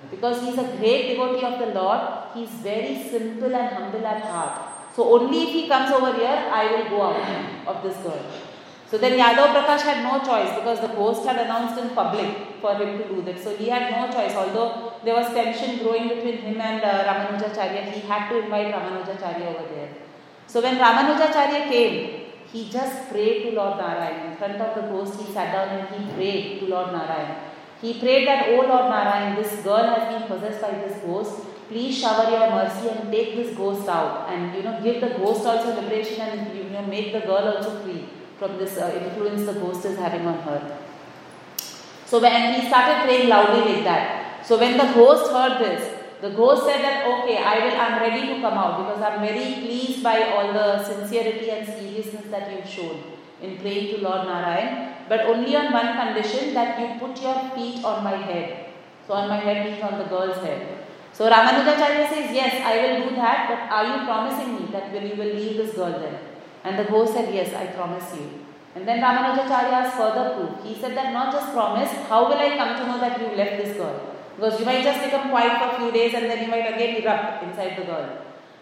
because 0.10 0.41
he 0.41 0.50
is 0.50 0.58
a 0.58 0.78
great 0.78 1.16
devotee 1.16 1.45
of 1.45 1.60
the 1.60 1.74
Lord, 1.74 2.02
he 2.34 2.43
is 2.43 2.50
very 2.50 3.04
simple 3.10 3.54
and 3.54 3.76
humble 3.76 4.06
at 4.06 4.22
heart. 4.24 4.93
So 4.95 5.04
only 5.14 5.43
if 5.43 5.50
he 5.50 5.68
comes 5.68 5.91
over 5.91 6.14
here, 6.14 6.50
I 6.52 6.72
will 6.72 6.89
go 6.89 7.02
out 7.04 7.76
of 7.76 7.84
this 7.84 7.98
girl. 7.98 8.20
So 8.89 8.98
then 8.98 9.20
Yadav 9.20 9.54
Prakash 9.54 9.82
had 9.82 10.02
no 10.02 10.24
choice 10.24 10.56
because 10.56 10.80
the 10.80 10.88
ghost 10.88 11.26
had 11.26 11.38
announced 11.38 11.78
in 11.78 11.89
public 11.89 12.62
for 12.62 12.74
him 12.76 12.98
to 12.98 13.08
do 13.10 13.22
that. 13.24 13.38
So 13.43 13.56
he 13.56 13.68
had 13.68 13.91
no 13.91 14.12
choice. 14.12 14.34
Although 14.34 14.93
there 15.04 15.14
was 15.14 15.28
tension 15.34 15.80
growing 15.80 16.08
between 16.08 16.38
him 16.38 16.62
and 16.62 16.82
uh, 16.82 17.04
Ramanujacharya, 17.04 17.91
he 17.91 18.00
had 18.08 18.30
to 18.30 18.43
invite 18.43 18.74
Ramanujacharya 18.74 19.45
over 19.56 19.68
there. 19.76 19.89
So 20.48 20.62
when 20.62 20.78
Ramanujacharya 20.78 21.68
came, 21.70 22.26
he 22.52 22.70
just 22.70 23.10
prayed 23.10 23.43
to 23.43 23.56
Lord 23.56 23.78
Narayan. 23.78 24.32
In 24.32 24.38
front 24.38 24.62
of 24.62 24.76
the 24.76 24.88
ghost, 24.89 25.20
he 25.20 25.34
sat 25.34 25.52
down 25.52 25.80
and 25.80 25.88
he 25.89 26.14
prayed 26.14 26.60
to 26.60 26.68
Lord 26.68 26.91
Narayan. 26.93 27.36
He 27.82 28.00
prayed 28.00 28.28
that, 28.28 28.50
Oh 28.50 28.62
Lord 28.62 28.89
Narayan, 28.89 29.36
this 29.36 29.62
girl 29.64 29.86
has 29.95 30.14
been 30.14 30.28
possessed 30.28 30.62
by 30.62 30.72
this 30.72 30.98
ghost. 31.04 31.41
Please 31.68 31.98
shower 31.98 32.30
your 32.32 32.50
mercy 32.50 32.89
and 32.89 33.12
take 33.12 33.36
this 33.36 33.56
ghost 33.56 33.88
out. 33.89 34.30
And 34.30 34.56
you 34.56 34.64
know, 34.64 34.80
give 34.82 35.02
the 35.02 35.10
ghost 35.10 35.45
also 35.45 35.76
liberation 35.82 36.22
and 36.22 36.58
you 36.58 36.64
know, 36.70 36.84
make 36.84 37.12
the 37.12 37.20
girl 37.20 37.56
also 37.56 37.84
free 37.84 38.06
from 38.39 38.58
this 38.58 38.78
uh, 38.78 38.91
influence 39.04 39.45
the 39.45 39.54
ghost 39.54 39.84
is 39.86 39.98
having 39.98 40.26
on 40.26 40.39
her. 40.39 40.78
So 42.06 42.22
when 42.22 42.54
he 42.54 42.68
started 42.68 43.04
praying 43.04 43.28
loudly 43.28 43.74
like 43.74 43.84
that. 43.84 44.45
So 44.45 44.58
when 44.58 44.78
the 44.78 44.93
ghost 44.93 45.32
heard 45.32 45.60
this, 45.60 45.97
the 46.22 46.32
ghost 46.32 46.65
said 46.65 46.82
that, 46.82 47.05
okay, 47.05 47.38
I 47.38 47.59
will, 47.63 47.78
I'm 47.80 47.99
ready 48.01 48.28
to 48.34 48.41
come 48.41 48.57
out 48.57 48.80
because 48.80 49.01
I'm 49.01 49.20
very 49.22 49.53
pleased 49.61 50.01
by 50.01 50.32
all 50.32 50.51
the 50.51 50.84
sincerity 50.84 51.51
and 51.51 51.68
seriousness 51.68 52.26
that 52.32 52.51
you've 52.51 52.68
shown 52.68 53.03
in 53.41 53.57
praying 53.59 53.95
to 53.95 54.01
Lord 54.01 54.26
Narayan, 54.26 54.95
but 55.07 55.22
only 55.28 55.55
on 55.55 55.72
one 55.72 55.93
condition 55.95 56.55
that 56.55 56.80
you 56.80 56.99
put 56.99 57.22
your 57.22 57.38
feet 57.53 57.84
on 57.84 58.03
my 58.03 58.15
head. 58.15 58.70
So 59.05 59.13
on 59.13 59.30
my 59.30 59.38
head 59.38 59.70
means 59.70 59.84
on 59.84 59.99
the 59.99 60.05
girl's 60.05 60.38
head. 60.38 60.86
So 61.13 61.30
Ramanujacharya 61.30 62.09
says, 62.09 62.34
yes, 62.34 62.61
I 62.65 62.78
will 62.82 63.09
do 63.09 63.15
that, 63.15 63.47
but 63.49 63.76
are 63.76 63.86
you 63.86 64.05
promising 64.05 64.55
me 64.55 64.72
that 64.72 64.91
when 64.91 65.07
you 65.07 65.15
will 65.15 65.34
leave 65.36 65.57
this 65.57 65.76
girl 65.76 65.91
then? 65.91 66.18
And 66.63 66.80
the 66.80 66.86
ghost 66.86 67.13
said, 67.13 67.34
yes, 67.34 67.53
I 67.53 67.68
promise 67.68 68.15
you. 68.15 68.30
And 68.76 68.88
then 68.88 69.01
Ramanujacharya 69.01 69.72
asked 69.82 69.97
further 69.97 70.36
proof. 70.36 70.65
He 70.65 70.80
said 70.82 70.97
that 70.97 71.13
not 71.13 71.32
just 71.32 71.53
promise, 71.53 71.91
how 72.09 72.26
will 72.26 72.38
I 72.38 72.57
come 72.57 72.76
to 72.76 72.88
know 72.88 72.99
that 72.99 73.22
you 73.22 73.36
left 73.38 73.63
this 73.63 73.78
girl? 73.78 74.16
Because 74.38 74.60
you 74.60 74.66
might 74.66 74.84
just 74.84 75.04
become 75.04 75.30
quiet 75.30 75.58
for 75.60 75.76
a 75.76 75.78
few 75.80 75.92
days 75.92 76.14
and 76.14 76.30
then 76.30 76.44
you 76.44 76.48
might 76.48 76.74
again 76.74 77.02
erupt 77.02 77.44
inside 77.44 77.76
the 77.78 77.86
girl. 77.86 78.08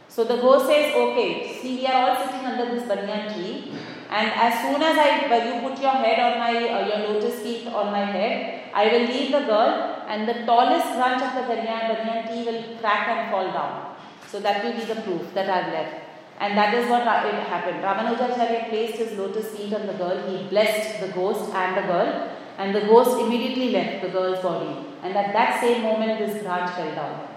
So 0.08 0.24
the 0.24 0.38
ghost 0.38 0.68
says, 0.68 0.96
okay, 0.96 1.60
see 1.62 1.76
we 1.80 1.86
are 1.86 2.10
all 2.10 2.26
sitting 2.26 2.46
under 2.48 2.74
this 2.74 2.88
banyan 2.88 3.34
tree 3.34 3.74
and 4.10 4.32
as 4.32 4.62
soon 4.62 4.82
as 4.82 4.98
I, 4.98 5.28
you 5.46 5.68
put 5.68 5.82
your 5.82 5.92
head 5.92 6.20
on 6.20 6.40
my, 6.40 6.54
uh, 6.56 6.88
your 6.88 7.00
lotus 7.10 7.42
feet 7.42 7.68
on 7.68 7.92
my 7.92 8.06
head, 8.06 8.72
I 8.74 8.88
will 8.88 9.08
leave 9.08 9.32
the 9.34 9.42
girl 9.42 10.06
and 10.08 10.28
the 10.28 10.46
tallest 10.46 10.96
branch 10.96 11.22
of 11.22 11.36
the 11.36 11.54
banyan, 11.54 11.94
banyan 11.94 12.28
tree 12.28 12.44
will 12.50 12.80
crack 12.80 13.10
and 13.10 13.30
fall 13.30 13.52
down. 13.52 13.96
So 14.32 14.40
that 14.40 14.64
will 14.64 14.74
be 14.74 14.86
the 14.86 15.02
proof 15.02 15.34
that 15.34 15.50
I 15.50 15.62
have 15.62 15.74
left. 15.74 16.06
And 16.40 16.58
that 16.58 16.74
is 16.74 16.90
what 16.90 17.02
it 17.02 17.48
happened. 17.48 17.84
Ramanujacharya 17.84 18.70
placed 18.70 18.98
his 18.98 19.18
lotus 19.18 19.48
feet 19.56 19.74
on 19.74 19.88
the 19.88 19.94
girl. 19.94 20.18
He 20.30 20.48
blessed 20.50 21.00
the 21.02 21.08
ghost 21.10 21.54
and 21.54 21.78
the 21.78 21.82
girl. 21.82 22.30
And 22.58 22.76
the 22.76 22.82
ghost 22.82 23.20
immediately 23.20 23.72
left 23.72 24.02
the 24.02 24.10
girl's 24.10 24.40
body. 24.40 24.95
And 25.06 25.16
at 25.16 25.34
that 25.34 25.62
same 25.62 25.84
moment, 25.84 26.18
this 26.18 26.42
branch 26.42 26.72
fell 26.72 26.96
down. 26.96 27.28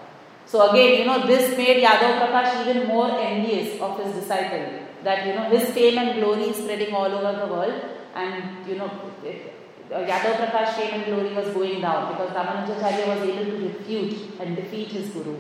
So 0.47 0.71
again, 0.71 1.01
you 1.01 1.05
know, 1.05 1.27
this 1.27 1.57
made 1.59 1.85
Yadav 1.85 2.15
Prakash 2.21 2.67
even 2.67 2.89
more 2.89 3.11
envious 3.21 3.79
of 3.79 4.01
his 4.01 4.15
disciple. 4.15 4.65
That, 5.05 5.27
you 5.27 5.35
know, 5.35 5.51
his 5.51 5.69
fame 5.73 5.99
and 5.99 6.19
glory 6.19 6.45
is 6.45 6.57
spreading 6.57 6.95
all 6.95 7.13
over 7.19 7.33
the 7.41 7.53
world. 7.53 7.75
And, 8.15 8.67
you 8.67 8.77
know, 8.77 8.87
uh, 8.87 10.01
Yadav 10.11 10.39
Prakash 10.41 10.73
fame 10.77 10.95
and 10.95 11.05
glory 11.05 11.35
was 11.35 11.49
going 11.53 11.83
down 11.83 12.13
because 12.13 12.31
Ramanujacharya 12.31 13.07
was 13.13 13.29
able 13.29 13.45
to 13.45 13.69
refute 13.69 14.41
and 14.41 14.57
defeat 14.57 14.89
his 14.89 15.11
guru. 15.11 15.37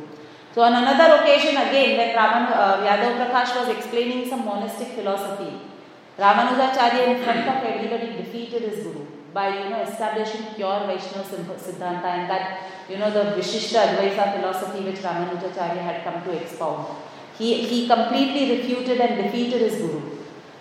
So 0.55 0.63
on 0.63 0.75
another 0.75 1.23
occasion 1.23 1.57
again, 1.57 1.97
when 1.97 2.15
Raman, 2.15 2.53
uh, 2.53 2.85
Yadav 2.87 3.17
Prakash 3.21 3.57
was 3.57 3.75
explaining 3.75 4.29
some 4.29 4.45
monastic 4.45 4.89
philosophy, 4.89 5.63
Ramanujacharya 6.19 7.09
in 7.09 7.25
front 7.25 7.49
of 7.49 7.65
everybody 7.65 8.19
defeated 8.23 8.71
his 8.71 8.85
guru 8.85 9.18
by 9.35 9.49
you 9.49 9.71
know 9.71 9.81
establishing 9.83 10.55
pure 10.55 10.81
Vaishnava 10.87 11.55
Siddhanta 11.65 12.09
and 12.17 12.31
that 12.31 12.71
you 12.89 12.99
know 12.99 13.11
the 13.11 13.37
Vishishta 13.37 13.79
Advaita 13.89 14.37
philosophy 14.37 14.85
which 14.85 14.97
Ramanujacharya 14.97 15.83
had 15.91 16.05
come 16.05 16.23
to 16.25 16.33
expound. 16.33 16.87
He, 17.39 17.63
he 17.67 17.87
completely 17.87 18.59
refuted 18.59 19.01
and 19.01 19.23
defeated 19.23 19.61
his 19.61 19.77
guru. 19.81 20.19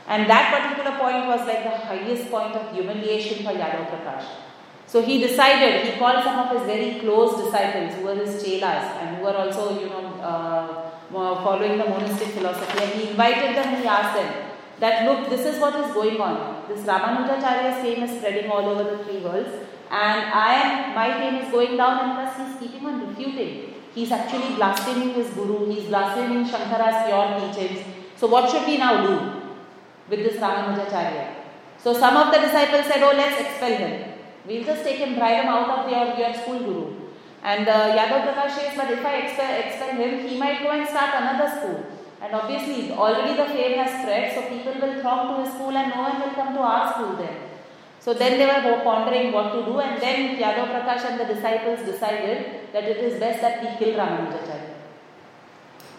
And 0.08 0.30
that 0.30 0.54
particular 0.54 0.98
point 0.98 1.26
was 1.28 1.48
like 1.48 1.64
the 1.64 1.76
highest 1.86 2.30
point 2.30 2.54
of 2.54 2.72
humiliation 2.72 3.44
for 3.44 3.52
Yadav 3.52 3.90
Prakash. 3.90 4.26
So 4.86 5.02
he 5.02 5.20
decided, 5.20 5.86
he 5.86 6.00
called 6.00 6.24
some 6.24 6.40
of 6.40 6.56
his 6.56 6.66
very 6.66 7.00
close 7.00 7.44
disciples 7.44 7.96
who 7.96 8.04
were 8.04 8.16
his 8.16 8.42
chelas 8.42 8.96
and 9.02 9.18
who 9.18 9.24
were 9.24 9.36
also, 9.36 9.78
you 9.82 9.88
know, 9.90 10.06
uh, 10.22 10.92
following 11.12 11.78
the 11.78 11.86
monastic 11.86 12.30
philosophy 12.30 12.84
and 12.84 12.92
he 12.94 13.10
invited 13.10 13.56
them 13.58 13.82
he 13.82 13.88
asked 13.88 14.16
them, 14.16 14.47
that 14.80 15.06
look, 15.06 15.30
this 15.30 15.46
is 15.46 15.60
what 15.60 15.76
is 15.76 15.94
going 15.94 16.20
on. 16.22 16.68
This 16.68 16.86
Ramanujacharya's 16.86 17.82
fame 17.82 18.04
is 18.04 18.18
spreading 18.18 18.52
all 18.52 18.66
over 18.66 18.84
the 18.84 19.04
three 19.04 19.20
worlds. 19.20 19.50
And 19.90 20.22
I 20.34 20.54
am, 20.54 20.96
my 20.96 21.14
fame 21.14 21.36
is 21.44 21.52
going 21.52 21.78
down 21.78 22.00
and 22.00 22.12
plus 22.14 22.60
he's 22.60 22.72
keeping 22.72 22.88
on 22.88 23.08
refuting. 23.08 23.74
He's 23.96 24.12
actually 24.12 24.56
blaspheming 24.56 25.14
his 25.14 25.30
guru, 25.32 25.74
he's 25.74 25.86
blaspheming 25.86 26.46
Shankara's 26.46 27.08
pure 27.08 27.54
teachings. 27.54 27.86
So 28.16 28.28
what 28.28 28.50
should 28.52 28.68
we 28.68 28.78
now 28.78 29.08
do 29.08 29.56
with 30.10 30.20
this 30.20 30.38
Ramanujacharya? 30.42 31.34
So 31.80 31.94
some 31.94 32.18
of 32.18 32.34
the 32.34 32.40
disciples 32.40 32.86
said, 32.86 33.02
oh 33.02 33.16
let's 33.16 33.40
expel 33.40 33.78
him. 33.78 34.14
We'll 34.46 34.64
just 34.64 34.84
take 34.84 34.98
him, 34.98 35.16
drive 35.16 35.44
him 35.44 35.50
out 35.50 35.70
of 35.70 35.92
your, 35.92 36.18
your 36.18 36.34
school 36.34 36.60
guru. 36.60 36.94
And 37.44 37.68
uh, 37.68 37.96
Yadav 37.96 38.34
Prakash 38.34 38.56
says, 38.56 38.78
but 38.78 38.92
if 38.92 39.06
I 39.06 39.16
expel, 39.18 39.60
expel 39.60 39.96
him, 39.96 40.28
he 40.28 40.38
might 40.38 40.62
go 40.62 40.72
and 40.72 40.88
start 40.88 41.12
another 41.16 41.50
school. 41.58 41.97
And 42.22 42.34
obviously, 42.34 42.92
already 42.92 43.38
the 43.38 43.46
fame 43.46 43.78
has 43.78 44.02
spread, 44.02 44.34
so 44.34 44.50
people 44.50 44.74
will 44.82 45.00
throng 45.02 45.36
to 45.36 45.44
his 45.44 45.54
school 45.54 45.78
and 45.78 45.90
no 45.94 46.02
one 46.02 46.20
will 46.20 46.34
come 46.34 46.54
to 46.54 46.60
our 46.60 46.94
school 46.94 47.16
then. 47.16 47.36
So 48.00 48.14
then 48.14 48.40
they 48.40 48.46
were 48.46 48.82
pondering 48.84 49.32
what 49.34 49.54
to 49.54 49.66
do, 49.66 49.80
and 49.80 50.02
then 50.02 50.38
Yadav 50.38 50.72
Prakash 50.74 51.06
and 51.10 51.20
the 51.20 51.34
disciples 51.34 51.86
decided 51.86 52.72
that 52.74 52.86
it 52.86 52.98
is 52.98 53.20
best 53.20 53.42
that 53.42 53.62
we 53.62 53.78
kill 53.78 54.00
Ramanujacharya. 54.00 54.76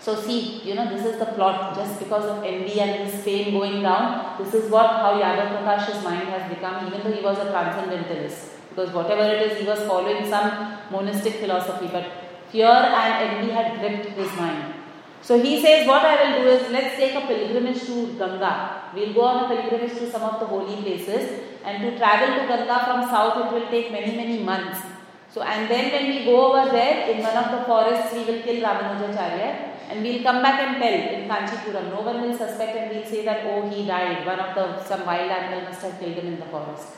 So 0.00 0.14
see, 0.14 0.62
you 0.62 0.74
know, 0.74 0.88
this 0.88 1.04
is 1.04 1.18
the 1.18 1.26
plot. 1.26 1.76
Just 1.76 1.98
because 1.98 2.24
of 2.24 2.42
envy 2.42 2.80
and 2.80 3.08
his 3.08 3.22
fame 3.22 3.52
going 3.52 3.82
down, 3.82 4.42
this 4.42 4.54
is 4.54 4.70
what 4.70 4.86
how 4.86 5.20
Yadav 5.20 5.58
Prakash's 5.58 6.02
mind 6.02 6.28
has 6.28 6.48
become, 6.48 6.86
even 6.86 7.02
though 7.02 7.12
he 7.12 7.22
was 7.22 7.38
a 7.38 7.50
transcendentalist. 7.50 8.52
Because 8.70 8.90
whatever 8.92 9.22
it 9.22 9.42
is, 9.42 9.58
he 9.58 9.66
was 9.66 9.80
following 9.80 10.28
some 10.28 10.78
monistic 10.90 11.34
philosophy, 11.40 11.88
but 11.92 12.10
fear 12.50 12.66
and 12.66 13.28
envy 13.28 13.52
had 13.52 13.78
gripped 13.80 14.06
his 14.16 14.34
mind. 14.36 14.74
So 15.22 15.40
he 15.40 15.60
says, 15.60 15.86
What 15.86 16.04
I 16.04 16.14
will 16.22 16.42
do 16.42 16.48
is 16.50 16.70
let's 16.70 16.96
take 16.96 17.14
a 17.14 17.26
pilgrimage 17.26 17.84
to 17.86 18.16
Ganga. 18.18 18.90
We'll 18.94 19.12
go 19.12 19.22
on 19.22 19.44
a 19.44 19.48
pilgrimage 19.48 19.98
to 19.98 20.10
some 20.10 20.22
of 20.22 20.40
the 20.40 20.46
holy 20.46 20.76
places, 20.82 21.40
and 21.64 21.82
to 21.82 21.98
travel 21.98 22.40
to 22.40 22.46
Ganga 22.46 22.84
from 22.86 23.02
south, 23.10 23.46
it 23.46 23.52
will 23.52 23.68
take 23.70 23.92
many, 23.92 24.16
many 24.16 24.42
months. 24.42 24.80
So, 25.30 25.42
and 25.42 25.70
then 25.70 25.92
when 25.92 26.06
we 26.08 26.24
go 26.24 26.52
over 26.52 26.70
there, 26.70 27.10
in 27.10 27.22
one 27.22 27.36
of 27.36 27.50
the 27.52 27.64
forests, 27.66 28.14
we 28.14 28.24
will 28.24 28.42
kill 28.42 28.62
Ramanujacharya 28.62 29.68
and 29.90 30.02
we'll 30.02 30.22
come 30.22 30.42
back 30.42 30.60
and 30.60 30.82
tell 30.82 30.92
in 30.92 31.28
Kanchipuram. 31.28 31.90
No 31.90 32.00
one 32.00 32.22
will 32.22 32.36
suspect 32.36 32.76
and 32.76 32.90
we'll 32.90 33.06
say 33.06 33.24
that, 33.24 33.44
oh, 33.44 33.68
he 33.68 33.86
died. 33.86 34.26
One 34.26 34.40
of 34.40 34.54
the, 34.54 34.82
some 34.84 35.04
wild 35.04 35.30
animal 35.30 35.62
must 35.68 35.82
have 35.82 35.98
killed 36.00 36.14
him 36.14 36.26
in 36.26 36.40
the 36.40 36.46
forest. 36.46 36.88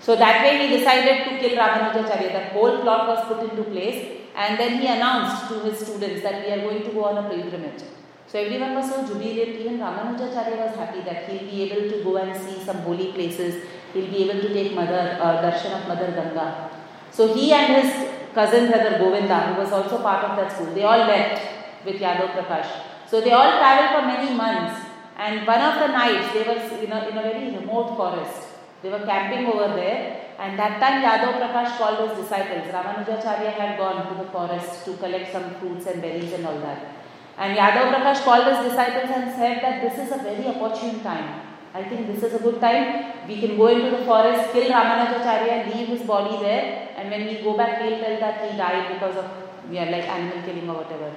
So 0.00 0.16
that 0.16 0.42
way 0.42 0.66
he 0.66 0.78
decided 0.78 1.24
to 1.24 1.38
kill 1.38 1.56
Ramanujacharya. 1.58 2.32
That 2.32 2.52
whole 2.52 2.80
plot 2.82 3.06
was 3.08 3.24
put 3.26 3.50
into 3.50 3.64
place 3.70 4.19
and 4.34 4.58
then 4.58 4.80
he 4.80 4.86
announced 4.86 5.48
to 5.48 5.60
his 5.60 5.78
students 5.78 6.22
that 6.22 6.44
we 6.44 6.52
are 6.52 6.60
going 6.60 6.82
to 6.82 6.90
go 6.90 7.04
on 7.04 7.24
a 7.24 7.28
pilgrimage. 7.28 7.82
So 8.26 8.38
everyone 8.38 8.74
was 8.74 8.88
so 8.88 9.06
jubilant, 9.06 9.58
even 9.58 9.78
Ramanujacharya 9.78 10.56
was 10.64 10.76
happy 10.76 11.00
that 11.00 11.28
he'll 11.28 11.50
be 11.50 11.62
able 11.62 11.90
to 11.90 12.04
go 12.04 12.16
and 12.16 12.36
see 12.36 12.62
some 12.64 12.78
holy 12.78 13.12
places, 13.12 13.64
he'll 13.92 14.06
be 14.06 14.30
able 14.30 14.40
to 14.40 14.52
take 14.52 14.72
Mother, 14.74 15.18
uh, 15.20 15.42
darshan 15.42 15.80
of 15.80 15.88
Mother 15.88 16.12
Ganga. 16.12 16.70
So 17.10 17.34
he 17.34 17.52
and 17.52 17.82
his 17.82 18.08
cousin 18.32 18.68
brother 18.70 18.98
Govinda, 18.98 19.40
who 19.40 19.60
was 19.60 19.72
also 19.72 19.98
part 20.00 20.24
of 20.24 20.36
that 20.36 20.52
school, 20.52 20.72
they 20.74 20.84
all 20.84 20.98
left 20.98 21.42
with 21.84 21.96
Yadav 21.96 22.32
Prakash. 22.36 22.70
So 23.08 23.20
they 23.20 23.32
all 23.32 23.58
traveled 23.58 24.00
for 24.00 24.06
many 24.06 24.32
months 24.36 24.80
and 25.16 25.44
one 25.46 25.60
of 25.60 25.74
the 25.80 25.88
nights 25.88 26.32
they 26.32 26.44
were 26.44 26.60
in 26.84 26.92
a, 26.92 27.08
in 27.08 27.18
a 27.18 27.22
very 27.22 27.56
remote 27.56 27.96
forest. 27.96 28.49
They 28.82 28.88
were 28.88 29.04
camping 29.04 29.46
over 29.46 29.74
there 29.76 30.20
and 30.38 30.58
that 30.58 30.80
time 30.80 31.02
Yadav 31.02 31.34
Prakash 31.40 31.76
called 31.76 32.08
his 32.08 32.18
disciples. 32.18 32.64
Ramanujacharya 32.74 33.52
had 33.52 33.76
gone 33.78 34.08
to 34.08 34.22
the 34.22 34.30
forest 34.30 34.84
to 34.86 34.96
collect 34.96 35.32
some 35.32 35.54
fruits 35.56 35.86
and 35.86 36.00
berries 36.00 36.32
and 36.32 36.46
all 36.46 36.58
that. 36.60 36.96
And 37.36 37.56
Yadav 37.56 37.92
Prakash 37.92 38.22
called 38.24 38.46
his 38.46 38.70
disciples 38.70 39.10
and 39.14 39.34
said 39.34 39.62
that 39.62 39.82
this 39.82 39.98
is 40.06 40.12
a 40.12 40.22
very 40.22 40.46
opportune 40.46 41.00
time. 41.02 41.42
I 41.74 41.84
think 41.84 42.06
this 42.06 42.22
is 42.22 42.34
a 42.34 42.42
good 42.42 42.60
time. 42.60 43.28
We 43.28 43.38
can 43.40 43.56
go 43.56 43.66
into 43.68 43.90
the 43.96 44.04
forest, 44.04 44.52
kill 44.52 44.70
Ramanujacharya, 44.70 45.74
leave 45.74 45.88
his 45.88 46.02
body 46.02 46.42
there, 46.42 46.88
and 46.96 47.10
when 47.10 47.26
we 47.26 47.42
go 47.42 47.56
back, 47.56 47.80
we'll 47.80 48.00
tell 48.00 48.18
that 48.18 48.50
he 48.50 48.56
died 48.56 48.94
because 48.94 49.16
of 49.16 49.30
yeah, 49.70 49.84
like 49.84 50.08
animal 50.08 50.42
killing 50.44 50.68
or 50.68 50.82
whatever. 50.82 51.12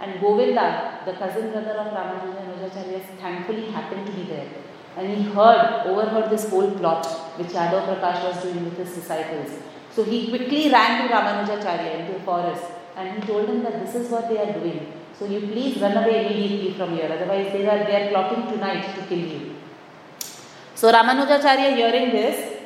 And 0.00 0.20
Govinda, 0.20 1.00
the 1.06 1.12
cousin 1.12 1.52
brother 1.52 1.78
of 1.78 1.92
Ramanujacharya, 1.94 3.00
thankfully 3.20 3.70
happened 3.70 4.04
to 4.06 4.12
be 4.12 4.24
there. 4.24 4.48
And 4.96 5.08
he 5.08 5.22
heard, 5.24 5.86
overheard 5.86 6.30
this 6.30 6.48
whole 6.48 6.70
plot 6.70 7.06
which 7.38 7.48
Yadav 7.48 7.86
Prakash 7.88 8.22
was 8.24 8.42
doing 8.42 8.64
with 8.64 8.76
his 8.78 8.94
disciples. 8.94 9.50
So 9.94 10.04
he 10.04 10.28
quickly 10.28 10.70
ran 10.70 11.08
to 11.08 11.14
Ramanujacharya 11.14 12.00
into 12.00 12.18
the 12.18 12.24
forest 12.24 12.64
and 12.96 13.22
he 13.22 13.26
told 13.26 13.48
him 13.48 13.62
that 13.64 13.84
this 13.84 13.94
is 13.94 14.10
what 14.10 14.28
they 14.28 14.38
are 14.38 14.52
doing. 14.52 14.92
So 15.18 15.26
you 15.26 15.40
please 15.40 15.80
run 15.80 15.96
away 15.96 16.26
immediately 16.26 16.74
from 16.74 16.90
here, 16.90 17.08
otherwise 17.10 17.52
they 17.52 17.66
are 17.66 17.84
they 17.84 17.96
are 18.02 18.08
plotting 18.10 18.52
tonight 18.52 18.94
to 18.96 19.02
kill 19.06 19.18
you. 19.18 19.54
So 20.74 20.92
Ramanujacharya 20.92 21.76
hearing 21.76 22.10
this, 22.10 22.60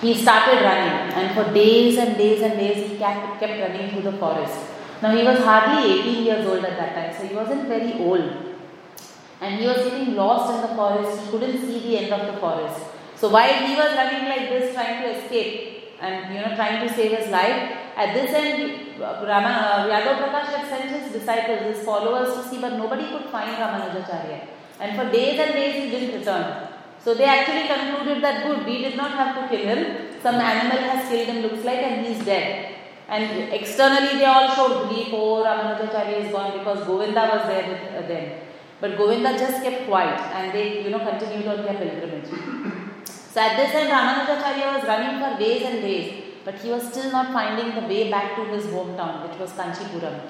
he 0.00 0.14
started 0.14 0.62
running 0.62 1.12
and 1.14 1.34
for 1.34 1.52
days 1.52 1.98
and 1.98 2.16
days 2.16 2.42
and 2.42 2.58
days 2.58 2.90
he 2.90 2.96
kept, 2.98 3.40
kept 3.40 3.60
running 3.60 3.90
through 3.90 4.10
the 4.10 4.16
forest. 4.18 4.58
Now 5.02 5.16
he 5.16 5.22
was 5.24 5.38
hardly 5.38 6.00
18 6.00 6.24
years 6.24 6.46
old 6.46 6.64
at 6.64 6.76
that 6.76 6.94
time, 6.94 7.12
so 7.16 7.26
he 7.26 7.34
wasn't 7.34 7.68
very 7.68 7.94
old. 7.94 8.24
And 9.40 9.58
he 9.58 9.66
was 9.66 9.78
getting 9.78 10.14
lost 10.14 10.54
in 10.54 10.60
the 10.60 10.74
forest, 10.76 11.22
he 11.22 11.30
couldn't 11.30 11.58
see 11.58 11.78
the 11.80 11.98
end 11.98 12.12
of 12.12 12.26
the 12.32 12.38
forest. 12.38 12.80
So 13.16 13.30
while 13.30 13.66
he 13.66 13.74
was 13.74 13.94
running 13.94 14.28
like 14.28 14.50
this, 14.50 14.74
trying 14.74 15.02
to 15.02 15.08
escape 15.16 15.96
and 16.00 16.34
you 16.34 16.40
know 16.40 16.54
trying 16.54 16.86
to 16.86 16.94
save 16.94 17.16
his 17.18 17.30
life, 17.30 17.76
at 17.96 18.14
this 18.14 18.30
end, 18.32 18.98
Rama, 19.00 19.52
uh, 19.72 19.88
Yadav 19.88 20.16
Prakash 20.20 20.52
had 20.54 20.68
sent 20.68 20.90
his 20.90 21.12
disciples, 21.12 21.60
his 21.60 21.84
followers 21.84 22.34
to 22.34 22.48
see, 22.48 22.60
but 22.60 22.74
nobody 22.74 23.08
could 23.08 23.24
find 23.30 23.56
Ramanujacharya. 23.56 24.40
And 24.80 24.96
for 24.96 25.10
days 25.10 25.38
and 25.40 25.52
days 25.52 25.74
he 25.82 25.90
didn't 25.90 26.18
return. 26.18 26.68
So 27.02 27.14
they 27.14 27.24
actually 27.24 27.66
concluded 27.66 28.22
that 28.22 28.46
good, 28.46 28.66
we 28.66 28.78
did 28.82 28.96
not 28.96 29.12
have 29.12 29.34
to 29.36 29.48
kill 29.48 29.66
him. 29.66 30.20
Some 30.22 30.34
animal 30.36 30.78
has 30.78 31.08
killed 31.08 31.28
him, 31.28 31.42
looks 31.42 31.64
like, 31.64 31.78
and 31.78 32.06
he's 32.06 32.22
dead. 32.24 32.69
And 33.10 33.52
externally 33.52 34.18
they 34.18 34.24
all 34.24 34.48
showed 34.54 34.88
grief, 34.88 35.08
oh 35.12 35.42
Ramanujacharya 35.44 36.26
is 36.26 36.32
gone 36.32 36.56
because 36.58 36.86
Govinda 36.86 37.22
was 37.32 37.46
there 37.46 37.66
with 37.68 38.04
uh, 38.04 38.06
them. 38.06 38.40
But 38.80 38.96
Govinda 38.96 39.36
just 39.36 39.64
kept 39.64 39.86
quiet 39.86 40.20
and 40.36 40.54
they, 40.54 40.84
you 40.84 40.90
know, 40.90 41.00
continued 41.00 41.48
on 41.48 41.64
their 41.64 41.74
pilgrimage. 41.74 42.30
so 43.32 43.40
at 43.40 43.56
this 43.56 43.72
time 43.72 43.90
Ramanujacharya 43.94 44.76
was 44.76 44.84
running 44.86 45.18
for 45.20 45.38
days 45.40 45.62
and 45.62 45.82
days, 45.82 46.22
but 46.44 46.54
he 46.54 46.70
was 46.70 46.86
still 46.88 47.10
not 47.10 47.32
finding 47.32 47.74
the 47.74 47.86
way 47.88 48.08
back 48.10 48.36
to 48.36 48.44
his 48.44 48.66
hometown, 48.66 49.28
which 49.28 49.38
was 49.40 49.50
Kanchipuram. 49.54 50.20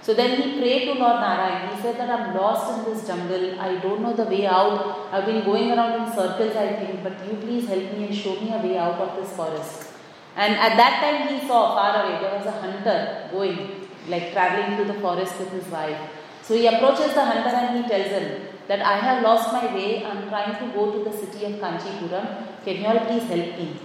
So 0.00 0.14
then 0.14 0.40
he 0.40 0.58
prayed 0.58 0.86
to 0.86 0.94
Lord 0.94 1.20
Narayan. 1.20 1.76
He 1.76 1.82
said 1.82 1.98
that 1.98 2.08
I'm 2.08 2.34
lost 2.34 2.78
in 2.78 2.90
this 2.90 3.06
jungle. 3.06 3.60
I 3.60 3.76
don't 3.76 4.00
know 4.00 4.14
the 4.14 4.24
way 4.24 4.46
out. 4.46 5.12
I've 5.12 5.26
been 5.26 5.44
going 5.44 5.70
around 5.72 6.08
in 6.08 6.14
circles, 6.14 6.56
I 6.56 6.72
think, 6.72 7.02
but 7.02 7.12
you 7.26 7.36
please 7.36 7.68
help 7.68 7.92
me 7.98 8.04
and 8.06 8.14
show 8.14 8.40
me 8.40 8.50
a 8.50 8.56
way 8.56 8.78
out 8.78 8.98
of 8.98 9.16
this 9.16 9.36
forest. 9.36 9.89
And 10.36 10.54
at 10.54 10.76
that 10.76 11.00
time 11.02 11.28
he 11.28 11.46
saw 11.46 11.74
far 11.74 12.02
away 12.02 12.20
there 12.20 12.34
was 12.36 12.46
a 12.46 12.52
hunter 12.52 13.28
going, 13.32 13.88
like 14.08 14.32
traveling 14.32 14.76
through 14.76 14.92
the 14.94 15.00
forest 15.00 15.38
with 15.38 15.52
his 15.52 15.66
wife. 15.66 15.98
So 16.42 16.54
he 16.54 16.66
approaches 16.66 17.14
the 17.14 17.24
hunter 17.24 17.50
and 17.50 17.82
he 17.82 17.88
tells 17.88 18.08
him 18.08 18.48
that 18.68 18.80
I 18.80 18.96
have 18.98 19.22
lost 19.22 19.52
my 19.52 19.72
way. 19.74 20.04
I'm 20.04 20.28
trying 20.28 20.56
to 20.58 20.74
go 20.74 20.92
to 20.92 21.10
the 21.10 21.16
city 21.16 21.44
of 21.46 21.52
Kanchipuram. 21.60 22.26
Can 22.64 22.76
you 22.76 22.86
all 22.86 23.00
please 23.00 23.24
help 23.24 23.58
me? 23.58 23.76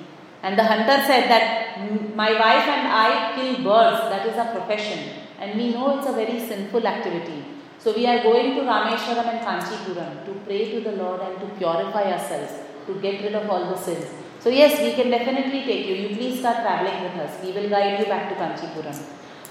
And 0.44 0.58
the 0.60 0.64
hunter 0.64 0.98
said 1.08 1.30
that 1.30 2.16
my 2.16 2.32
wife 2.32 2.68
and 2.68 2.88
I 2.88 3.34
kill 3.36 3.64
birds. 3.64 4.02
That 4.12 4.28
is 4.28 4.38
our 4.38 4.52
profession. 4.54 5.00
And 5.40 5.60
we 5.60 5.74
know 5.74 5.98
it's 5.98 6.08
a 6.08 6.14
very 6.14 6.40
sinful 6.40 6.86
activity. 6.86 7.44
So 7.80 7.94
we 7.96 8.06
are 8.08 8.22
going 8.24 8.56
to 8.56 8.62
Rameshwaram 8.62 9.28
and 9.34 9.42
Kanchipuram 9.46 10.26
to 10.26 10.34
pray 10.46 10.72
to 10.72 10.82
the 10.82 10.94
Lord 10.94 11.22
and 11.22 11.40
to 11.40 11.48
purify 11.58 12.12
ourselves, 12.12 12.54
to 12.88 12.94
get 13.02 13.22
rid 13.22 13.36
of 13.36 13.50
all 13.50 13.70
the 13.70 13.78
sins. 13.78 14.06
So 14.46 14.52
yes, 14.52 14.80
we 14.80 14.94
can 14.94 15.10
definitely 15.10 15.62
take 15.64 15.88
you. 15.88 15.96
You 15.96 16.10
please 16.16 16.38
start 16.38 16.58
traveling 16.58 17.02
with 17.02 17.16
us. 17.22 17.44
We 17.44 17.52
will 17.52 17.68
guide 17.68 18.00
you 18.00 18.06
back 18.06 18.30
to 18.30 18.36
Kanchipuram. 18.42 18.96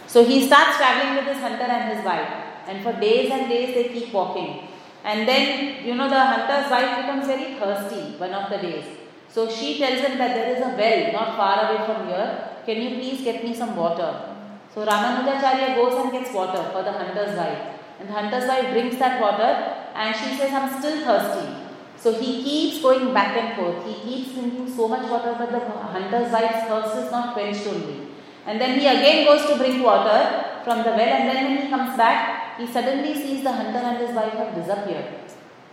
So 0.06 0.24
he 0.24 0.46
starts 0.46 0.76
traveling 0.76 1.16
with 1.16 1.26
his 1.34 1.42
hunter 1.42 1.64
and 1.64 1.96
his 1.96 2.04
wife. 2.04 2.28
And 2.68 2.80
for 2.84 2.92
days 3.00 3.28
and 3.32 3.48
days 3.48 3.74
they 3.74 3.88
keep 3.88 4.12
walking. 4.12 4.68
And 5.02 5.26
then, 5.26 5.84
you 5.84 5.96
know, 5.96 6.08
the 6.08 6.20
hunter's 6.20 6.70
wife 6.70 6.92
becomes 7.00 7.26
very 7.26 7.54
thirsty 7.54 8.16
one 8.18 8.32
of 8.32 8.48
the 8.50 8.58
days. 8.58 8.84
So 9.28 9.50
she 9.50 9.78
tells 9.78 9.98
him 9.98 10.16
that 10.16 10.32
there 10.36 10.54
is 10.54 10.62
a 10.62 10.70
well 10.82 11.12
not 11.12 11.36
far 11.38 11.56
away 11.64 11.84
from 11.86 12.06
here. 12.06 12.50
Can 12.64 12.80
you 12.80 12.90
please 12.90 13.24
get 13.24 13.42
me 13.42 13.52
some 13.52 13.74
water? 13.74 14.12
So 14.72 14.86
Ramanujacharya 14.86 15.74
goes 15.74 16.04
and 16.04 16.12
gets 16.12 16.32
water 16.32 16.70
for 16.70 16.84
the 16.84 16.92
hunter's 16.92 17.36
wife. 17.36 17.58
And 17.98 18.08
the 18.08 18.12
hunter's 18.12 18.46
wife 18.46 18.70
drinks 18.70 18.98
that 18.98 19.20
water 19.20 19.52
and 19.96 20.14
she 20.14 20.36
says, 20.36 20.52
I'm 20.52 20.78
still 20.78 21.04
thirsty. 21.04 21.63
So 22.04 22.12
he 22.12 22.44
keeps 22.44 22.82
going 22.82 23.14
back 23.14 23.34
and 23.34 23.56
forth. 23.56 23.86
He 23.86 23.94
keeps 24.06 24.34
drinking 24.34 24.68
so 24.76 24.86
much 24.88 25.08
water 25.08 25.36
that 25.38 25.50
the 25.50 25.60
hunter's 25.92 26.30
wife's 26.30 26.68
thirst 26.68 26.96
is 27.02 27.10
not 27.10 27.32
quenched 27.32 27.66
only. 27.66 28.08
And 28.46 28.60
then 28.60 28.78
he 28.78 28.86
again 28.86 29.24
goes 29.24 29.46
to 29.46 29.56
bring 29.56 29.82
water 29.82 30.18
from 30.64 30.82
the 30.82 30.90
well, 30.90 31.12
and 31.16 31.30
then 31.30 31.44
when 31.44 31.62
he 31.62 31.70
comes 31.70 31.96
back, 31.96 32.58
he 32.58 32.66
suddenly 32.66 33.14
sees 33.14 33.42
the 33.42 33.52
hunter 33.52 33.78
and 33.78 33.96
his 34.06 34.14
wife 34.14 34.34
have 34.34 34.54
disappeared. 34.54 35.06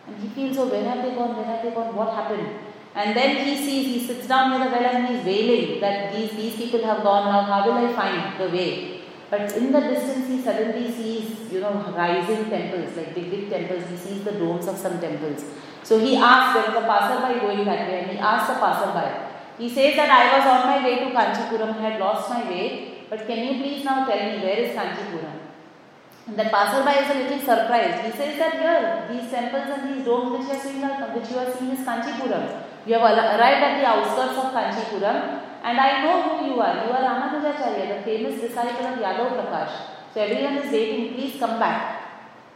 And 0.07 0.15
he 0.21 0.29
feels, 0.29 0.57
oh, 0.57 0.69
where 0.69 0.85
have 0.85 1.03
they 1.03 1.13
gone? 1.15 1.35
Where 1.35 1.43
have 1.43 1.63
they 1.63 1.71
gone? 1.71 1.93
What 1.93 2.13
happened? 2.13 2.47
And 2.95 3.13
then 3.13 3.45
he 3.45 3.57
sees, 3.57 3.85
he 3.87 4.07
sits 4.07 4.25
down 4.25 4.51
near 4.51 4.69
the 4.69 4.71
well 4.73 4.85
and 4.85 5.07
he's 5.09 5.25
wailing 5.25 5.81
that 5.81 6.13
these, 6.15 6.31
these 6.31 6.55
people 6.55 6.85
have 6.85 7.03
gone 7.03 7.25
now, 7.25 7.41
how 7.41 7.65
will 7.67 7.85
I 7.85 7.91
find 7.91 8.39
the 8.39 8.47
way? 8.55 9.01
But 9.29 9.51
in 9.57 9.73
the 9.73 9.81
distance, 9.81 10.27
he 10.29 10.41
suddenly 10.41 10.91
sees, 10.91 11.51
you 11.51 11.59
know, 11.59 11.73
rising 11.95 12.49
temples, 12.49 12.95
like 12.95 13.15
big, 13.15 13.29
big 13.31 13.49
temples. 13.49 13.83
He 13.89 13.97
sees 13.97 14.23
the 14.23 14.31
domes 14.31 14.67
of 14.67 14.77
some 14.77 14.99
temples. 15.01 15.43
So 15.83 15.99
he 15.99 16.15
asked, 16.15 16.53
there 16.53 16.67
was 16.73 16.83
a 16.83 16.87
passerby 16.87 17.39
going 17.41 17.65
that 17.65 17.87
way, 17.87 18.01
and 18.01 18.11
he 18.11 18.17
asked 18.17 18.47
the 18.53 18.59
passerby, 18.59 19.27
he 19.57 19.69
says 19.69 19.95
that 19.95 20.09
I 20.09 20.37
was 20.37 20.47
on 20.47 20.67
my 20.69 20.83
way 20.83 20.99
to 20.99 21.11
Kanchipuram, 21.13 21.77
I 21.77 21.89
had 21.89 21.99
lost 21.99 22.29
my 22.29 22.47
way, 22.49 23.05
but 23.09 23.27
can 23.27 23.39
you 23.45 23.61
please 23.61 23.83
now 23.83 24.05
tell 24.05 24.17
me 24.17 24.43
where 24.43 24.57
is 24.57 24.75
Kanchipuram? 24.75 25.37
And 26.27 26.37
the 26.37 26.45
passerby 26.45 26.93
is 27.01 27.09
a 27.09 27.19
little 27.19 27.39
surprised. 27.39 28.05
He 28.05 28.11
says 28.11 28.37
that 28.37 28.53
here, 28.53 29.07
these 29.11 29.29
temples 29.29 29.67
and 29.67 29.89
these 29.89 30.05
domes 30.05 30.31
which 30.31 30.47
you 30.47 30.53
are 30.53 30.61
seeing, 30.61 30.83
are, 30.83 31.09
which 31.17 31.29
you 31.29 31.37
are 31.37 31.51
seeing 31.51 31.71
is 31.71 31.85
Kanchipuram. 31.85 32.63
You 32.85 32.93
have 32.93 33.03
arrived 33.03 33.63
at 33.67 33.81
the 33.81 33.85
outskirts 33.85 34.37
of 34.37 34.53
Kanchipuram, 34.53 35.41
and 35.63 35.79
I 35.79 36.01
know 36.03 36.21
who 36.23 36.45
you 36.45 36.61
are. 36.61 36.85
You 36.85 36.91
are 36.93 37.03
Ramanujacharya, 37.05 37.97
the 37.97 38.03
famous 38.03 38.39
disciple 38.41 38.85
of 38.85 38.97
Yadav 38.97 39.37
Prakash. 39.37 39.73
So 40.13 40.21
everyone 40.21 40.57
is 40.57 40.71
waiting, 40.71 41.13
please 41.13 41.39
come 41.39 41.59
back. 41.59 42.01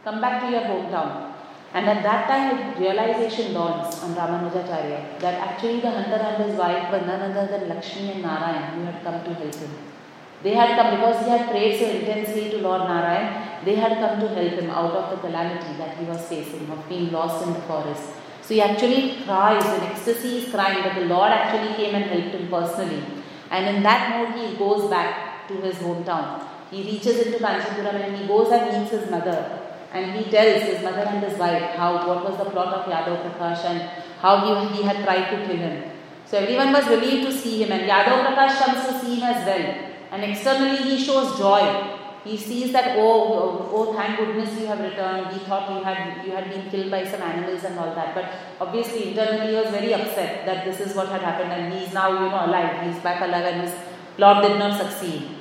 Come 0.04 0.20
back 0.20 0.42
to 0.42 0.50
your 0.50 0.62
hometown. 0.62 1.35
And 1.74 1.86
at 1.86 2.02
that 2.02 2.28
time, 2.28 2.80
realization 2.80 3.52
dawns 3.52 4.02
on 4.02 4.14
Ramanujacharya 4.14 5.18
that 5.20 5.34
actually 5.48 5.80
the 5.80 5.90
hunter 5.90 6.16
and 6.16 6.44
his 6.44 6.56
wife 6.58 6.90
were 6.90 7.00
none 7.00 7.30
other 7.30 7.46
than 7.46 7.68
Lakshmi 7.68 8.12
and 8.12 8.22
Narayan 8.22 8.74
who 8.74 8.84
had 8.84 9.02
come 9.02 9.22
to 9.24 9.34
help 9.34 9.54
him. 9.54 9.70
They 10.42 10.54
had 10.54 10.76
come 10.78 10.96
because 10.96 11.24
he 11.24 11.30
had 11.30 11.50
prayed 11.50 11.78
so 11.78 11.86
intensely 11.90 12.50
to 12.50 12.58
Lord 12.58 12.82
Narayan, 12.82 13.64
they 13.64 13.74
had 13.74 13.98
come 13.98 14.20
to 14.20 14.28
help 14.28 14.52
him 14.52 14.70
out 14.70 14.92
of 14.92 15.10
the 15.10 15.16
calamity 15.16 15.76
that 15.78 15.96
he 15.96 16.04
was 16.04 16.20
facing 16.28 16.70
of 16.70 16.88
being 16.88 17.10
lost 17.10 17.46
in 17.46 17.52
the 17.52 17.60
forest. 17.60 18.10
So 18.42 18.54
he 18.54 18.60
actually 18.60 19.24
cries, 19.24 19.64
in 19.64 19.80
ecstasy 19.90 20.38
is 20.38 20.50
crying, 20.52 20.82
but 20.84 20.94
the 20.94 21.06
Lord 21.06 21.32
actually 21.32 21.74
came 21.74 21.94
and 21.96 22.04
helped 22.04 22.34
him 22.36 22.48
personally. 22.48 23.02
And 23.50 23.76
in 23.76 23.82
that 23.82 24.02
mood, 24.12 24.38
he 24.38 24.56
goes 24.56 24.88
back 24.88 25.48
to 25.48 25.54
his 25.54 25.76
hometown. 25.76 26.46
He 26.70 26.82
reaches 26.82 27.26
into 27.26 27.38
Kanchipuram 27.38 27.94
and 27.94 28.16
he 28.16 28.26
goes 28.26 28.52
and 28.52 28.78
meets 28.78 28.92
his 28.92 29.10
mother. 29.10 29.65
And 29.92 30.12
he 30.12 30.30
tells 30.30 30.62
his 30.62 30.82
mother 30.82 31.02
and 31.02 31.24
his 31.24 31.38
wife 31.38 31.76
how 31.76 32.06
what 32.06 32.24
was 32.28 32.38
the 32.38 32.50
plot 32.50 32.74
of 32.74 32.86
Yadav 32.86 33.22
Prakash 33.24 33.64
and 33.64 33.80
how 34.20 34.34
he, 34.44 34.76
he 34.76 34.82
had 34.82 35.04
tried 35.04 35.30
to 35.30 35.46
kill 35.46 35.56
him. 35.56 35.90
So 36.26 36.38
everyone 36.38 36.72
was 36.72 36.86
relieved 36.88 37.26
to 37.28 37.32
see 37.32 37.62
him, 37.62 37.72
and 37.72 37.88
Yadav 37.88 38.26
Prakash 38.26 38.58
comes 38.58 38.86
to 38.86 38.98
see 39.00 39.14
him 39.16 39.22
as 39.22 39.46
well. 39.46 39.92
And 40.10 40.24
externally, 40.24 40.78
he 40.78 40.98
shows 40.98 41.38
joy. 41.38 41.92
He 42.24 42.36
sees 42.36 42.72
that, 42.72 42.96
oh, 42.98 43.38
oh, 43.38 43.70
oh, 43.72 43.94
thank 43.94 44.18
goodness 44.18 44.58
you 44.58 44.66
have 44.66 44.80
returned. 44.80 45.32
We 45.32 45.38
thought 45.44 45.70
you 45.70 45.84
had, 45.84 46.26
you 46.26 46.32
had 46.32 46.50
been 46.50 46.68
killed 46.68 46.90
by 46.90 47.04
some 47.04 47.22
animals 47.22 47.62
and 47.62 47.78
all 47.78 47.94
that. 47.94 48.16
But 48.16 48.32
obviously, 48.60 49.10
internally, 49.10 49.50
he 49.50 49.54
was 49.54 49.70
very 49.70 49.94
upset 49.94 50.44
that 50.44 50.64
this 50.64 50.80
is 50.80 50.96
what 50.96 51.08
had 51.08 51.20
happened 51.20 51.52
and 51.52 51.72
he 51.72 51.84
is 51.84 51.92
now, 51.94 52.08
you 52.12 52.28
know, 52.28 52.46
alive. 52.46 52.82
He 52.82 52.88
is 52.90 52.98
back 52.98 53.20
alive 53.20 53.44
and 53.44 53.60
his 53.60 53.74
plot 54.16 54.42
did 54.42 54.58
not 54.58 54.76
succeed. 54.76 55.35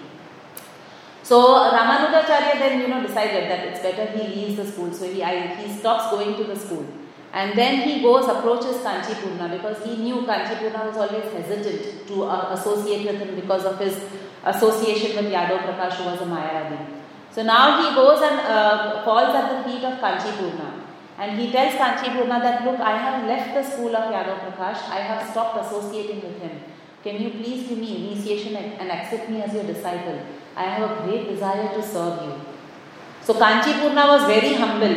So 1.26 1.38
Ramanujacharya 1.74 2.60
then, 2.60 2.82
you 2.82 2.88
know, 2.88 3.02
decided 3.02 3.50
that 3.50 3.66
it's 3.68 3.80
better 3.80 4.06
he 4.16 4.28
leaves 4.28 4.58
the 4.58 4.66
school. 4.72 4.94
So 4.94 5.12
he, 5.12 5.24
I, 5.24 5.56
he 5.56 5.74
stops 5.74 6.12
going 6.12 6.38
to 6.38 6.44
the 6.44 6.56
school. 6.56 6.86
And 7.34 7.58
then 7.58 7.82
he 7.82 8.04
goes, 8.04 8.28
approaches 8.28 8.78
Kanchipurna 8.86 9.50
because 9.50 9.84
he 9.84 9.98
knew 9.98 10.18
Kanchipurna 10.28 10.86
was 10.86 10.98
always 10.98 11.34
hesitant 11.34 12.08
to 12.10 12.26
uh, 12.26 12.54
associate 12.54 13.08
with 13.08 13.20
him 13.20 13.34
because 13.34 13.66
of 13.66 13.80
his 13.80 14.00
association 14.44 15.16
with 15.16 15.34
Yadav 15.34 15.66
Prakash, 15.66 15.94
who 15.94 16.12
was 16.12 16.22
a 16.22 16.26
Mayavadi. 16.26 17.02
So 17.32 17.42
now 17.42 17.82
he 17.82 17.96
goes 17.96 18.22
and 18.22 18.40
uh, 18.42 19.04
falls 19.04 19.36
at 19.36 19.50
the 19.52 19.68
feet 19.68 19.84
of 19.84 19.98
Kanchipurna. 19.98 20.84
And 21.18 21.40
he 21.40 21.52
tells 21.52 21.74
Kanchipurna 21.74 22.40
that, 22.40 22.66
look, 22.66 22.80
I 22.80 23.00
have 23.00 23.26
left 23.26 23.56
the 23.56 23.64
school 23.64 23.96
of 23.96 24.14
Yadav 24.14 24.42
Prakash, 24.46 24.88
I 24.90 25.00
have 25.00 25.28
stopped 25.32 25.66
associating 25.66 26.22
with 26.22 26.40
him. 26.40 26.60
Can 27.02 27.20
you 27.20 27.32
please 27.32 27.68
give 27.68 27.80
me 27.80 28.12
initiation 28.12 28.56
and 28.56 28.92
accept 28.92 29.28
me 29.28 29.42
as 29.42 29.56
your 29.56 29.64
disciple? 29.64 30.20
I 30.56 30.64
have 30.64 30.90
a 30.90 31.04
great 31.04 31.28
desire 31.30 31.74
to 31.76 31.82
serve 31.84 32.24
you. 32.24 32.34
So 33.22 33.34
Kanchipurna 33.34 34.08
was 34.08 34.26
very 34.26 34.54
humble 34.54 34.96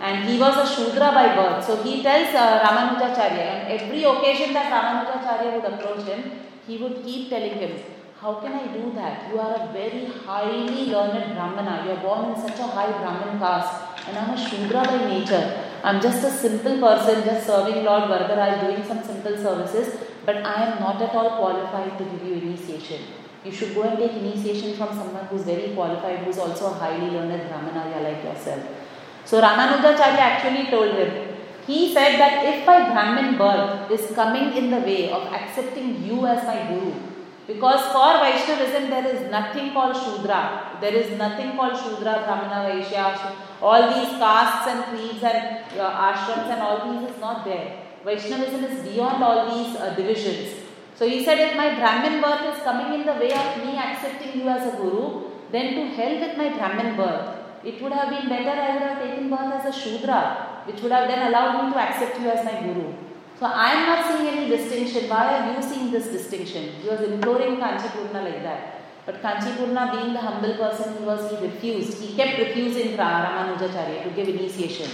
and 0.00 0.28
he 0.28 0.38
was 0.38 0.56
a 0.56 0.66
Shudra 0.74 1.12
by 1.12 1.34
birth. 1.34 1.64
So 1.64 1.82
he 1.82 2.02
tells 2.02 2.34
uh, 2.34 2.60
Ramanujacharya, 2.64 3.46
on 3.54 3.70
every 3.76 4.04
occasion 4.04 4.52
that 4.54 4.70
Ramanujacharya 4.72 5.54
would 5.54 5.72
approach 5.72 6.06
him, 6.06 6.32
he 6.66 6.76
would 6.78 7.02
keep 7.04 7.28
telling 7.28 7.54
him, 7.54 7.72
how 8.20 8.34
can 8.34 8.52
I 8.52 8.66
do 8.66 8.92
that? 8.94 9.30
You 9.30 9.40
are 9.40 9.54
a 9.54 9.72
very 9.72 10.04
highly 10.04 10.86
learned 10.92 11.34
Brahmana. 11.34 11.84
You 11.84 11.92
are 11.92 12.02
born 12.02 12.30
in 12.30 12.40
such 12.40 12.58
a 12.58 12.66
high 12.66 12.92
Brahmin 13.00 13.38
caste. 13.38 14.06
And 14.06 14.18
I'm 14.18 14.30
a 14.30 14.36
Shudra 14.36 14.84
by 14.84 15.08
nature. 15.08 15.64
I'm 15.82 16.00
just 16.00 16.22
a 16.22 16.30
simple 16.30 16.78
person, 16.78 17.24
just 17.24 17.46
serving 17.46 17.82
Lord 17.84 18.04
Varadaraj, 18.04 18.60
doing 18.60 18.84
some 18.86 19.02
simple 19.02 19.36
services. 19.36 19.98
But 20.26 20.44
I 20.44 20.66
am 20.66 20.80
not 20.80 21.00
at 21.00 21.14
all 21.14 21.38
qualified 21.38 21.96
to 21.98 22.04
give 22.04 22.24
you 22.26 22.34
initiation. 22.34 23.19
You 23.44 23.52
should 23.52 23.74
go 23.74 23.82
and 23.82 23.98
take 23.98 24.12
initiation 24.12 24.76
from 24.76 24.88
someone 24.88 25.24
who's 25.26 25.42
very 25.42 25.72
qualified, 25.74 26.18
who's 26.18 26.38
also 26.38 26.66
a 26.66 26.74
highly 26.74 27.10
learned 27.10 27.48
Brahmana 27.48 28.00
like 28.02 28.22
yourself. 28.22 28.62
So 29.24 29.40
Ramanujacharya 29.40 30.18
actually 30.18 30.70
told 30.70 30.94
him, 30.94 31.36
he 31.66 31.92
said 31.94 32.18
that 32.18 32.44
if 32.44 32.66
my 32.66 32.90
Brahmin 32.90 33.38
birth 33.38 33.90
is 33.90 34.14
coming 34.14 34.56
in 34.56 34.70
the 34.70 34.80
way 34.80 35.10
of 35.10 35.32
accepting 35.32 36.04
you 36.04 36.26
as 36.26 36.44
my 36.44 36.68
Guru, 36.68 36.92
because 37.46 37.80
for 37.92 38.10
Vaishnavism 38.22 38.90
there 38.90 39.06
is 39.06 39.30
nothing 39.30 39.72
called 39.72 39.96
Shudra. 39.96 40.76
There 40.80 40.94
is 40.94 41.18
nothing 41.18 41.56
called 41.56 41.76
Shudra, 41.76 42.22
Brahmana, 42.24 42.68
Vaishya. 42.68 43.34
All 43.60 43.82
these 43.94 44.18
castes 44.18 44.68
and 44.68 44.84
creeds 44.84 45.22
and 45.22 45.64
uh, 45.78 46.12
ashrams 46.12 46.48
and 46.48 46.62
all 46.62 46.78
these 46.92 47.10
is 47.10 47.20
not 47.20 47.44
there. 47.44 47.78
Vaishnavism 48.04 48.64
is 48.64 48.88
beyond 48.88 49.22
all 49.22 49.40
these 49.54 49.76
uh, 49.76 49.94
divisions. 49.94 50.54
So 51.00 51.08
he 51.08 51.24
said, 51.24 51.38
if 51.40 51.56
my 51.56 51.76
Brahmin 51.76 52.20
birth 52.20 52.42
is 52.54 52.62
coming 52.62 52.92
in 52.92 53.06
the 53.06 53.14
way 53.14 53.32
of 53.32 53.56
me 53.64 53.78
accepting 53.78 54.38
you 54.38 54.46
as 54.50 54.66
a 54.70 54.76
Guru, 54.76 55.30
then 55.50 55.74
to 55.76 55.84
hell 55.96 56.20
with 56.20 56.36
my 56.36 56.50
Brahmin 56.50 56.94
birth. 56.94 57.38
It 57.64 57.80
would 57.80 57.92
have 57.92 58.10
been 58.10 58.28
better 58.28 58.50
I 58.50 58.74
would 58.74 58.82
have 58.82 58.98
taken 59.02 59.30
birth 59.30 59.50
as 59.54 59.64
a 59.64 59.72
Shudra, 59.80 60.60
which 60.66 60.82
would 60.82 60.92
have 60.92 61.08
then 61.08 61.26
allowed 61.28 61.64
me 61.64 61.72
to 61.72 61.78
accept 61.78 62.20
you 62.20 62.28
as 62.28 62.44
my 62.44 62.60
Guru. 62.60 62.92
So 63.38 63.46
I 63.46 63.70
am 63.70 63.86
not 63.86 64.04
seeing 64.08 64.28
any 64.28 64.50
distinction. 64.54 65.08
Why 65.08 65.24
are 65.38 65.56
you 65.56 65.62
seeing 65.62 65.90
this 65.90 66.08
distinction? 66.08 66.64
He 66.82 66.88
was 66.90 67.00
imploring 67.00 67.56
Kanchipurna 67.56 68.22
like 68.22 68.42
that. 68.42 68.82
But 69.06 69.22
Kanchipurna 69.22 69.92
being 69.92 70.12
the 70.12 70.20
humble 70.20 70.54
person 70.56 70.98
he 70.98 71.04
was, 71.04 71.30
he 71.30 71.46
refused. 71.46 71.98
He 71.98 72.14
kept 72.14 72.38
refusing 72.38 72.98
Ramanujacharya 72.98 74.04
to 74.04 74.10
give 74.10 74.28
initiation. 74.28 74.90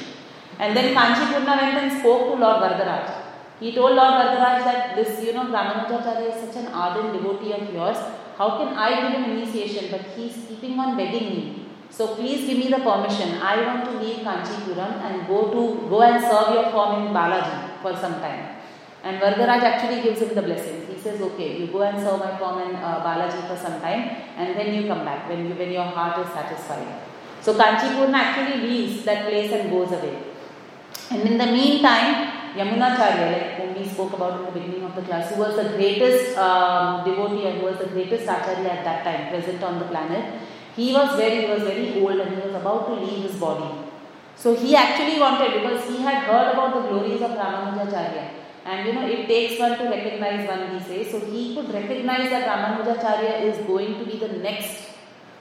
And 0.61 0.76
then 0.76 0.94
Kanchipurna 0.94 1.62
went 1.62 1.78
and 1.78 1.98
spoke 1.98 2.28
to 2.28 2.40
Lord 2.40 2.62
Varadaraj. 2.62 3.25
He 3.61 3.72
told 3.74 3.96
Lord 3.96 4.14
Varadaraj 4.14 4.64
that 4.64 4.96
this, 4.96 5.24
you 5.24 5.32
know, 5.32 5.44
Ramanujacharya 5.44 6.34
is 6.34 6.40
such 6.44 6.62
an 6.62 6.72
ardent 6.72 7.14
devotee 7.14 7.52
of 7.52 7.72
yours. 7.72 7.96
How 8.36 8.59
can 8.59 8.76
I 8.76 8.88
give 9.00 9.20
him 9.20 9.30
initiation? 9.38 9.90
But 9.90 10.02
he 10.14 10.26
is 10.26 10.36
keeping 10.46 10.78
on 10.78 10.96
begging 10.96 11.28
me. 11.30 11.66
So 11.88 12.14
please 12.16 12.46
give 12.46 12.59
me 12.59 12.68
the 12.68 12.80
permission. 12.80 13.38
I 13.40 13.64
want 13.66 13.84
to 13.86 13.92
leave 13.98 14.18
Kanchipuram 14.18 15.00
and 15.07 15.26
go 15.26 15.50
to 15.52 15.88
go 15.88 16.02
and 16.02 16.20
serve 16.22 16.52
your 16.54 16.70
form 16.70 17.07
in 17.07 17.14
Balaji 17.14 17.80
for 17.80 17.96
some 17.96 18.20
time. 18.20 18.57
And 19.02 19.20
Varadaraj 19.22 19.62
actually 19.62 20.02
gives 20.02 20.20
him 20.20 20.34
the 20.34 20.42
blessing. 20.42 20.86
He 20.92 21.00
says, 21.00 21.20
okay, 21.20 21.59
you 21.59 21.68
go 21.68 21.82
and 21.82 21.98
serve 21.98 22.18
my 22.18 22.36
form 22.36 22.59
in 22.61 22.76
uh, 22.76 23.00
Balaji 23.07 23.48
for 23.48 23.57
some 23.57 23.80
time 23.80 24.02
and 24.36 24.59
then 24.59 24.74
you 24.74 24.86
come 24.86 25.04
back 25.04 25.28
when, 25.30 25.46
you, 25.48 25.54
when 25.54 25.72
your 25.72 25.84
heart 25.84 26.18
is 26.26 26.32
satisfied. 26.34 27.00
So 27.40 27.54
Kanchipurna 27.54 28.14
actually 28.14 28.68
leaves 28.68 29.04
that 29.04 29.28
place 29.28 29.52
and 29.52 29.70
goes 29.70 29.92
away. 29.92 30.18
And 31.11 31.22
in 31.22 31.38
the 31.38 31.46
meantime, 31.46 32.45
Yamunacharya, 32.59 33.26
like 33.32 33.50
whom 33.59 33.74
we 33.74 33.86
spoke 33.86 34.12
about 34.14 34.40
in 34.40 34.46
the 34.46 34.52
beginning 34.52 34.84
of 34.84 34.94
the 34.96 35.02
class, 35.02 35.30
who 35.30 35.40
was 35.40 35.57
the 35.57 35.76
greatest 35.76 36.36
um, 36.38 37.04
devotee 37.04 37.46
and 37.46 37.61
who 37.61 37.66
was 37.66 37.78
the 37.78 37.86
greatest 37.86 38.24
acharya 38.24 38.70
at 38.76 38.84
that 38.84 39.04
time 39.04 39.28
present 39.28 39.62
on 39.62 39.78
the 39.78 39.86
planet, 39.86 40.40
he 40.74 40.92
was 40.92 41.16
very, 41.16 41.42
he 41.42 41.50
was 41.52 41.62
very 41.62 42.00
old 42.00 42.20
and 42.20 42.34
he 42.36 42.40
was 42.46 42.54
about 42.54 42.86
to 42.86 42.94
leave 42.94 43.22
his 43.30 43.36
body. 43.36 43.70
So 44.36 44.54
he 44.54 44.76
actually 44.76 45.18
wanted 45.18 45.61
because 45.61 45.88
he 45.88 46.02
had 46.02 46.24
heard 46.24 46.52
about 46.52 46.74
the 46.74 46.88
glories 46.88 47.22
of 47.22 47.30
Ramanujacharya. 47.30 48.30
And 48.66 48.86
you 48.86 48.94
know, 48.94 49.07
it 49.07 49.26
takes 49.26 49.61
one 49.61 49.78
to 49.78 49.84
recognize 49.84 50.46
one, 50.46 50.78
he 50.78 50.80
says. 50.84 51.12
So 51.12 51.20
he 51.20 51.54
could 51.54 51.72
recognize 51.72 52.28
that 52.30 52.46
Ramanujacharya 52.46 53.42
is 53.42 53.64
going 53.66 53.98
to 53.98 54.04
be 54.04 54.18
the 54.18 54.28
next 54.38 54.90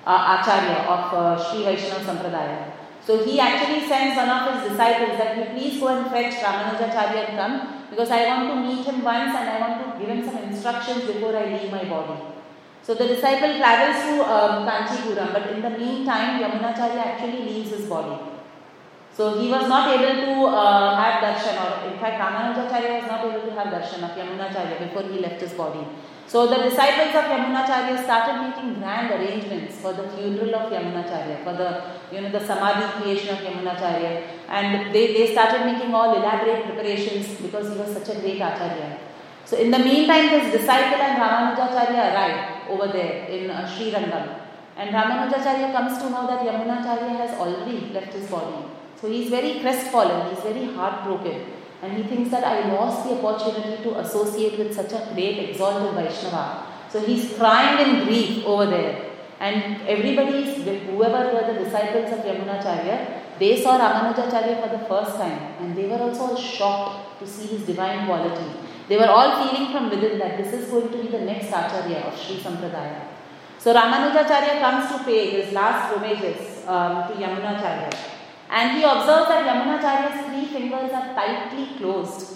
uh, 0.05 0.37
Acharya 0.39 0.85
of 0.87 1.13
uh, 1.13 1.43
Sri 1.43 1.63
Vaishnava 1.63 2.05
Sampradaya. 2.05 2.74
So 3.05 3.23
he 3.23 3.39
actually 3.39 3.87
sends 3.87 4.17
one 4.17 4.29
of 4.29 4.53
his 4.53 4.71
disciples 4.71 5.17
that 5.19 5.37
you 5.37 5.45
please 5.53 5.79
go 5.79 5.89
and 5.89 6.09
fetch 6.09 6.33
Ramanujacharya 6.43 7.29
and 7.29 7.37
come 7.37 7.85
because 7.89 8.09
I 8.09 8.25
want 8.25 8.49
to 8.49 8.55
meet 8.67 8.83
him 8.85 9.03
once 9.03 9.35
and 9.37 9.47
I 9.47 9.59
want 9.59 9.75
to 9.83 9.99
give 9.99 10.09
him 10.09 10.25
some 10.25 10.37
instructions 10.43 11.05
before 11.05 11.37
I 11.37 11.45
leave 11.45 11.71
my 11.71 11.83
body. 11.83 12.19
So 12.81 12.95
the 12.95 13.07
disciple 13.07 13.57
travels 13.57 13.97
to 14.05 14.23
um, 14.23 14.67
Kanchipuram, 14.67 15.33
but 15.33 15.51
in 15.51 15.61
the 15.61 15.69
meantime, 15.69 16.41
Yamunacharya 16.41 16.97
actually 16.97 17.43
leaves 17.45 17.69
his 17.71 17.85
body. 17.85 18.17
So 19.15 19.39
he 19.39 19.49
was 19.49 19.67
not 19.67 19.89
able 19.95 20.21
to 20.25 20.45
uh, 20.47 20.95
have 20.95 21.23
darshan, 21.23 21.55
or 21.63 21.91
in 21.91 21.99
fact, 21.99 22.19
Ramanujacharya 22.19 23.01
was 23.01 23.07
not 23.07 23.23
able 23.25 23.41
to 23.41 23.51
have 23.53 23.67
darshan 23.67 24.03
of 24.03 24.17
Yamunacharya 24.17 24.79
before 24.79 25.03
he 25.03 25.19
left 25.19 25.41
his 25.41 25.53
body. 25.53 25.85
So 26.27 26.47
the 26.47 26.57
disciples 26.69 27.13
of 27.15 27.25
Yamunacharya 27.25 28.03
started 28.03 28.41
making 28.41 28.79
grand 28.79 29.11
arrangements 29.11 29.75
for 29.77 29.93
the 29.93 30.09
funeral 30.09 30.55
of 30.55 30.71
Yamunacharya, 30.71 31.43
for 31.43 31.53
the 31.53 31.69
you 32.11 32.21
know 32.21 32.31
the 32.31 32.45
samadhi 32.45 32.99
creation 32.99 33.29
of 33.29 33.43
Yamunacharya, 33.43 34.23
and 34.49 34.93
they, 34.93 35.13
they 35.13 35.31
started 35.33 35.65
making 35.71 35.93
all 35.93 36.15
elaborate 36.15 36.65
preparations 36.65 37.27
because 37.39 37.71
he 37.71 37.77
was 37.77 37.93
such 37.93 38.09
a 38.09 38.19
great 38.21 38.41
acharya. 38.41 38.97
So 39.45 39.55
in 39.57 39.69
the 39.69 39.77
meantime, 39.77 40.29
his 40.29 40.51
disciple 40.51 40.99
and 40.99 41.21
Ramanujacharya 41.21 42.13
arrived 42.13 42.69
over 42.71 42.87
there 42.91 43.27
in 43.27 43.51
uh, 43.51 43.67
Sri 43.67 43.91
Rangam, 43.91 44.39
and 44.77 44.89
Ramanujacharya 44.89 45.71
comes 45.71 45.99
to 45.99 46.09
know 46.09 46.25
that 46.25 46.41
Yamunacharya 46.41 47.17
has 47.17 47.39
already 47.39 47.91
left 47.93 48.13
his 48.13 48.27
body. 48.27 48.65
So 48.99 49.07
he's 49.07 49.29
very 49.29 49.59
crestfallen, 49.59 50.33
he's 50.33 50.43
very 50.43 50.73
heartbroken. 50.73 51.45
And 51.81 51.97
he 51.97 52.03
thinks 52.03 52.31
that 52.31 52.43
I 52.43 52.73
lost 52.73 53.07
the 53.07 53.15
opportunity 53.19 53.83
to 53.83 53.99
associate 53.99 54.57
with 54.57 54.73
such 54.75 54.91
a 54.93 55.11
great 55.13 55.49
exalted 55.49 55.93
Vaishnava. 55.93 56.65
So 56.89 56.99
he's 57.01 57.33
crying 57.37 57.77
in 57.85 58.05
grief 58.05 58.45
over 58.45 58.65
there. 58.67 59.11
And 59.39 59.81
everybody, 59.87 60.43
whoever 60.63 61.33
were 61.33 61.53
the 61.53 61.63
disciples 61.63 62.11
of 62.13 62.19
Yamunacharya, 62.19 63.37
they 63.37 63.61
saw 63.61 63.77
Ramanujacharya 63.77 64.61
for 64.63 64.77
the 64.77 64.85
first 64.85 65.17
time 65.17 65.39
and 65.59 65.75
they 65.75 65.87
were 65.87 65.97
also 65.97 66.39
shocked 66.39 67.19
to 67.19 67.27
see 67.27 67.47
his 67.47 67.65
divine 67.65 68.05
quality. 68.05 68.49
They 68.87 68.97
were 68.97 69.09
all 69.09 69.43
feeling 69.43 69.71
from 69.71 69.89
within 69.89 70.19
that 70.19 70.37
this 70.37 70.53
is 70.53 70.69
going 70.71 70.89
to 70.89 70.97
be 71.01 71.09
the 71.09 71.19
next 71.19 71.47
Acharya 71.47 71.97
of 72.07 72.17
Sri 72.17 72.37
Sampradaya. 72.37 73.07
So 73.59 73.73
Ramanujacharya 73.73 74.61
comes 74.61 74.91
to 74.91 75.03
pay 75.03 75.31
his 75.31 75.53
last 75.53 75.93
homages 75.93 76.65
um, 76.65 77.07
to 77.09 77.13
Yamunacharya. 77.15 78.14
And 78.49 78.77
he 78.77 78.83
observes 78.83 79.27
that 79.29 79.45
Yamunacharya's 79.45 80.27
three 80.27 80.45
fingers 80.45 80.91
are 80.91 81.13
tightly 81.13 81.77
closed. 81.77 82.35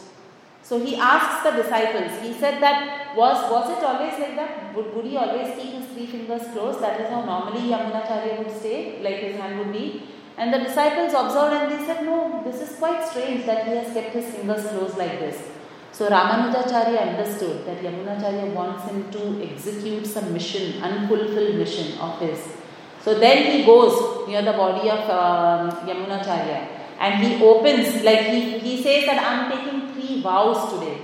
So 0.64 0.80
he 0.80 0.96
asks 0.96 1.44
the 1.44 1.64
disciples, 1.64 2.22
he 2.22 2.34
said 2.34 2.62
that 2.62 3.16
was, 3.16 3.52
was 3.52 3.78
it 3.78 3.84
always 3.84 4.14
like 4.20 4.36
that? 4.36 4.76
Would, 4.76 4.94
would 4.94 5.06
he 5.06 5.18
always 5.18 5.56
keep 5.56 5.74
his 5.74 5.88
three 5.88 6.06
fingers 6.06 6.44
closed? 6.54 6.82
That 6.82 7.02
is 7.02 7.10
how 7.10 7.26
normally 7.26 7.70
Yamunacharya 7.72 8.38
would 8.38 8.56
stay, 8.56 9.02
like 9.02 9.16
his 9.16 9.36
hand 9.36 9.58
would 9.60 9.72
be. 9.72 10.04
And 10.38 10.54
the 10.54 10.60
disciples 10.60 11.14
observed 11.14 11.54
and 11.54 11.72
they 11.72 11.86
said, 11.86 12.06
No, 12.06 12.42
this 12.46 12.62
is 12.62 12.78
quite 12.78 13.04
strange 13.08 13.46
that 13.46 13.68
he 13.68 13.74
has 13.74 13.94
kept 13.94 14.14
his 14.14 14.34
fingers 14.34 14.68
closed 14.68 14.98
like 14.98 15.20
this. 15.20 15.50
So 15.92 16.08
Ramanujacharya 16.08 17.18
understood 17.18 17.66
that 17.66 17.82
Yamunacharya 17.84 18.54
wants 18.54 18.86
him 18.86 19.12
to 19.12 19.52
execute 19.52 20.06
some 20.06 20.32
mission, 20.32 20.82
unfulfilled 20.84 21.56
mission 21.56 21.98
of 21.98 22.20
his. 22.20 22.59
So 23.04 23.18
then 23.18 23.52
he 23.52 23.66
goes 23.66 24.28
near 24.28 24.42
the 24.42 24.54
body 24.54 24.90
of 24.90 25.10
um, 25.10 25.72
Yamunacharya 25.88 26.68
and 27.00 27.24
he 27.24 27.44
opens, 27.44 28.04
like 28.04 28.26
he, 28.28 28.60
he 28.60 28.84
says 28.84 29.06
that 29.06 29.24
I'm 29.24 29.52
taking 29.52 29.94
three 29.94 30.22
vows 30.22 30.74
today. 30.74 31.02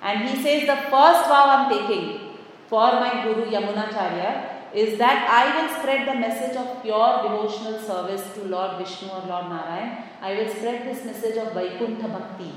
And 0.00 0.28
he 0.28 0.40
says 0.42 0.66
the 0.66 0.76
first 0.76 1.26
vow 1.28 1.46
I'm 1.48 1.68
taking 1.68 2.36
for 2.68 2.92
my 2.92 3.24
Guru 3.24 3.50
Yamunacharya 3.50 4.56
is 4.74 4.98
that 4.98 5.28
I 5.28 5.44
will 5.56 5.74
spread 5.78 6.06
the 6.06 6.14
message 6.14 6.56
of 6.56 6.82
pure 6.82 7.22
devotional 7.22 7.80
service 7.80 8.22
to 8.34 8.44
Lord 8.44 8.78
Vishnu 8.78 9.08
or 9.08 9.22
Lord 9.26 9.48
Narayan. 9.48 10.04
I 10.20 10.34
will 10.34 10.48
spread 10.48 10.86
this 10.86 11.04
message 11.04 11.36
of 11.38 11.54
Vaikuntha 11.54 12.08
Bhakti 12.08 12.52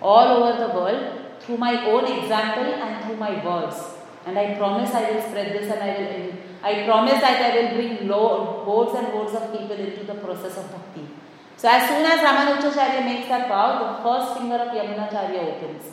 all 0.00 0.44
over 0.44 0.66
the 0.66 0.74
world 0.74 1.40
through 1.40 1.56
my 1.58 1.84
own 1.86 2.04
example 2.06 2.64
and 2.64 3.04
through 3.04 3.16
my 3.16 3.44
words. 3.44 3.76
And 4.26 4.38
I 4.38 4.54
promise 4.54 4.90
I 4.92 5.10
will 5.10 5.22
spread 5.22 5.52
this 5.52 5.70
and 5.70 5.82
I 5.82 5.98
will 5.98 6.32
I 6.64 6.84
promise 6.86 7.20
that 7.20 7.40
I 7.46 7.50
will 7.56 7.74
bring 7.76 8.08
loads 8.08 8.94
and 8.98 9.08
loads 9.14 9.34
of 9.34 9.52
people 9.52 9.76
into 9.76 10.04
the 10.04 10.14
process 10.14 10.56
of 10.56 10.70
bhakti. 10.72 11.06
So 11.56 11.68
as 11.68 11.88
soon 11.88 12.04
as 12.06 12.20
Ramanujacharya 12.20 13.04
makes 13.04 13.28
that 13.28 13.48
vow, 13.48 13.68
the 13.82 14.02
first 14.02 14.38
finger 14.38 14.56
of 14.56 14.68
Yamunacharya 14.76 15.40
opens. 15.56 15.84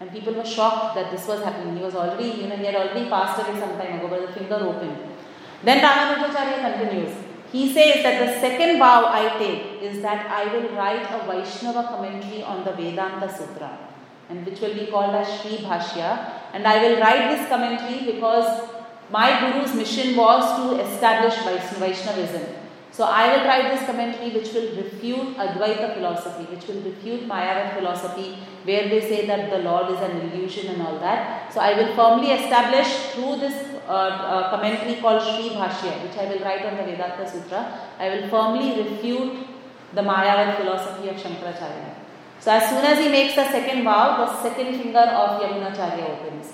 And 0.00 0.12
people 0.12 0.34
were 0.34 0.44
shocked 0.44 0.94
that 0.94 1.10
this 1.10 1.26
was 1.26 1.42
happening. 1.42 1.76
He 1.76 1.82
was 1.82 1.94
already, 1.94 2.28
you 2.40 2.46
know, 2.48 2.56
he 2.56 2.66
had 2.66 2.76
already 2.76 3.08
passed 3.08 3.42
away 3.42 3.58
some 3.58 3.76
time 3.76 3.98
ago, 3.98 4.08
but 4.08 4.26
the 4.26 4.32
finger 4.32 4.56
opened. 4.56 4.96
Then 5.64 5.80
Ramanujacharya 5.84 6.78
continues. 6.78 7.16
He 7.50 7.72
says 7.72 8.02
that 8.02 8.18
the 8.24 8.40
second 8.40 8.78
vow 8.78 9.06
I 9.06 9.38
take 9.38 9.82
is 9.82 10.02
that 10.02 10.26
I 10.26 10.52
will 10.52 10.68
write 10.76 11.02
a 11.02 11.24
Vaishnava 11.26 11.84
commentary 11.84 12.42
on 12.42 12.64
the 12.64 12.72
Vedanta 12.72 13.28
Sutra, 13.32 13.78
and 14.28 14.44
which 14.44 14.60
will 14.60 14.74
be 14.74 14.86
called 14.86 15.14
as 15.14 15.40
Sri 15.40 15.58
Bhashya. 15.58 16.32
And 16.52 16.66
I 16.66 16.82
will 16.82 17.00
write 17.00 17.36
this 17.36 17.48
commentary 17.48 18.12
because 18.12 18.68
my 19.10 19.40
Guru's 19.40 19.74
mission 19.74 20.16
was 20.16 20.44
to 20.58 20.80
establish 20.80 21.34
Vaishnavism. 21.78 22.42
So 22.90 23.02
I 23.04 23.36
will 23.36 23.44
write 23.44 23.72
this 23.72 23.86
commentary 23.86 24.30
which 24.30 24.52
will 24.54 24.68
refute 24.76 25.36
Advaita 25.36 25.94
philosophy, 25.94 26.44
which 26.44 26.66
will 26.68 26.80
refute 26.82 27.26
Mayavad 27.26 27.74
philosophy, 27.76 28.38
where 28.62 28.88
they 28.88 29.00
say 29.00 29.26
that 29.26 29.50
the 29.50 29.58
Lord 29.58 29.90
is 29.90 30.00
an 30.00 30.20
illusion 30.20 30.74
and 30.74 30.82
all 30.82 31.00
that. 31.00 31.52
So 31.52 31.60
I 31.60 31.74
will 31.74 31.94
firmly 31.96 32.30
establish 32.30 32.86
through 33.12 33.36
this 33.40 33.74
uh, 33.88 33.92
uh, 33.92 34.50
commentary 34.50 35.00
called 35.00 35.22
Sri 35.22 35.50
Bhashya, 35.50 36.04
which 36.04 36.16
I 36.16 36.26
will 36.26 36.38
write 36.44 36.64
on 36.64 36.76
the 36.76 36.84
Vedanta 36.84 37.28
Sutra, 37.28 37.80
I 37.98 38.10
will 38.10 38.28
firmly 38.28 38.80
refute 38.80 39.44
the 39.92 40.00
Mayavad 40.00 40.56
philosophy 40.56 41.08
of 41.08 41.16
Shankaracharya. 41.16 41.94
So 42.38 42.52
as 42.52 42.68
soon 42.68 42.84
as 42.84 42.98
he 42.98 43.08
makes 43.08 43.34
the 43.34 43.44
second 43.50 43.84
vow, 43.84 44.24
the 44.24 44.42
second 44.42 44.80
finger 44.80 44.98
of 44.98 45.42
Yamunacharya 45.42 46.10
opens. 46.10 46.52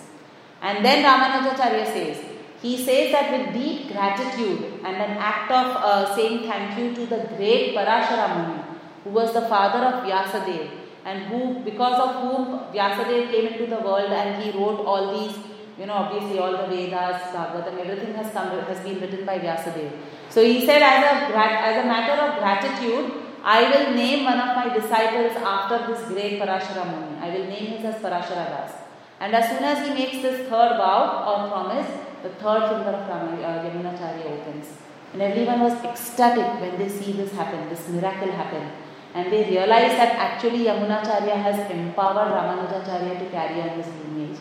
And 0.62 0.84
then 0.84 1.04
Ramanujacharya 1.04 1.84
says, 1.86 2.29
he 2.62 2.76
says 2.76 3.12
that 3.12 3.30
with 3.32 3.54
deep 3.54 3.90
gratitude 3.90 4.80
and 4.84 4.96
an 4.96 5.16
act 5.32 5.50
of 5.50 5.76
uh, 5.76 6.14
saying 6.14 6.42
thank 6.46 6.78
you 6.78 6.94
to 6.94 7.06
the 7.06 7.20
great 7.36 7.74
Parashara 7.74 8.26
Muni, 8.36 8.62
who 9.04 9.10
was 9.10 9.32
the 9.32 9.42
father 9.42 9.84
of 9.86 10.04
Vyasadeva, 10.04 10.68
and 11.06 11.22
who, 11.28 11.60
because 11.64 11.98
of 12.06 12.10
whom 12.22 12.58
Vyasadeva 12.74 13.30
came 13.30 13.46
into 13.46 13.66
the 13.66 13.80
world 13.80 14.12
and 14.12 14.42
he 14.42 14.50
wrote 14.50 14.84
all 14.84 15.18
these, 15.18 15.38
you 15.78 15.86
know, 15.86 15.94
obviously 15.94 16.38
all 16.38 16.52
the 16.52 16.66
Vedas, 16.66 17.22
Bhagavatam, 17.32 17.78
everything 17.78 18.14
has 18.14 18.30
come 18.32 18.50
has 18.50 18.80
been 18.80 19.00
written 19.00 19.24
by 19.24 19.38
Vyasadeva. 19.38 19.92
So 20.28 20.44
he 20.44 20.66
said, 20.66 20.82
as 20.82 21.02
a 21.02 21.38
as 21.38 21.84
a 21.84 21.88
matter 21.88 22.20
of 22.22 22.38
gratitude, 22.38 23.10
I 23.42 23.62
will 23.70 23.94
name 23.94 24.24
one 24.24 24.38
of 24.38 24.54
my 24.54 24.68
disciples 24.74 25.34
after 25.36 25.86
this 25.86 26.06
great 26.08 26.38
Parashara 26.38 26.84
Muni. 26.84 27.18
I 27.20 27.30
will 27.34 27.46
name 27.46 27.66
him 27.72 27.86
as 27.86 27.94
Parashara 28.02 28.46
Das. 28.50 28.89
And 29.20 29.34
as 29.34 29.50
soon 29.50 29.62
as 29.62 29.86
he 29.86 29.92
makes 29.92 30.22
this 30.22 30.48
third 30.48 30.78
vow 30.80 31.00
or 31.28 31.48
promise, 31.48 31.88
the 32.22 32.30
third 32.30 32.62
finger 32.68 32.94
of 32.96 33.10
uh, 33.10 33.64
Yamunacharya 33.64 34.24
opens. 34.24 34.66
And 35.12 35.20
everyone 35.20 35.60
was 35.60 35.84
ecstatic 35.84 36.60
when 36.60 36.78
they 36.78 36.88
see 36.88 37.12
this 37.12 37.32
happen, 37.32 37.68
this 37.68 37.86
miracle 37.88 38.32
happen. 38.32 38.70
And 39.14 39.30
they 39.30 39.44
realize 39.44 39.92
that 40.00 40.14
actually 40.14 40.64
Yamunacharya 40.64 41.36
has 41.42 41.70
empowered 41.70 42.32
Ramanujacharya 42.32 43.18
to 43.18 43.30
carry 43.30 43.60
on 43.60 43.70
his 43.70 43.88
lineage. 43.88 44.38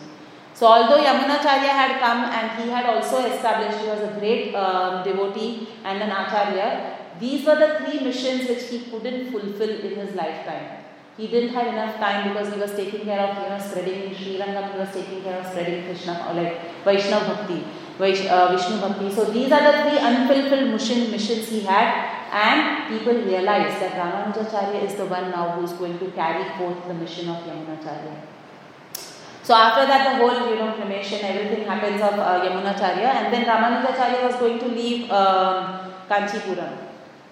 So, 0.54 0.66
although 0.66 1.02
Yamunacharya 1.02 1.72
had 1.80 2.00
come 2.00 2.24
and 2.24 2.62
he 2.62 2.70
had 2.70 2.86
also 2.86 3.24
established, 3.24 3.78
he 3.78 3.88
was 3.88 4.00
a 4.00 4.16
great 4.18 4.54
um, 4.54 5.04
devotee 5.04 5.68
and 5.84 6.02
an 6.02 6.10
acharya, 6.10 6.96
these 7.18 7.46
were 7.46 7.56
the 7.56 7.80
three 7.80 8.00
missions 8.00 8.48
which 8.48 8.68
he 8.68 8.90
couldn't 8.90 9.30
fulfill 9.30 9.70
in 9.70 9.94
his 9.96 10.14
lifetime. 10.14 10.79
He 11.16 11.26
didn't 11.26 11.50
have 11.50 11.66
enough 11.66 11.96
time 11.96 12.28
because 12.28 12.52
he 12.52 12.60
was 12.60 12.74
taking 12.74 13.04
care 13.04 13.20
of, 13.20 13.36
you 13.42 13.48
know, 13.50 13.58
spreading 13.58 14.14
Sri 14.14 14.38
Lanka, 14.38 14.72
he 14.72 14.78
was 14.78 14.92
taking 14.92 15.22
care 15.22 15.38
of 15.40 15.46
spreading 15.46 15.84
Krishna, 15.84 16.26
or 16.28 16.34
like 16.34 16.84
Vaishnav 16.84 17.26
Bhakti, 17.26 17.64
Vaish, 17.98 18.26
uh, 18.26 18.56
Vishnu 18.56 18.80
Bhakti. 18.80 19.14
So 19.14 19.24
these 19.24 19.52
are 19.52 19.60
the 19.60 19.90
three 19.90 19.98
unfulfilled 19.98 20.70
mission, 20.70 21.10
missions 21.10 21.48
he 21.48 21.60
had 21.60 22.20
and 22.32 22.88
people 22.88 23.14
realized 23.14 23.80
that 23.82 23.92
Ramanujacharya 23.98 24.84
is 24.84 24.94
the 24.94 25.06
one 25.06 25.30
now 25.30 25.50
who 25.50 25.64
is 25.64 25.72
going 25.72 25.98
to 25.98 26.10
carry 26.12 26.44
forth 26.56 26.86
the 26.86 26.94
mission 26.94 27.28
of 27.28 27.42
Yamunacharya. 27.44 28.16
So 29.42 29.54
after 29.54 29.86
that, 29.86 30.12
the 30.12 30.16
whole 30.18 30.50
you 30.50 30.56
know 30.56 30.72
cremation, 30.74 31.24
everything 31.24 31.66
happens 31.66 32.00
of 32.00 32.14
uh, 32.14 32.44
Yamunacharya, 32.44 33.08
and 33.18 33.34
then 33.34 33.44
Ramanujacharya 33.44 34.22
was 34.26 34.36
going 34.36 34.58
to 34.60 34.68
leave 34.68 35.10
um, 35.10 35.92
Kanchipuram. 36.08 36.89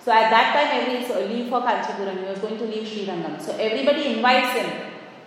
So 0.09 0.15
at 0.15 0.31
that 0.31 0.55
time, 0.55 0.69
every 0.81 1.07
so 1.07 1.21
leave 1.21 1.51
for 1.51 1.61
Kanchipuram, 1.61 2.21
he 2.21 2.31
was 2.31 2.39
going 2.39 2.57
to 2.57 2.65
leave 2.65 2.89
Sri 2.89 3.05
Srirangam. 3.05 3.39
So 3.39 3.53
everybody 3.59 4.15
invites 4.15 4.55
him 4.59 4.71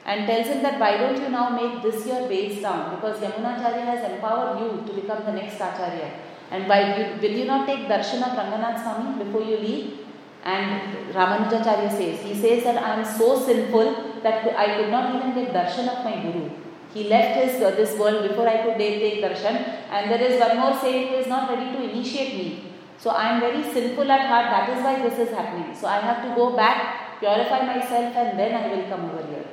and 0.07 0.25
tells 0.25 0.47
him 0.47 0.63
that 0.63 0.79
why 0.79 0.97
don't 0.97 1.21
you 1.21 1.29
now 1.29 1.49
make 1.49 1.83
this 1.83 2.07
your 2.07 2.27
base 2.27 2.63
town 2.63 2.95
because 2.95 3.19
Yamunacharya 3.19 3.83
has 3.89 4.11
empowered 4.11 4.59
you 4.59 4.83
to 4.87 4.99
become 4.99 5.23
the 5.23 5.33
next 5.33 5.57
Acharya. 5.57 6.09
And 6.49 6.67
why 6.67 6.79
you, 6.97 7.21
will 7.21 7.37
you 7.41 7.45
not 7.45 7.67
take 7.67 7.81
darshan 7.81 8.23
of 8.27 8.35
Ranganath 8.39 8.81
Swami 8.81 9.23
before 9.23 9.43
you 9.43 9.57
leave? 9.57 9.99
And 10.43 11.13
Ramanujacharya 11.13 11.91
says, 11.91 12.23
he 12.23 12.33
says 12.33 12.63
that 12.63 12.81
I 12.81 12.95
am 13.01 13.05
so 13.05 13.39
sinful 13.39 14.21
that 14.23 14.57
I 14.57 14.77
could 14.77 14.89
not 14.89 15.13
even 15.13 15.35
get 15.35 15.53
darshan 15.53 15.95
of 15.95 16.03
my 16.03 16.23
Guru. 16.23 16.49
He 16.91 17.07
left 17.07 17.39
his 17.39 17.61
uh, 17.61 17.69
this 17.69 17.95
world 17.99 18.27
before 18.27 18.49
I 18.49 18.63
could 18.63 18.79
take 18.79 19.23
darshan. 19.23 19.61
And 19.91 20.09
there 20.09 20.23
is 20.23 20.39
one 20.39 20.57
more 20.57 20.75
saint 20.75 21.09
who 21.09 21.17
is 21.17 21.27
not 21.27 21.51
ready 21.51 21.71
to 21.71 21.83
initiate 21.91 22.33
me. 22.33 22.70
So 23.01 23.09
I 23.09 23.29
am 23.33 23.39
very 23.41 23.63
sinful 23.63 24.11
at 24.11 24.27
heart, 24.27 24.51
that 24.53 24.69
is 24.77 24.83
why 24.83 25.01
this 25.01 25.17
is 25.17 25.33
happening. 25.35 25.75
So 25.75 25.87
I 25.87 25.99
have 26.01 26.21
to 26.21 26.35
go 26.35 26.55
back, 26.55 27.19
purify 27.19 27.65
myself, 27.65 28.15
and 28.15 28.37
then 28.37 28.53
I 28.53 28.67
will 28.67 28.87
come 28.89 29.09
over 29.09 29.25
here. 29.25 29.45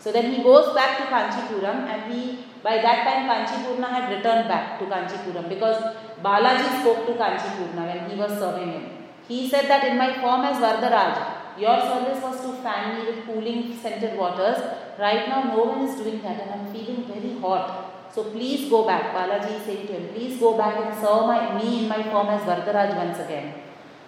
So 0.00 0.10
then 0.10 0.32
he 0.32 0.42
goes 0.42 0.74
back 0.74 0.98
to 0.98 1.04
Kanchipuram, 1.04 1.86
and 1.86 2.12
he, 2.12 2.46
by 2.64 2.78
that 2.78 3.04
time, 3.06 3.28
Kanchipurna 3.30 3.88
had 3.90 4.16
returned 4.16 4.48
back 4.48 4.80
to 4.80 4.86
Kanchipuram 4.86 5.48
because 5.48 5.76
Balaji 6.20 6.80
spoke 6.80 7.06
to 7.06 7.12
Kanchipurna 7.12 7.86
when 7.90 8.10
he 8.10 8.16
was 8.16 8.32
serving 8.40 8.72
him. 8.72 8.84
He 9.28 9.48
said 9.48 9.68
that 9.68 9.84
in 9.84 9.96
my 9.96 10.20
form 10.20 10.40
as 10.40 10.56
Varadaraj, 10.56 11.60
your 11.60 11.78
service 11.80 12.20
was 12.20 12.40
to 12.40 12.60
fan 12.60 12.96
me 12.96 13.12
with 13.12 13.24
cooling 13.24 13.78
scented 13.80 14.18
waters. 14.18 14.58
Right 14.98 15.28
now, 15.28 15.44
no 15.54 15.62
one 15.62 15.82
is 15.82 15.94
doing 15.94 16.20
that, 16.22 16.40
and 16.40 16.50
I'm 16.50 16.72
feeling 16.72 17.04
very 17.04 17.38
hot. 17.38 17.89
So 18.14 18.24
please 18.24 18.68
go 18.68 18.86
back. 18.86 19.14
Balaji 19.14 19.64
saying 19.64 19.86
to 19.86 19.92
him, 19.92 20.08
please 20.14 20.38
go 20.38 20.56
back 20.58 20.76
and 20.84 20.94
serve 20.94 21.26
my, 21.26 21.54
me 21.56 21.82
in 21.82 21.88
my 21.88 22.02
form 22.02 22.28
as 22.28 22.42
Varadaraj 22.42 22.96
once 22.96 23.18
again. 23.20 23.54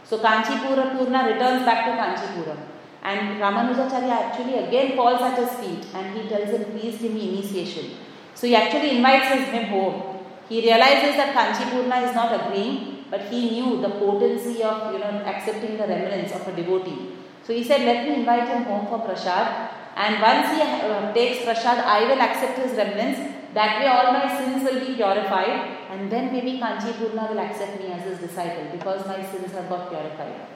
So 0.04 0.18
Kanchipura 0.18 0.96
Purna 0.96 1.26
returns 1.32 1.64
back 1.64 1.84
to 1.86 1.92
Kanchipuram. 1.92 2.58
And 3.02 3.40
Ramanujacharya 3.40 4.10
actually 4.10 4.54
again 4.54 4.96
falls 4.96 5.20
at 5.20 5.38
his 5.38 5.50
feet 5.60 5.86
and 5.94 6.16
he 6.16 6.28
tells 6.28 6.50
him, 6.50 6.64
please 6.72 6.98
give 7.00 7.12
me 7.12 7.38
initiation. 7.38 7.96
So 8.34 8.46
he 8.46 8.54
actually 8.56 8.96
invites 8.96 9.50
him 9.50 9.64
home. 9.66 10.18
He 10.48 10.60
realizes 10.60 11.16
that 11.16 11.34
Kanchipurna 11.34 12.08
is 12.08 12.14
not 12.14 12.46
agreeing, 12.46 13.04
but 13.10 13.22
he 13.22 13.50
knew 13.50 13.80
the 13.80 13.90
potency 13.90 14.62
of 14.62 14.92
you 14.92 14.98
know 14.98 15.22
accepting 15.26 15.76
the 15.76 15.86
remnants 15.86 16.32
of 16.32 16.46
a 16.48 16.52
devotee. 16.52 17.10
So 17.44 17.52
he 17.52 17.64
said, 17.64 17.82
let 17.82 18.08
me 18.08 18.14
invite 18.14 18.48
him 18.48 18.64
home 18.64 18.86
for 18.86 19.00
prasad 19.00 19.70
and 19.96 20.22
once 20.22 20.48
he 20.54 20.62
uh, 20.62 21.12
takes 21.12 21.44
prasad, 21.44 21.78
I 21.78 22.04
will 22.04 22.20
accept 22.20 22.58
his 22.58 22.72
remnants. 22.76 23.20
That 23.54 23.80
way, 23.80 23.86
all 23.86 24.12
my 24.12 24.26
sins 24.38 24.64
will 24.64 24.80
be 24.80 24.94
purified, 24.94 25.78
and 25.90 26.10
then 26.10 26.32
maybe 26.32 26.58
Kanchi 26.58 26.92
Purna 26.98 27.28
will 27.30 27.40
accept 27.40 27.78
me 27.78 27.92
as 27.92 28.02
his 28.04 28.18
disciple 28.18 28.64
because 28.72 29.06
my 29.06 29.22
sins 29.22 29.52
have 29.52 29.68
got 29.68 29.90
purified. 29.90 30.46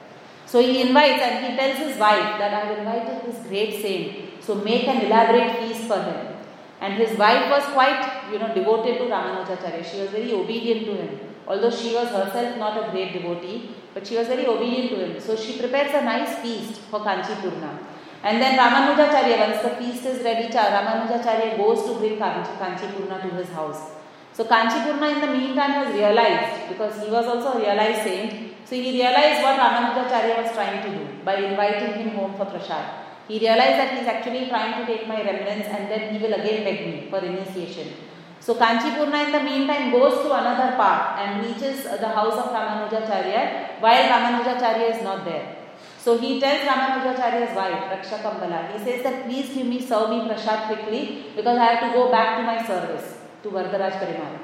So 0.47 0.61
he 0.61 0.81
invites 0.81 1.21
and 1.21 1.45
he 1.45 1.57
tells 1.57 1.79
his 1.79 1.99
wife 1.99 2.39
that 2.39 2.55
I 2.55 2.61
have 2.67 2.79
invited 2.79 3.27
this 3.27 3.47
great 3.47 3.83
saint, 3.83 4.43
so 4.43 4.55
make 4.55 4.87
an 4.89 5.05
elaborate 5.05 5.59
feast 5.59 5.85
for 5.89 6.01
him. 6.01 6.37
And 6.81 6.95
his 6.95 7.19
wife 7.19 7.51
was 7.51 7.65
quite, 7.73 8.31
you 8.31 8.39
know, 8.39 8.55
devoted 8.55 8.99
to 8.99 9.05
Ramanujacharya. 9.05 9.85
She 9.85 10.01
was 10.01 10.11
very 10.11 10.33
obedient 10.33 10.87
to 10.87 10.95
him. 10.95 11.21
Although 11.49 11.71
she 11.71 11.95
was 11.95 12.09
herself 12.09 12.59
not 12.59 12.77
a 12.83 12.91
great 12.91 13.13
devotee, 13.13 13.71
but 13.95 14.07
she 14.07 14.17
was 14.17 14.27
very 14.27 14.47
obedient 14.47 14.91
to 14.91 14.97
him. 14.97 15.21
So 15.21 15.37
she 15.37 15.59
prepares 15.59 15.95
a 15.95 16.03
nice 16.05 16.39
feast 16.39 16.81
for 16.91 17.01
Kanchi 17.01 17.41
Purna. 17.41 17.79
And 18.23 18.43
then 18.43 18.59
Ramanujacharya, 18.59 19.39
once 19.39 19.63
the 19.63 19.71
feast 19.71 20.05
is 20.07 20.23
ready, 20.25 20.49
Ramanujacharya 20.49 21.57
goes 21.57 21.85
to 21.87 21.99
bring 21.99 22.19
Kanchi 22.19 22.93
Purna 22.95 23.21
to 23.23 23.29
his 23.37 23.49
house. 23.51 23.93
So 24.33 24.45
Kanchi 24.45 24.83
Purna 24.85 25.09
in 25.09 25.21
the 25.21 25.39
meantime 25.39 25.73
has 25.73 25.95
realized, 25.95 26.69
because 26.69 27.03
he 27.03 27.11
was 27.11 27.27
also 27.27 27.59
a 27.59 27.61
realized 27.61 28.03
saint, 28.03 28.53
so 28.65 28.75
he 28.75 29.01
realized 29.01 29.43
what 29.43 29.59
Ramanujacharya 29.59 30.43
was 30.43 30.53
trying 30.53 30.83
to 30.83 30.99
do 30.99 31.25
by 31.25 31.37
inviting 31.37 31.95
him 31.95 32.11
home 32.17 32.35
for 32.37 32.47
prasad. 32.47 33.05
He 33.29 33.39
realized 33.39 33.79
that 33.79 33.93
he 33.95 34.01
is 34.01 34.07
actually 34.07 34.49
trying 34.49 34.75
to 34.79 34.87
take 34.87 35.09
my 35.09 35.23
remnants 35.23 35.69
and 35.69 35.91
then 35.91 36.15
he 36.15 36.19
will 36.23 36.35
again 36.35 36.65
beg 36.65 36.87
me 36.87 37.09
for 37.11 37.19
initiation. 37.19 37.89
So 38.41 38.55
Kanchi 38.55 38.95
Purna 38.95 39.25
in 39.25 39.33
the 39.33 39.43
meantime 39.43 39.91
goes 39.91 40.23
to 40.23 40.33
another 40.33 40.77
part 40.77 41.19
and 41.19 41.45
reaches 41.45 41.85
the 41.85 42.09
house 42.09 42.35
of 42.35 42.53
Ramanujacharya 42.53 43.81
while 43.81 44.05
Ramanujacharya 44.05 44.97
is 44.97 45.03
not 45.03 45.25
there. 45.25 45.56
So 46.07 46.17
he 46.17 46.39
tells 46.39 46.61
Ramanujacharya's 46.61 47.57
wife, 47.57 47.87
Raksha 47.93 48.19
Kambala, 48.23 48.71
he 48.73 48.79
says 48.85 49.03
that 49.03 49.25
please 49.25 49.49
give 49.53 49.67
me, 49.67 49.81
serve 49.85 50.11
me 50.11 50.21
prasad 50.29 50.69
quickly 50.69 51.33
because 51.35 51.59
I 51.59 51.65
have 51.65 51.81
to 51.81 51.99
go 51.99 52.13
back 52.13 52.37
to 52.37 52.45
my 52.45 52.65
service 52.65 53.17
to 53.43 53.49
Varadaraj 53.49 53.99
Perumal. 54.03 54.39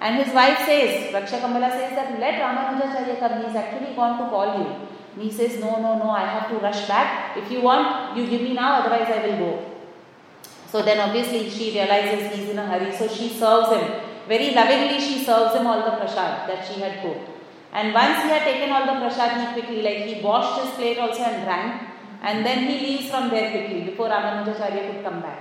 And 0.00 0.24
his 0.24 0.32
wife 0.32 0.60
says, 0.60 1.12
Raksha 1.12 1.42
Kambala 1.42 1.70
says 1.70 1.90
that 1.96 2.18
let 2.18 2.40
Ramanujacharya 2.40 3.18
come, 3.18 3.42
he 3.42 3.46
is 3.50 3.54
actually 3.54 3.94
gone 3.94 4.16
to 4.20 4.30
call 4.30 4.58
you. 4.58 4.88
And 5.12 5.22
he 5.22 5.30
says, 5.30 5.60
No, 5.60 5.82
no, 5.82 5.98
no, 5.98 6.08
I 6.08 6.24
have 6.24 6.48
to 6.48 6.56
rush 6.56 6.88
back. 6.88 7.36
If 7.36 7.52
you 7.52 7.60
want, 7.60 8.16
you 8.16 8.26
give 8.26 8.40
me 8.40 8.54
now, 8.54 8.80
otherwise 8.80 9.12
I 9.14 9.26
will 9.26 9.38
go. 9.38 9.70
So 10.70 10.80
then 10.80 10.98
obviously 10.98 11.50
she 11.50 11.72
realizes 11.74 12.34
he's 12.34 12.48
in 12.48 12.58
a 12.58 12.64
hurry, 12.64 12.90
so 12.96 13.06
she 13.06 13.28
serves 13.28 13.68
him. 13.68 14.00
Very 14.26 14.54
lovingly, 14.54 14.98
she 14.98 15.22
serves 15.22 15.54
him 15.54 15.66
all 15.66 15.84
the 15.84 15.94
prasad 15.98 16.48
that 16.48 16.66
she 16.66 16.80
had 16.80 17.02
cooked. 17.02 17.31
And 17.72 17.94
once 17.94 18.22
he 18.22 18.28
had 18.28 18.42
taken 18.44 18.70
all 18.70 18.84
the 18.84 19.00
prasad, 19.00 19.40
he 19.40 19.52
quickly, 19.54 19.82
like 19.82 20.04
he 20.08 20.20
washed 20.20 20.62
his 20.62 20.74
plate 20.74 20.98
also 20.98 21.22
and 21.22 21.44
drank. 21.44 21.88
And 22.22 22.46
then 22.46 22.66
he 22.68 22.78
leaves 22.86 23.10
from 23.10 23.30
there 23.30 23.50
quickly 23.50 23.80
before 23.82 24.08
Ramanujacharya 24.08 24.92
could 24.92 25.04
come 25.04 25.20
back. 25.22 25.40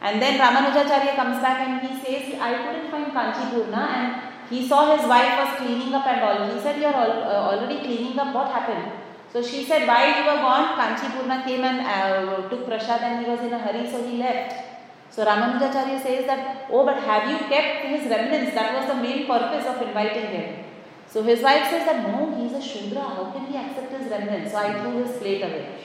And 0.00 0.20
then 0.20 0.38
Ramanujacharya 0.40 1.14
comes 1.14 1.40
back 1.40 1.60
and 1.66 1.86
he 1.86 1.94
says, 2.02 2.40
I 2.40 2.52
couldn't 2.64 2.90
find 2.90 3.12
Kanchi 3.12 3.50
Purna 3.50 3.84
and 3.98 4.22
he 4.50 4.66
saw 4.66 4.96
his 4.96 5.06
wife 5.08 5.38
was 5.38 5.58
cleaning 5.58 5.92
up 5.94 6.06
and 6.06 6.20
all. 6.22 6.54
He 6.54 6.60
said, 6.60 6.80
You're 6.80 6.94
all, 6.94 7.10
uh, 7.10 7.50
already 7.50 7.80
cleaning 7.80 8.18
up, 8.18 8.34
what 8.34 8.50
happened? 8.50 8.92
So 9.32 9.42
she 9.42 9.64
said, 9.64 9.86
while 9.86 10.08
you 10.08 10.24
were 10.24 10.40
gone, 10.40 10.78
Kanchi 10.78 11.12
Purna 11.12 11.44
came 11.44 11.62
and 11.62 11.80
uh, 11.80 12.48
took 12.48 12.66
prasad 12.66 13.02
and 13.02 13.24
he 13.24 13.30
was 13.30 13.40
in 13.40 13.52
a 13.52 13.58
hurry, 13.58 13.88
so 13.90 14.02
he 14.06 14.16
left. 14.18 14.54
So 15.10 15.24
Ramanujacharya 15.26 16.02
says 16.02 16.26
that, 16.26 16.68
oh, 16.70 16.84
but 16.86 17.02
have 17.02 17.30
you 17.30 17.38
kept 17.48 17.84
his 17.86 18.08
remnants? 18.10 18.54
That 18.54 18.74
was 18.74 18.86
the 18.88 19.02
main 19.02 19.26
purpose 19.26 19.66
of 19.66 19.82
inviting 19.82 20.26
him. 20.26 20.65
So 21.08 21.22
his 21.22 21.42
wife 21.42 21.70
says 21.70 21.86
that, 21.86 22.08
no, 22.08 22.34
he's 22.36 22.52
a 22.52 22.60
Shudra. 22.60 23.00
How 23.00 23.30
can 23.30 23.46
he 23.46 23.56
accept 23.56 23.92
his 23.92 24.10
remnants? 24.10 24.52
So 24.52 24.58
I 24.58 24.80
threw 24.80 25.04
his 25.04 25.16
plate 25.18 25.42
away. 25.42 25.78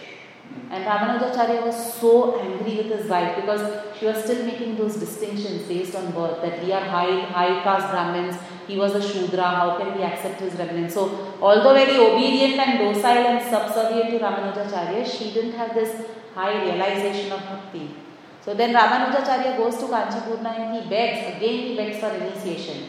And 0.69 0.85
Ramanujacharya 0.85 1.65
was 1.65 1.93
so 1.93 2.39
angry 2.39 2.77
with 2.77 2.87
his 2.87 3.09
wife 3.09 3.35
because 3.37 3.97
she 3.97 4.05
was 4.05 4.23
still 4.23 4.45
making 4.45 4.77
those 4.77 4.95
distinctions 4.95 5.63
based 5.63 5.95
on 5.95 6.11
birth 6.11 6.41
that 6.41 6.63
we 6.63 6.71
are 6.73 6.83
high, 6.83 7.21
high 7.21 7.63
caste 7.63 7.89
Brahmins, 7.91 8.35
he 8.67 8.77
was 8.77 8.95
a 8.95 9.01
Shudra, 9.01 9.43
how 9.43 9.77
can 9.77 9.97
we 9.97 10.03
accept 10.03 10.39
his 10.39 10.53
remnants? 10.55 10.93
So, 10.93 11.35
although 11.41 11.73
very 11.73 11.97
obedient 11.97 12.59
and 12.59 12.79
docile 12.79 13.27
and 13.27 13.41
subservient 13.41 14.11
to 14.11 14.19
Ramanujacharya, 14.19 15.05
she 15.05 15.33
didn't 15.33 15.53
have 15.53 15.73
this 15.73 16.05
high 16.33 16.63
realization 16.63 17.31
of 17.31 17.39
bhakti. 17.41 17.95
So 18.43 18.53
then 18.53 18.73
Ramanujacharya 18.73 19.57
goes 19.57 19.77
to 19.77 19.85
Kanchipurna 19.85 20.57
and 20.57 20.83
he 20.83 20.89
begs, 20.89 21.35
again 21.35 21.67
he 21.67 21.75
begs 21.75 21.99
for 21.99 22.09
initiation. 22.09 22.85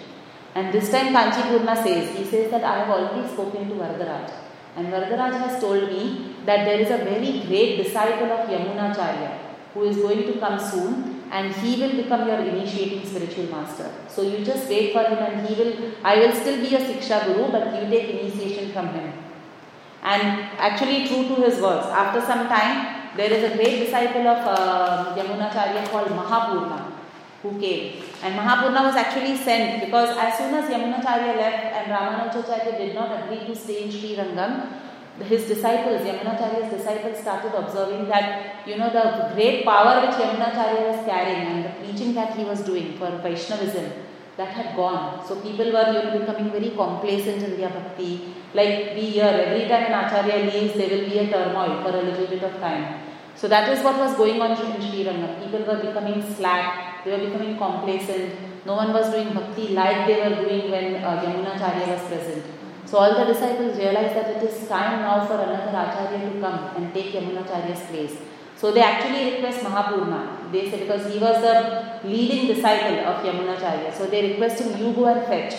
And 0.54 0.72
this 0.72 0.90
time 0.90 1.14
Kanchipurna 1.14 1.82
says, 1.82 2.16
he 2.16 2.24
says 2.24 2.50
that 2.50 2.62
I 2.62 2.80
have 2.80 2.90
already 2.90 3.26
spoken 3.32 3.68
to 3.70 3.74
Varadaraj. 3.74 4.30
And 4.76 4.88
Varadaraj 4.88 5.32
has 5.40 5.60
told 5.60 5.88
me 5.88 6.34
that 6.44 6.64
there 6.66 6.80
is 6.80 6.90
a 6.90 6.98
very 6.98 7.40
great 7.46 7.82
disciple 7.82 8.30
of 8.30 8.48
Yamunacharya 8.48 9.38
who 9.72 9.84
is 9.84 9.96
going 9.96 10.24
to 10.30 10.38
come 10.38 10.58
soon 10.58 11.22
and 11.30 11.54
he 11.54 11.80
will 11.80 11.96
become 12.02 12.28
your 12.28 12.38
initiating 12.40 13.06
spiritual 13.06 13.46
master. 13.46 13.90
So 14.08 14.22
you 14.22 14.44
just 14.44 14.68
wait 14.68 14.92
for 14.92 15.02
him 15.04 15.18
and 15.18 15.46
he 15.46 15.54
will, 15.54 15.92
I 16.04 16.16
will 16.18 16.32
still 16.34 16.60
be 16.60 16.74
a 16.76 16.80
Siksha 16.80 17.24
Guru 17.26 17.50
but 17.50 17.82
you 17.82 17.88
take 17.88 18.10
initiation 18.10 18.72
from 18.72 18.88
him. 18.88 19.12
And 20.02 20.22
actually 20.58 21.06
true 21.06 21.28
to 21.28 21.34
his 21.42 21.62
words, 21.62 21.86
after 21.86 22.20
some 22.20 22.48
time 22.48 23.16
there 23.16 23.32
is 23.32 23.50
a 23.50 23.56
great 23.56 23.84
disciple 23.84 24.26
of 24.26 24.38
uh, 24.46 25.16
Yamunacharya 25.16 25.88
called 25.88 26.08
Mahapurna 26.08 26.91
who 27.42 27.58
came. 27.60 28.02
And 28.22 28.34
Mahapurna 28.38 28.84
was 28.84 28.94
actually 28.94 29.36
sent 29.36 29.84
because 29.84 30.16
as 30.16 30.38
soon 30.38 30.54
as 30.54 30.70
Yamunacharya 30.70 31.36
left 31.36 31.64
and 31.76 31.92
Ramanujacharya 31.92 32.78
did 32.78 32.94
not 32.94 33.10
agree 33.22 33.44
to 33.46 33.54
stay 33.54 33.84
in 33.84 33.90
Sri 33.90 34.16
Rangam, 34.16 34.78
his 35.20 35.46
disciples, 35.46 36.02
Yamunacharya's 36.02 36.72
disciples 36.72 37.18
started 37.18 37.52
observing 37.54 38.08
that, 38.08 38.66
you 38.66 38.76
know, 38.78 38.90
the 38.90 39.34
great 39.34 39.64
power 39.64 40.06
which 40.06 40.16
Yamunacharya 40.16 40.88
was 40.90 41.04
carrying 41.04 41.46
and 41.46 41.64
the 41.64 41.70
preaching 41.80 42.14
that 42.14 42.36
he 42.36 42.44
was 42.44 42.60
doing 42.60 42.96
for 42.96 43.10
Vaishnavism, 43.22 43.92
that 44.36 44.48
had 44.48 44.74
gone. 44.76 45.24
So 45.26 45.40
people 45.40 45.66
were, 45.72 45.92
you 45.92 46.02
know, 46.02 46.18
becoming 46.18 46.50
very 46.50 46.70
complacent 46.70 47.42
in 47.42 47.56
their 47.58 47.68
bhakti. 47.68 48.34
Like 48.54 48.94
we 48.94 49.10
hear, 49.10 49.24
every 49.24 49.68
time 49.68 49.92
an 49.92 50.04
Acharya 50.04 50.50
leaves, 50.50 50.74
there 50.74 50.88
will 50.88 51.08
be 51.08 51.18
a 51.18 51.30
turmoil 51.30 51.82
for 51.82 51.90
a 51.90 52.02
little 52.02 52.26
bit 52.26 52.42
of 52.42 52.58
time. 52.60 53.00
So 53.34 53.48
that 53.48 53.68
is 53.76 53.82
what 53.82 53.98
was 53.98 54.16
going 54.16 54.40
on 54.40 54.52
in 54.52 54.80
Sri 54.80 55.04
Rangam. 55.04 55.42
People 55.42 55.64
were 55.64 55.82
becoming 55.82 56.22
slack, 56.34 56.91
they 57.04 57.10
were 57.10 57.24
becoming 57.26 57.56
complacent. 57.58 58.66
No 58.66 58.74
one 58.74 58.92
was 58.92 59.10
doing 59.10 59.32
bhakti 59.34 59.68
like 59.68 60.06
they 60.06 60.18
were 60.22 60.36
doing 60.42 60.70
when 60.70 60.96
uh, 61.02 61.22
Yamunacharya 61.22 61.88
was 61.88 62.02
present. 62.08 62.44
So 62.86 62.98
all 62.98 63.14
the 63.18 63.32
disciples 63.32 63.78
realized 63.78 64.14
that 64.16 64.28
it 64.36 64.42
is 64.42 64.68
time 64.68 65.02
now 65.02 65.24
for 65.26 65.34
another 65.34 65.70
Acharya 65.70 66.30
to 66.30 66.40
come 66.40 66.76
and 66.76 66.92
take 66.94 67.12
Yamunacharya's 67.14 67.86
place. 67.90 68.16
So 68.56 68.70
they 68.70 68.82
actually 68.82 69.32
request 69.32 69.60
Mahapurna. 69.60 70.52
They 70.52 70.70
say 70.70 70.80
because 70.80 71.12
he 71.12 71.18
was 71.18 71.40
the 71.42 72.00
leading 72.06 72.46
disciple 72.46 72.98
of 73.10 73.24
Yamunacharya. 73.24 73.92
So 73.92 74.06
they 74.06 74.32
request 74.32 74.60
him, 74.60 74.78
you 74.78 74.92
go 74.92 75.06
and 75.06 75.26
fetch 75.26 75.54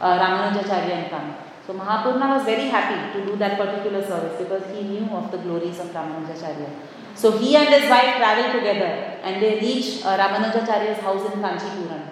uh, 0.00 0.18
Ramanujacharya 0.18 0.90
and 0.90 1.10
come. 1.10 1.34
So 1.66 1.74
Mahapurna 1.74 2.36
was 2.36 2.44
very 2.44 2.68
happy 2.68 3.18
to 3.18 3.24
do 3.24 3.36
that 3.36 3.56
particular 3.56 4.04
service 4.04 4.36
because 4.38 4.64
he 4.76 4.82
knew 4.82 5.06
of 5.14 5.30
the 5.30 5.38
glories 5.38 5.78
of 5.78 5.86
Ramanujacharya. 5.86 6.68
So 7.14 7.38
he 7.38 7.56
and 7.56 7.68
his 7.68 7.88
wife 7.90 8.16
travel 8.16 8.52
together 8.58 9.18
and 9.22 9.42
they 9.42 9.60
reach 9.60 10.04
uh, 10.04 10.16
Ramanujacharya's 10.18 11.00
house 11.00 11.32
in 11.32 11.40
Kanchipuram. 11.40 12.02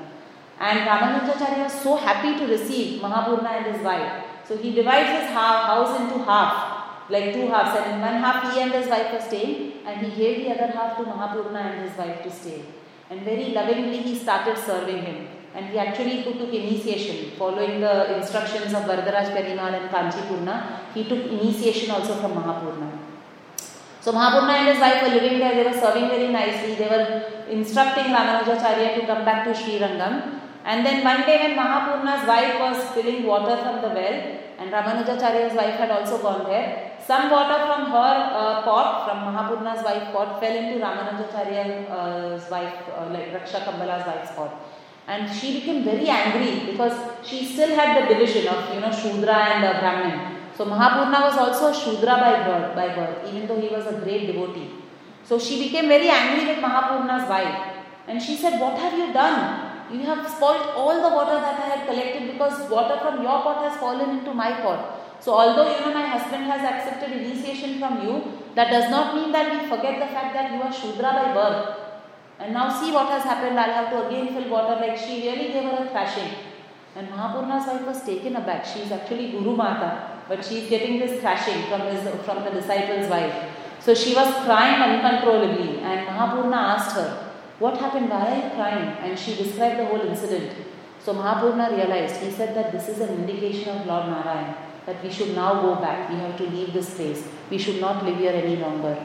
And 0.58 0.80
Ramanujacharya 0.80 1.64
was 1.64 1.72
so 1.82 1.96
happy 1.96 2.38
to 2.38 2.46
receive 2.46 3.00
Mahapurna 3.00 3.50
and 3.58 3.74
his 3.74 3.82
wife. 3.82 4.24
So 4.46 4.56
he 4.56 4.74
divides 4.74 5.10
his 5.20 5.30
house 5.30 6.00
into 6.00 6.22
half, 6.24 7.10
like 7.10 7.32
two 7.32 7.48
halves. 7.48 7.78
And 7.78 7.94
in 7.94 8.00
one 8.00 8.14
half 8.14 8.52
he 8.52 8.60
and 8.60 8.72
his 8.72 8.88
wife 8.88 9.12
are 9.14 9.20
staying 9.20 9.72
and 9.86 10.06
he 10.06 10.10
gave 10.14 10.44
the 10.44 10.54
other 10.54 10.72
half 10.72 10.96
to 10.98 11.04
Mahapurna 11.04 11.60
and 11.72 11.88
his 11.88 11.96
wife 11.96 12.22
to 12.22 12.30
stay. 12.30 12.62
And 13.08 13.22
very 13.22 13.46
lovingly 13.50 13.98
he 13.98 14.14
started 14.14 14.58
serving 14.58 15.02
him. 15.02 15.28
And 15.54 15.66
he 15.70 15.78
actually 15.78 16.22
took 16.22 16.36
initiation 16.54 17.32
following 17.36 17.80
the 17.80 18.16
instructions 18.16 18.72
of 18.72 18.84
Varadaraj 18.84 19.34
Perumal 19.34 19.74
and 19.74 19.90
Kanchipurna. 19.90 20.94
He 20.94 21.04
took 21.04 21.26
initiation 21.26 21.90
also 21.90 22.14
from 22.16 22.32
Mahapurna. 22.34 22.99
So 24.00 24.12
Mahapurna 24.12 24.52
and 24.60 24.68
his 24.68 24.80
wife 24.80 25.02
were 25.02 25.14
living 25.14 25.38
there, 25.38 25.54
they 25.54 25.70
were 25.70 25.78
serving 25.78 26.08
very 26.08 26.28
nicely, 26.28 26.74
they 26.74 26.88
were 26.88 27.22
instructing 27.50 28.04
Ramanujacharya 28.04 28.94
to 28.98 29.06
come 29.06 29.26
back 29.26 29.44
to 29.44 29.54
Sri 29.54 29.78
Rangam. 29.78 30.40
And 30.64 30.86
then 30.86 31.04
one 31.04 31.22
day 31.26 31.38
when 31.42 31.56
Mahapurna's 31.56 32.26
wife 32.26 32.58
was 32.60 32.82
filling 32.94 33.24
water 33.24 33.56
from 33.62 33.82
the 33.82 33.88
well, 33.88 34.38
and 34.58 34.72
Ramanujacharya's 34.72 35.54
wife 35.54 35.74
had 35.74 35.90
also 35.90 36.16
gone 36.22 36.44
there, 36.44 36.92
some 37.06 37.30
water 37.30 37.58
from 37.66 37.90
her 37.90 38.14
uh, 38.40 38.62
pot, 38.62 39.06
from 39.06 39.18
Mahapurna's 39.28 39.84
wife 39.84 40.12
pot, 40.14 40.40
fell 40.40 40.56
into 40.56 40.82
Ramanujacharya's 40.82 42.50
wife, 42.50 42.74
uh, 42.96 43.06
like 43.10 43.34
Raksha 43.34 43.64
Kambala's 43.66 44.06
wife's 44.06 44.32
pot. 44.32 44.54
And 45.08 45.30
she 45.30 45.60
became 45.60 45.84
very 45.84 46.08
angry 46.08 46.72
because 46.72 46.96
she 47.22 47.44
still 47.44 47.74
had 47.74 48.00
the 48.00 48.14
division 48.14 48.48
of, 48.48 48.74
you 48.74 48.80
know, 48.80 48.92
Shudra 48.92 49.34
and 49.34 49.64
uh, 49.64 49.80
Brahmin. 49.80 50.39
So 50.60 50.66
Mahapurna 50.66 51.22
was 51.22 51.38
also 51.38 51.68
a 51.68 51.74
Shudra 51.74 52.16
by 52.20 52.44
birth, 52.44 52.76
by 52.76 52.88
birth, 52.94 53.26
even 53.26 53.46
though 53.48 53.58
he 53.58 53.68
was 53.68 53.86
a 53.86 53.94
great 53.98 54.26
devotee. 54.26 54.68
So 55.24 55.38
she 55.38 55.58
became 55.58 55.88
very 55.88 56.10
angry 56.10 56.48
with 56.48 56.58
Mahapurna's 56.62 57.26
wife. 57.30 57.78
And 58.06 58.20
she 58.20 58.36
said, 58.36 58.60
What 58.60 58.76
have 58.78 58.92
you 58.92 59.10
done? 59.10 59.88
You 59.90 60.00
have 60.00 60.28
spoiled 60.28 60.66
all 60.76 61.00
the 61.00 61.16
water 61.16 61.40
that 61.40 61.58
I 61.58 61.68
had 61.76 61.88
collected 61.88 62.32
because 62.32 62.68
water 62.68 62.98
from 63.00 63.22
your 63.22 63.40
pot 63.40 63.64
has 63.70 63.80
fallen 63.80 64.18
into 64.18 64.34
my 64.34 64.52
pot. 64.60 65.00
So 65.18 65.32
although 65.32 65.74
you 65.74 65.80
know 65.80 65.94
my 65.94 66.06
husband 66.06 66.44
has 66.44 66.60
accepted 66.60 67.16
initiation 67.16 67.78
from 67.78 68.02
you, 68.06 68.22
that 68.54 68.70
does 68.70 68.90
not 68.90 69.14
mean 69.14 69.32
that 69.32 69.50
we 69.50 69.66
forget 69.66 69.98
the 69.98 70.12
fact 70.12 70.34
that 70.34 70.52
you 70.52 70.60
are 70.60 70.70
Shudra 70.70 71.10
by 71.20 71.32
birth. 71.32 71.74
And 72.38 72.52
now 72.52 72.68
see 72.68 72.92
what 72.92 73.06
has 73.06 73.22
happened. 73.22 73.58
I'll 73.58 73.72
have 73.80 73.90
to 73.92 74.06
again 74.08 74.34
fill 74.34 74.50
water. 74.50 74.78
Like 74.78 74.98
she 74.98 75.26
really 75.26 75.52
gave 75.54 75.70
her 75.72 75.86
a 75.86 75.88
thrashing. 75.88 76.32
And 76.96 77.08
Mahapurna's 77.08 77.66
wife 77.66 77.86
was 77.86 78.02
taken 78.02 78.36
aback. 78.36 78.66
She's 78.66 78.92
actually 78.92 79.30
Guru 79.30 79.56
Mata, 79.56 80.19
but 80.30 80.44
she's 80.44 80.68
getting 80.70 81.00
this 81.00 81.20
thrashing 81.20 81.64
from 81.68 81.80
his 81.90 82.02
from 82.24 82.44
the 82.44 82.50
disciple's 82.50 83.08
wife. 83.10 83.34
So 83.80 83.94
she 83.94 84.14
was 84.14 84.32
crying 84.44 84.80
uncontrollably, 84.86 85.80
and 85.80 86.06
Mahapurna 86.06 86.60
asked 86.74 86.94
her, 86.94 87.08
What 87.58 87.78
happened? 87.78 88.10
Why 88.10 88.20
are 88.26 88.36
you 88.36 88.50
crying? 88.54 88.90
And 89.04 89.18
she 89.18 89.34
described 89.34 89.80
the 89.80 89.86
whole 89.86 90.02
incident. 90.02 90.52
So 91.00 91.14
Mahapurna 91.14 91.76
realized, 91.76 92.22
he 92.22 92.30
said 92.30 92.54
that 92.56 92.70
this 92.70 92.88
is 92.88 93.00
an 93.00 93.12
indication 93.20 93.76
of 93.76 93.86
Lord 93.86 94.06
Narayan, 94.06 94.54
that 94.86 95.02
we 95.02 95.10
should 95.10 95.34
now 95.34 95.62
go 95.62 95.74
back, 95.76 96.08
we 96.10 96.16
have 96.16 96.36
to 96.36 96.44
leave 96.44 96.72
this 96.72 96.94
place, 96.94 97.26
we 97.50 97.58
should 97.58 97.80
not 97.80 98.04
live 98.04 98.18
here 98.18 98.32
any 98.32 98.56
longer. 98.56 98.96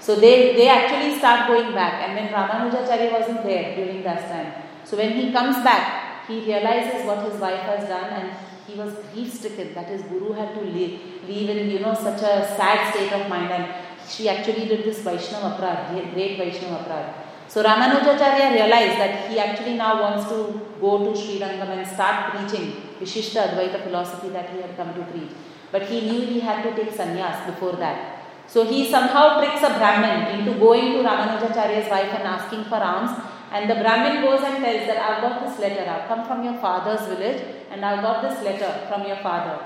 So 0.00 0.16
they, 0.16 0.54
they 0.54 0.68
actually 0.68 1.16
start 1.16 1.46
going 1.46 1.72
back, 1.72 1.94
and 2.06 2.18
then 2.18 2.28
Ramanujacharya 2.30 3.10
wasn't 3.10 3.44
there 3.44 3.74
during 3.74 4.02
that 4.02 4.28
time. 4.28 4.52
So 4.84 4.98
when 4.98 5.12
he 5.12 5.32
comes 5.32 5.56
back, 5.64 6.26
he 6.26 6.40
realizes 6.40 7.06
what 7.06 7.24
his 7.24 7.40
wife 7.40 7.60
has 7.60 7.88
done 7.88 8.10
and 8.12 8.36
he 8.66 8.74
was 8.74 8.92
grief 9.12 9.32
stricken 9.32 9.74
that 9.74 9.88
his 9.88 10.02
guru 10.02 10.32
had 10.32 10.54
to 10.54 10.60
leave, 10.60 11.00
leave 11.28 11.50
in 11.50 11.70
you 11.70 11.80
know 11.80 11.94
such 11.94 12.22
a 12.22 12.34
sad 12.56 12.92
state 12.92 13.12
of 13.12 13.28
mind 13.28 13.50
and 13.50 13.74
she 14.08 14.28
actually 14.28 14.66
did 14.66 14.84
this 14.84 15.00
Vaishnava 15.00 15.56
Aprad, 15.56 16.12
great 16.14 16.38
Vaishnava 16.38 16.84
Aprad. 16.84 17.24
So 17.48 17.62
Ramanujacharya 17.62 18.52
realized 18.52 18.98
that 18.98 19.30
he 19.30 19.38
actually 19.38 19.76
now 19.76 20.00
wants 20.00 20.28
to 20.28 20.60
go 20.80 21.04
to 21.04 21.16
Sri 21.18 21.38
Rangam 21.38 21.68
and 21.68 21.86
start 21.86 22.32
preaching 22.32 22.72
Vishishta 23.00 23.48
Advaita 23.48 23.82
philosophy 23.84 24.30
that 24.30 24.50
he 24.50 24.60
had 24.60 24.76
come 24.76 24.94
to 24.94 25.02
preach. 25.12 25.30
But 25.70 25.82
he 25.82 26.00
knew 26.02 26.26
he 26.26 26.40
had 26.40 26.62
to 26.62 26.74
take 26.74 26.92
sannyas 26.92 27.46
before 27.46 27.72
that. 27.72 28.22
So 28.46 28.64
he 28.64 28.90
somehow 28.90 29.38
tricks 29.38 29.62
a 29.62 29.78
Brahmin 29.78 30.38
into 30.38 30.58
going 30.58 30.92
to 30.92 30.98
Ramanujacharya's 31.08 31.90
wife 31.90 32.12
and 32.12 32.22
asking 32.24 32.64
for 32.64 32.76
alms. 32.76 33.10
And 33.54 33.70
the 33.70 33.76
Brahmin 33.76 34.20
goes 34.22 34.42
and 34.42 34.56
tells 34.64 34.84
that 34.88 34.98
I've 35.08 35.22
got 35.22 35.46
this 35.46 35.60
letter, 35.60 35.88
I've 35.88 36.08
come 36.08 36.26
from 36.26 36.42
your 36.42 36.54
father's 36.54 37.06
village 37.06 37.40
and 37.70 37.84
I've 37.84 38.02
got 38.02 38.20
this 38.22 38.42
letter 38.42 38.70
from 38.88 39.06
your 39.06 39.18
father. 39.18 39.56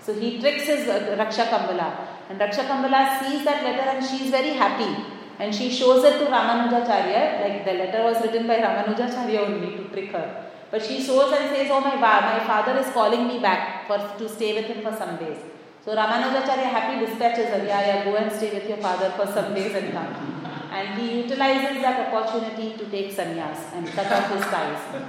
So 0.00 0.14
he 0.14 0.40
tricks 0.40 0.64
his 0.64 0.88
uh, 0.88 1.14
Raksha 1.20 1.44
Kambala. 1.52 1.88
And 2.30 2.40
Raksha 2.40 2.64
Kambala 2.70 3.00
sees 3.20 3.44
that 3.44 3.62
letter 3.62 3.86
and 3.90 4.02
she 4.06 4.24
is 4.24 4.30
very 4.30 4.54
happy. 4.62 4.90
And 5.38 5.54
she 5.54 5.68
shows 5.70 6.02
it 6.04 6.20
to 6.20 6.24
Ramanujacharya, 6.24 7.42
like 7.42 7.66
the 7.66 7.74
letter 7.74 8.04
was 8.04 8.22
written 8.22 8.46
by 8.46 8.56
Ramanujacharya 8.66 9.38
only 9.40 9.76
to 9.76 9.84
trick 9.90 10.12
her. 10.12 10.50
But 10.70 10.82
she 10.82 11.02
shows 11.02 11.30
and 11.38 11.54
says, 11.54 11.68
Oh, 11.70 11.80
my, 11.80 11.96
my 11.96 12.40
father 12.46 12.78
is 12.78 12.90
calling 12.94 13.28
me 13.28 13.40
back 13.40 13.86
for 13.86 13.98
to 13.98 14.26
stay 14.26 14.54
with 14.54 14.64
him 14.66 14.82
for 14.82 14.96
some 14.96 15.18
days. 15.18 15.36
So 15.84 15.94
Ramanujacharya 15.94 16.70
happy 16.78 17.04
dispatches 17.04 17.48
her, 17.48 17.62
Yeah, 17.62 17.80
yeah, 17.88 18.04
go 18.04 18.16
and 18.16 18.32
stay 18.32 18.54
with 18.54 18.66
your 18.66 18.78
father 18.78 19.10
for 19.10 19.26
some 19.26 19.52
days 19.52 19.74
and 19.74 19.92
come. 19.92 20.33
And 20.74 20.98
he 20.98 21.22
utilizes 21.22 21.80
that 21.82 21.96
opportunity 22.04 22.76
to 22.78 22.84
take 22.94 23.10
sannyas 23.16 23.60
and 23.74 23.86
cut 23.96 24.10
off 24.16 24.26
his 24.34 24.44
ties 24.54 24.82
with 24.92 25.06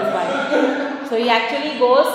his 0.00 0.10
wife. 0.16 1.08
So 1.08 1.16
he 1.16 1.28
actually 1.30 1.78
goes 1.78 2.10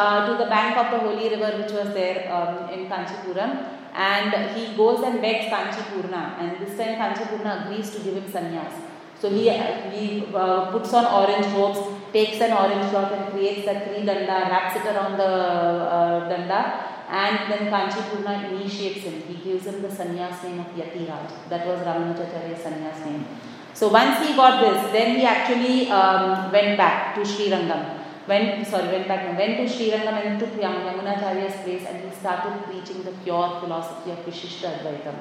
uh, 0.00 0.26
to 0.26 0.32
the 0.42 0.48
bank 0.50 0.76
of 0.76 0.90
the 0.90 0.98
holy 0.98 1.28
river 1.34 1.50
which 1.60 1.72
was 1.72 1.88
there 1.94 2.18
um, 2.36 2.68
in 2.74 2.86
Kanchipuram 2.90 3.52
and 3.94 4.56
he 4.56 4.76
goes 4.76 5.02
and 5.02 5.20
begs 5.22 5.46
Kanchipurna 5.46 6.38
and 6.40 6.60
this 6.60 6.76
time 6.76 6.94
Kanchipurna 7.00 7.64
agrees 7.64 7.90
to 7.94 8.00
give 8.00 8.14
him 8.14 8.24
sannyas. 8.24 8.74
So 9.20 9.28
he, 9.30 9.50
he 9.50 10.24
uh, 10.34 10.70
puts 10.70 10.92
on 10.94 11.04
orange 11.04 11.46
robes, 11.54 11.80
takes 12.12 12.40
an 12.40 12.52
orange 12.52 12.90
cloth 12.90 13.12
and 13.12 13.32
creates 13.32 13.66
that 13.66 13.86
three 13.86 14.04
danda, 14.06 14.48
wraps 14.50 14.76
it 14.76 14.86
around 14.86 15.18
the 15.18 15.24
uh, 15.24 16.28
danda 16.30 16.99
and 17.10 17.52
then 17.52 17.72
Kanchipurna 17.72 18.52
initiates 18.52 19.00
him. 19.04 19.22
He 19.28 19.34
gives 19.44 19.66
him 19.66 19.82
the 19.82 19.88
sannyas 19.88 20.42
name 20.44 20.60
of 20.60 20.66
Yatiraj. 20.66 21.48
That 21.48 21.66
was 21.66 21.80
Ramanujacharya's 21.80 22.60
sannyas 22.60 23.04
name. 23.04 23.26
So 23.74 23.88
once 23.88 24.26
he 24.26 24.34
got 24.34 24.60
this, 24.60 24.92
then 24.92 25.18
he 25.18 25.24
actually 25.24 25.90
um, 25.90 26.52
went 26.52 26.76
back 26.76 27.14
to 27.16 27.24
Sri 27.24 27.48
Rangam 27.50 28.00
went 28.30 28.66
sorry 28.66 28.88
went 28.94 29.08
back 29.08 29.22
went 29.42 29.56
to 29.58 29.68
Sri 29.74 29.90
Rangam 29.90 30.16
and 30.24 30.40
took 30.40 30.52
Yamunacharya's 30.64 31.56
place 31.64 31.84
and 31.90 32.04
he 32.04 32.10
started 32.22 32.64
preaching 32.64 33.02
the 33.02 33.12
pure 33.24 33.48
philosophy 33.60 34.10
of 34.10 34.18
Vishishta 34.26 34.72
Advaitam. 34.78 35.16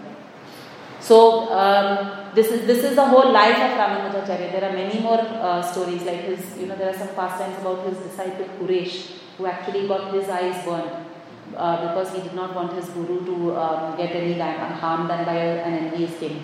So 0.99 1.17
um, 1.53 2.33
this 2.35 2.51
is 2.51 2.65
this 2.67 2.83
is 2.83 2.95
the 2.95 3.05
whole 3.05 3.31
life 3.31 3.59
of 3.67 3.71
Ramanujacharya. 3.81 4.51
There 4.55 4.65
are 4.69 4.73
many 4.73 4.99
more 4.99 5.21
uh, 5.21 5.61
stories 5.61 6.03
like 6.03 6.21
his 6.31 6.57
you 6.57 6.67
know 6.67 6.75
there 6.75 6.89
are 6.93 6.99
some 7.03 7.13
pastimes 7.19 7.57
about 7.61 7.87
his 7.87 7.97
disciple 8.07 8.49
Kuresh 8.59 8.97
who 9.37 9.45
actually 9.45 9.87
got 9.87 10.13
his 10.13 10.27
eyes 10.29 10.65
burned. 10.65 11.09
Uh, 11.56 11.88
because 11.88 12.14
he 12.14 12.22
did 12.22 12.34
not 12.34 12.56
want 12.56 12.74
his 12.74 12.86
guru 12.89 13.26
to 13.26 13.56
um, 13.58 13.97
get 13.97 14.12
any 14.12 14.39
harm 14.39 15.08
done 15.08 15.26
by 15.26 15.34
an 15.34 15.74
envious 15.86 16.18
king. 16.20 16.43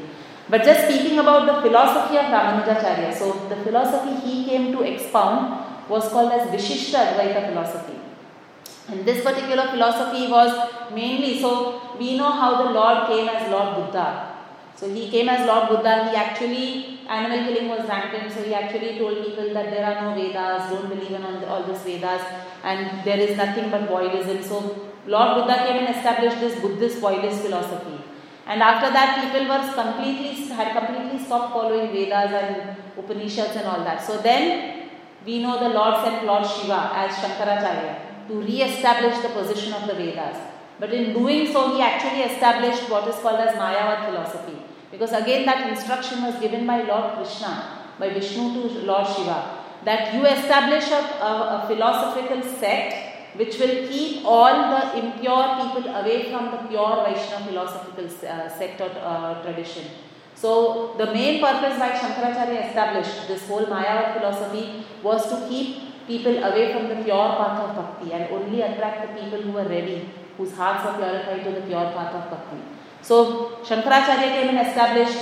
But 0.49 0.63
just 0.63 0.85
speaking 0.87 1.19
about 1.19 1.45
the 1.45 1.61
philosophy 1.61 2.17
of 2.17 2.25
Ramanujacharya, 2.25 3.13
so 3.13 3.47
the 3.47 3.55
philosophy 3.57 4.15
he 4.27 4.45
came 4.45 4.71
to 4.73 4.81
expound 4.81 5.89
was 5.89 6.07
called 6.09 6.31
as 6.31 6.49
Vishishta 6.49 7.13
Advaita 7.13 7.49
philosophy. 7.49 7.99
And 8.87 9.05
this 9.05 9.23
particular 9.23 9.67
philosophy 9.69 10.27
was 10.27 10.69
mainly, 10.93 11.39
so 11.39 11.97
we 11.97 12.17
know 12.17 12.31
how 12.31 12.63
the 12.63 12.69
Lord 12.71 13.07
came 13.07 13.27
as 13.27 13.49
Lord 13.49 13.75
Buddha. 13.75 14.34
So 14.75 14.93
he 14.93 15.09
came 15.09 15.29
as 15.29 15.47
Lord 15.47 15.69
Buddha, 15.69 16.09
he 16.09 16.15
actually, 16.17 16.99
animal 17.07 17.45
killing 17.47 17.69
was 17.69 17.87
rampant, 17.87 18.31
so 18.33 18.43
he 18.43 18.53
actually 18.53 18.97
told 18.97 19.25
people 19.25 19.53
that 19.53 19.69
there 19.69 19.85
are 19.85 20.01
no 20.03 20.21
Vedas, 20.21 20.69
don't 20.69 20.89
believe 20.89 21.11
in 21.11 21.23
all 21.23 21.63
this 21.63 21.81
Vedas, 21.83 22.21
and 22.63 23.05
there 23.05 23.19
is 23.19 23.37
nothing 23.37 23.71
but 23.71 23.87
voidism. 23.87 24.43
So 24.43 24.91
Lord 25.07 25.35
Buddha 25.35 25.57
came 25.65 25.85
and 25.85 25.95
established 25.95 26.41
this 26.41 26.59
Buddhist 26.59 26.99
voidist 26.99 27.39
philosophy. 27.41 28.03
And 28.47 28.61
after 28.61 28.91
that, 28.91 29.23
people 29.23 29.47
were 29.47 29.73
completely, 29.73 30.45
had 30.53 30.75
completely 30.77 31.23
stopped 31.23 31.53
following 31.53 31.91
Vedas 31.93 32.31
and 32.31 32.77
Upanishads 32.97 33.55
and 33.55 33.65
all 33.67 33.83
that. 33.85 34.05
So 34.05 34.17
then, 34.17 34.89
we 35.25 35.41
know 35.41 35.57
the 35.57 35.69
Lord 35.69 36.03
sent 36.03 36.25
Lord 36.25 36.45
Shiva 36.45 36.91
as 36.93 37.15
Shankaracharya 37.15 38.27
to 38.27 38.41
re-establish 38.41 39.19
the 39.19 39.29
position 39.29 39.73
of 39.73 39.87
the 39.87 39.95
Vedas. 39.95 40.37
But 40.79 40.93
in 40.93 41.13
doing 41.13 41.51
so, 41.51 41.73
he 41.73 41.81
actually 41.81 42.23
established 42.23 42.89
what 42.89 43.07
is 43.07 43.15
called 43.15 43.39
as 43.39 43.55
Mayavad 43.55 44.05
philosophy. 44.09 44.57
Because 44.95 45.11
again, 45.11 45.45
that 45.45 45.69
instruction 45.69 46.23
was 46.23 46.35
given 46.39 46.65
by 46.65 46.83
Lord 46.83 47.15
Krishna, 47.15 47.53
by 47.99 48.11
Vishnu 48.11 48.53
to 48.53 48.59
Lord 48.85 49.05
Shiva, 49.05 49.39
that 49.83 50.13
you 50.13 50.25
establish 50.25 50.89
a, 50.89 51.01
a, 51.29 51.31
a 51.57 51.65
philosophical 51.67 52.41
sect 52.41 53.35
which 53.35 53.59
will 53.59 53.87
keep 53.89 54.23
all 54.23 54.55
the 54.73 54.81
impure 54.99 55.47
people 55.59 55.93
away 55.93 56.31
from 56.31 56.45
the 56.51 56.59
pure 56.69 57.03
Vaishnava 57.05 57.43
philosophical 57.49 58.05
uh, 58.05 58.47
sect 58.47 58.79
or 58.79 58.89
uh, 59.01 59.43
tradition. 59.43 59.83
So 60.33 60.95
the 60.97 61.07
main 61.07 61.41
purpose 61.41 61.77
why 61.77 61.91
Shankaracharya 61.91 62.69
established 62.69 63.27
this 63.27 63.45
whole 63.49 63.65
Mayavad 63.65 64.13
philosophy 64.17 64.85
was 65.03 65.27
to 65.29 65.49
keep 65.49 66.07
people 66.07 66.41
away 66.43 66.71
from 66.71 66.87
the 66.87 67.03
pure 67.03 67.29
path 67.39 67.59
of 67.65 67.75
bhakti 67.75 68.13
and 68.13 68.31
only 68.31 68.61
attract 68.61 69.01
the 69.07 69.21
people 69.21 69.41
who 69.41 69.57
are 69.57 69.67
ready, 69.67 70.09
whose 70.37 70.53
hearts 70.53 70.85
are 70.85 70.97
purified 70.97 71.43
to 71.43 71.51
the 71.59 71.67
pure 71.67 71.91
path 71.91 72.15
of 72.15 72.31
bhakti. 72.31 72.74
So 73.07 73.59
Shankaracharya 73.63 74.29
came 74.35 74.49
and 74.57 74.67
established 74.67 75.19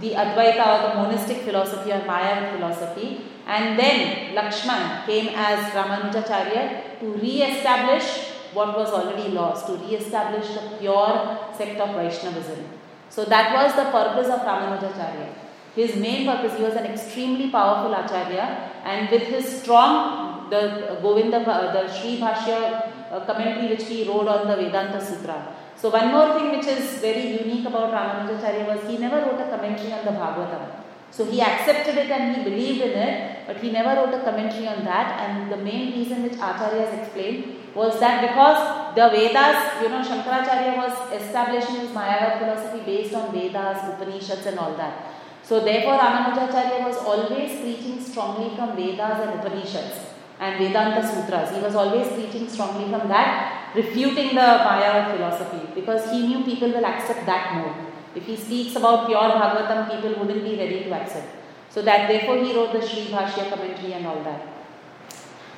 the 0.00 0.10
Advaita 0.22 0.64
or 0.72 0.78
the 0.88 0.94
monistic 1.00 1.38
philosophy 1.38 1.90
or 1.90 2.00
Mayavad 2.10 2.54
philosophy 2.54 3.22
and 3.46 3.76
then 3.76 4.34
Lakshman 4.36 5.04
came 5.04 5.28
as 5.34 5.58
Ramanujacharya 5.74 7.00
to 7.00 7.06
re-establish 7.14 8.30
what 8.52 8.76
was 8.76 8.90
already 8.90 9.30
lost, 9.30 9.66
to 9.66 9.72
re-establish 9.74 10.46
the 10.54 10.76
pure 10.78 11.38
sect 11.58 11.80
of 11.80 11.96
Vaishnavism. 11.96 12.64
So 13.10 13.24
that 13.24 13.52
was 13.52 13.74
the 13.74 13.90
purpose 13.90 14.28
of 14.28 14.40
Ramanujacharya. 14.42 15.34
His 15.74 15.96
main 15.96 16.26
purpose, 16.26 16.56
he 16.56 16.62
was 16.62 16.74
an 16.74 16.86
extremely 16.86 17.50
powerful 17.50 17.92
acharya, 17.92 18.70
and 18.84 19.10
with 19.10 19.22
his 19.22 19.60
strong, 19.60 20.48
the 20.50 20.98
Govinda, 21.02 21.40
the 21.40 21.92
Sri 21.92 22.20
Bhashya 22.20 23.10
uh, 23.10 23.24
commentary 23.26 23.68
which 23.68 23.84
he 23.84 24.08
wrote 24.08 24.28
on 24.28 24.46
the 24.46 24.54
Vedanta 24.54 25.04
Sutra. 25.04 25.53
So 25.76 25.90
one 25.90 26.08
more 26.12 26.38
thing 26.38 26.56
which 26.56 26.66
is 26.66 26.98
very 27.00 27.42
unique 27.42 27.66
about 27.66 27.92
Ramanujacharya 27.92 28.66
was 28.66 28.88
he 28.88 28.98
never 28.98 29.16
wrote 29.16 29.40
a 29.40 29.48
commentary 29.50 29.92
on 29.92 30.04
the 30.04 30.12
Bhagavatam. 30.12 30.84
So 31.10 31.24
he 31.24 31.40
accepted 31.40 31.96
it 31.96 32.10
and 32.10 32.36
he 32.36 32.42
believed 32.42 32.80
in 32.80 32.90
it, 32.90 33.46
but 33.46 33.58
he 33.58 33.70
never 33.70 33.90
wrote 34.00 34.14
a 34.14 34.24
commentary 34.24 34.66
on 34.66 34.84
that. 34.84 35.20
And 35.20 35.52
the 35.52 35.56
main 35.56 35.92
reason 35.92 36.22
which 36.22 36.34
Acharya 36.34 36.86
has 36.86 36.98
explained 37.00 37.56
was 37.74 38.00
that 38.00 38.20
because 38.20 38.94
the 38.96 39.08
Vedas, 39.10 39.82
you 39.82 39.88
know, 39.90 40.02
Shankaracharya 40.02 40.76
was 40.76 41.22
establishing 41.22 41.76
his 41.76 41.90
Mayavad 41.90 42.38
philosophy 42.38 42.80
based 42.84 43.14
on 43.14 43.32
Vedas, 43.32 43.78
Upanishads, 43.92 44.46
and 44.46 44.58
all 44.58 44.74
that. 44.76 45.14
So 45.42 45.60
therefore, 45.60 45.98
Ramanujacharya 45.98 46.84
was 46.84 46.96
always 46.96 47.60
preaching 47.60 48.02
strongly 48.02 48.56
from 48.56 48.74
Vedas 48.74 49.20
and 49.20 49.38
Upanishads 49.38 49.98
and 50.40 50.58
Vedanta 50.58 51.06
Sutras. 51.06 51.54
He 51.54 51.60
was 51.60 51.74
always 51.74 52.08
preaching 52.08 52.48
strongly 52.48 52.90
from 52.90 53.08
that, 53.08 53.63
refuting 53.74 54.28
the 54.28 54.46
Maya 54.66 55.14
philosophy 55.14 55.68
because 55.74 56.10
he 56.10 56.26
knew 56.26 56.44
people 56.44 56.68
will 56.68 56.84
accept 56.84 57.26
that 57.26 57.54
more. 57.54 57.74
If 58.14 58.24
he 58.24 58.36
speaks 58.36 58.76
about 58.76 59.06
pure 59.06 59.20
Bhagavatam, 59.20 59.90
people 59.90 60.20
wouldn't 60.20 60.44
be 60.44 60.56
ready 60.56 60.84
to 60.84 60.94
accept. 60.94 61.28
So 61.70 61.82
that 61.82 62.08
therefore 62.08 62.36
he 62.44 62.54
wrote 62.54 62.72
the 62.72 62.86
Sri 62.86 63.06
Bhashya 63.06 63.50
commentary 63.50 63.94
and 63.94 64.06
all 64.06 64.22
that. 64.22 64.46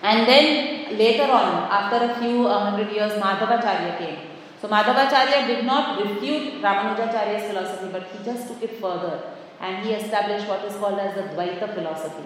And 0.02 0.26
then 0.26 0.96
later 0.96 1.24
on, 1.24 1.68
after 1.70 2.04
a 2.06 2.18
few 2.18 2.46
hundred 2.48 2.92
years, 2.92 3.12
Madhavacharya 3.12 3.98
came. 3.98 4.18
So 4.60 4.68
Madhavacharya 4.68 5.46
did 5.46 5.64
not 5.66 6.02
refute 6.02 6.62
Ramanujacharya's 6.62 7.48
philosophy, 7.48 7.88
but 7.92 8.04
he 8.04 8.24
just 8.24 8.48
took 8.48 8.62
it 8.62 8.80
further 8.80 9.20
and 9.60 9.84
he 9.84 9.92
established 9.92 10.48
what 10.48 10.64
is 10.64 10.74
called 10.76 10.98
as 10.98 11.14
the 11.14 11.22
Dvaita 11.22 11.74
philosophy. 11.74 12.24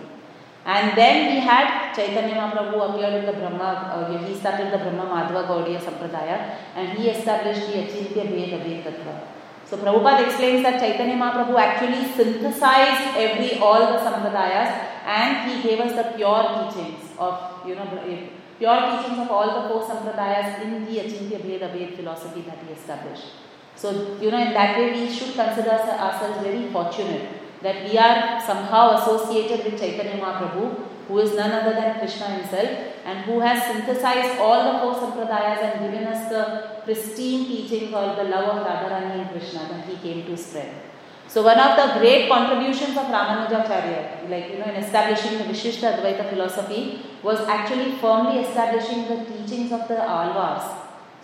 And 0.64 0.96
then 0.96 1.34
we 1.34 1.40
had 1.40 1.94
Chaitanya 1.94 2.34
Mahaprabhu 2.34 2.90
appeared 2.90 3.14
in 3.14 3.26
the 3.26 3.32
Brahma, 3.32 3.92
uh, 3.94 4.26
he 4.26 4.34
started 4.34 4.72
the 4.72 4.78
Brahma 4.78 5.04
Madhava 5.04 5.48
Gaudiya 5.48 5.80
Sampradaya 5.80 6.56
and 6.76 6.98
he 6.98 7.08
established 7.08 7.66
the 7.66 7.78
Achintya 7.78 8.26
Bhed 8.28 8.52
Abhed 8.60 8.84
Tattva. 8.84 9.20
So 9.64 9.78
Prabhupada 9.78 10.26
explains 10.26 10.62
that 10.64 10.78
Chaitanya 10.80 11.16
Mahaprabhu 11.16 11.56
actually 11.58 12.04
synthesized 12.12 13.16
every 13.16 13.58
all 13.58 13.78
the 13.78 13.98
sampradayas 13.98 14.70
and 15.06 15.50
he 15.50 15.62
gave 15.62 15.80
us 15.80 15.94
the 15.94 16.12
pure 16.16 16.42
teachings 16.58 17.04
of 17.18 17.66
you 17.66 17.76
know 17.76 17.86
pure 18.58 18.80
teachings 18.90 19.18
of 19.18 19.30
all 19.30 19.46
the 19.46 19.68
four 19.68 19.82
sampradayas 19.88 20.60
in 20.62 20.84
the 20.84 20.98
Achintya 20.98 21.40
Abhed 21.40 21.96
philosophy 21.96 22.42
that 22.42 22.58
he 22.66 22.72
established. 22.74 23.28
So 23.76 24.18
you 24.20 24.30
know 24.30 24.38
in 24.38 24.52
that 24.52 24.76
way 24.76 24.92
we 24.92 25.08
should 25.08 25.34
consider 25.34 25.70
ourselves 25.70 26.42
very 26.42 26.70
fortunate 26.70 27.39
that 27.62 27.84
we 27.88 27.98
are 27.98 28.40
somehow 28.40 28.96
associated 28.96 29.64
with 29.64 29.80
Chaitanya 29.80 30.22
Mahaprabhu, 30.22 30.86
who 31.08 31.18
is 31.18 31.34
none 31.34 31.50
other 31.50 31.72
than 31.72 31.98
Krishna 31.98 32.26
himself, 32.26 32.70
and 33.04 33.18
who 33.20 33.40
has 33.40 33.62
synthesized 33.64 34.38
all 34.38 34.60
the 34.68 34.78
four 34.80 34.94
sampradayas 35.00 35.60
and 35.66 35.80
given 35.84 36.06
us 36.06 36.28
the 36.28 36.82
pristine 36.84 37.46
teaching 37.46 37.90
called 37.90 38.16
the 38.18 38.24
love 38.24 38.56
of 38.56 38.66
Radharani 38.66 39.20
and 39.20 39.30
Krishna 39.30 39.68
that 39.70 39.84
he 39.86 39.96
came 39.96 40.24
to 40.26 40.36
spread. 40.36 40.72
So 41.28 41.42
one 41.42 41.58
of 41.58 41.76
the 41.76 41.98
great 42.00 42.28
contributions 42.28 42.96
of 42.96 43.06
Ramanujacharya, 43.06 44.28
like 44.30 44.50
you 44.50 44.58
know, 44.58 44.64
in 44.64 44.76
establishing 44.76 45.38
the 45.38 45.44
Vishishta 45.44 45.96
Advaita 45.96 46.28
philosophy, 46.30 47.02
was 47.22 47.40
actually 47.40 47.92
firmly 47.98 48.40
establishing 48.40 49.06
the 49.06 49.24
teachings 49.24 49.70
of 49.70 49.86
the 49.86 49.94
Alvars. 49.94 50.64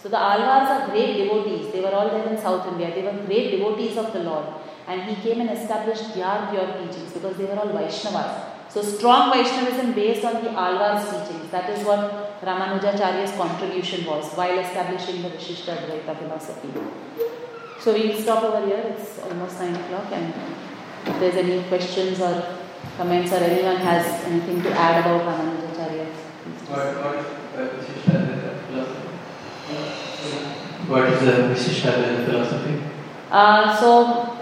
So 0.00 0.08
the 0.08 0.16
Alvars 0.16 0.68
are 0.74 0.88
great 0.90 1.16
devotees. 1.16 1.72
They 1.72 1.80
were 1.80 1.92
all 1.92 2.08
there 2.08 2.28
in 2.28 2.38
South 2.38 2.68
India. 2.68 2.94
They 2.94 3.02
were 3.02 3.24
great 3.24 3.50
devotees 3.50 3.96
of 3.96 4.12
the 4.12 4.20
Lord 4.20 4.46
and 4.88 5.02
he 5.02 5.16
came 5.16 5.40
and 5.40 5.50
established 5.50 6.14
their 6.14 6.48
pure 6.50 6.66
teachings 6.78 7.12
because 7.12 7.36
they 7.36 7.44
were 7.44 7.58
all 7.58 7.68
Vaishnavas. 7.68 8.56
So 8.68 8.82
strong 8.82 9.32
Vaishnavism 9.32 9.92
based 9.94 10.24
on 10.24 10.44
the 10.44 10.50
Alvar's 10.50 11.08
teachings. 11.08 11.50
That 11.50 11.70
is 11.70 11.84
what 11.84 12.40
Ramanujacharya's 12.42 13.32
contribution 13.32 14.04
was 14.04 14.32
while 14.34 14.58
establishing 14.58 15.22
the 15.22 15.30
Vishishta 15.30 15.76
Advaita 15.76 16.16
philosophy. 16.18 16.68
So 17.80 17.92
we'll 17.92 18.20
stop 18.20 18.44
over 18.44 18.66
here. 18.66 18.94
It's 18.96 19.18
almost 19.20 19.60
9 19.60 19.74
o'clock 19.74 20.12
and 20.12 20.34
if 21.06 21.20
there's 21.20 21.36
any 21.36 21.62
questions 21.68 22.20
or 22.20 22.58
comments 22.96 23.32
or 23.32 23.36
anyone 23.36 23.76
has 23.76 24.24
anything 24.24 24.62
to 24.62 24.70
add 24.72 25.00
about 25.00 25.22
Ramanujacharya. 25.22 26.06
What 30.88 31.08
is 31.08 31.20
the 31.20 31.32
Vishishta 31.54 32.26
philosophy? 32.26 32.85
Uh, 33.36 33.76
so 33.78 33.88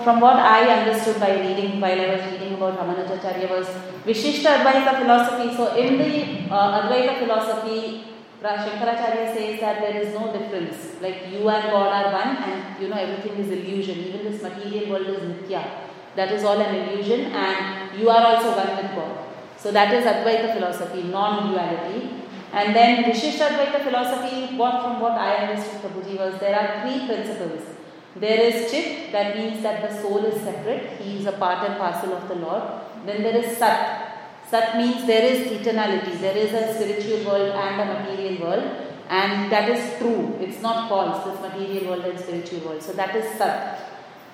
from 0.04 0.20
what 0.20 0.36
I 0.36 0.60
understood 0.72 1.18
by 1.18 1.32
reading 1.40 1.80
while 1.80 2.00
I 2.00 2.14
was 2.14 2.24
reading 2.30 2.54
about 2.54 2.78
Ramanujacharya 2.78 3.50
was 3.50 3.66
Vishishta 4.06 4.50
Advaita 4.58 5.00
philosophy. 5.00 5.56
So 5.56 5.74
in 5.74 5.98
the 5.98 6.54
uh, 6.54 6.82
Advaita 6.82 7.18
philosophy, 7.18 8.04
Shankaracharya 8.40 9.34
says 9.34 9.58
that 9.58 9.80
there 9.80 10.00
is 10.00 10.14
no 10.14 10.32
difference. 10.32 11.00
Like 11.00 11.26
you 11.32 11.48
and 11.48 11.72
God 11.72 11.90
are 11.98 12.12
one, 12.12 12.36
and 12.36 12.80
you 12.80 12.88
know 12.88 12.96
everything 12.96 13.36
is 13.44 13.50
illusion. 13.50 13.98
Even 13.98 14.30
this 14.30 14.40
material 14.40 14.90
world 14.90 15.08
is 15.08 15.22
mithya. 15.32 15.66
That 16.14 16.30
is 16.30 16.44
all 16.44 16.60
an 16.60 16.74
illusion, 16.76 17.32
and 17.32 17.98
you 17.98 18.08
are 18.10 18.24
also 18.24 18.56
one 18.56 18.76
with 18.76 18.94
God. 18.94 19.18
So 19.56 19.72
that 19.72 19.92
is 19.92 20.04
Advaita 20.04 20.54
philosophy, 20.54 21.02
non-duality. 21.02 22.10
And 22.52 22.76
then 22.76 23.02
Vishishta 23.02 23.48
Advaita 23.48 23.82
philosophy, 23.82 24.56
what 24.56 24.82
from 24.82 25.00
what 25.00 25.12
I 25.12 25.36
understood, 25.46 25.80
Prabhuji, 25.80 26.16
was 26.16 26.38
there 26.38 26.54
are 26.54 26.82
three 26.82 27.06
principles. 27.08 27.73
There 28.16 28.40
is 28.40 28.70
Chit, 28.70 29.10
that 29.12 29.36
means 29.36 29.62
that 29.62 29.82
the 29.82 30.00
soul 30.00 30.24
is 30.24 30.40
separate, 30.42 31.00
he 31.00 31.18
is 31.18 31.26
a 31.26 31.32
part 31.32 31.68
and 31.68 31.76
parcel 31.76 32.12
of 32.14 32.28
the 32.28 32.36
Lord. 32.36 32.62
Then 33.04 33.22
there 33.22 33.36
is 33.36 33.56
Sat. 33.56 34.38
Sat 34.48 34.76
means 34.76 35.04
there 35.06 35.24
is 35.24 35.48
eternality, 35.50 36.20
there 36.20 36.36
is 36.36 36.52
a 36.52 36.74
spiritual 36.74 37.26
world 37.26 37.50
and 37.50 37.80
a 37.80 37.84
material 37.84 38.40
world, 38.40 38.64
and 39.08 39.50
that 39.50 39.68
is 39.68 39.98
true. 39.98 40.38
It's 40.40 40.62
not 40.62 40.88
false, 40.88 41.24
this 41.24 41.40
material 41.40 41.90
world 41.90 42.04
and 42.04 42.18
spiritual 42.20 42.60
world. 42.60 42.82
So 42.82 42.92
that 42.92 43.16
is 43.16 43.36
Sat. 43.36 43.80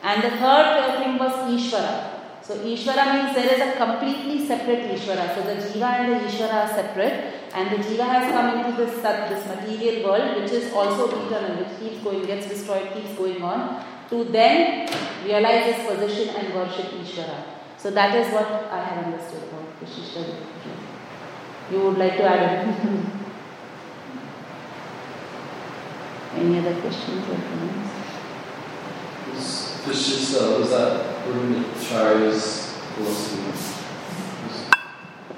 And 0.03 0.23
the 0.23 0.31
third 0.31 0.99
thing 0.99 1.19
was 1.19 1.33
Ishvara. 1.33 2.21
So 2.43 2.57
Ishvara 2.57 3.15
means 3.15 3.35
there 3.35 3.55
is 3.55 3.61
a 3.61 3.77
completely 3.77 4.47
separate 4.47 4.91
Ishvara. 4.91 5.35
So 5.35 5.43
the 5.43 5.55
Jiva 5.55 6.01
and 6.01 6.13
the 6.13 6.29
Ishvara 6.29 6.65
are 6.65 6.69
separate 6.69 7.40
and 7.53 7.71
the 7.71 7.77
Jiva 7.83 8.07
has 8.07 8.33
come 8.33 8.59
into 8.59 8.77
this 8.77 9.03
Sat, 9.03 9.29
this 9.29 9.47
material 9.47 10.09
world 10.09 10.41
which 10.41 10.53
is 10.53 10.73
also 10.73 11.09
eternal, 11.09 11.65
which 11.65 11.79
keeps 11.81 12.05
going, 12.05 12.25
gets 12.25 12.47
destroyed, 12.49 12.93
keeps 12.93 13.15
going 13.15 13.43
on, 13.43 13.85
to 14.09 14.25
then 14.25 14.89
realize 15.25 15.75
its 15.75 15.87
position 15.89 16.35
and 16.37 16.55
worship 16.55 16.87
Ishvara. 16.87 17.43
So 17.77 17.91
that 17.91 18.15
is 18.15 18.33
what 18.33 18.47
I 18.71 18.85
have 18.85 19.05
understood 19.05 19.45
about 19.45 19.81
Vishishta 19.81 20.35
You 21.73 21.81
would 21.81 21.99
like 21.99 22.17
to 22.19 22.25
add 22.25 22.67
anything? 22.67 23.11
Any 26.37 26.59
other 26.59 26.81
questions 26.81 27.29
or 27.29 27.35
comments? 27.35 27.91
Vishishta, 29.87 30.43
uh, 30.43 30.59
was 30.61 30.71
that 30.71 31.25
Brahmacharya's 31.25 32.77
philosophy? 32.95 33.80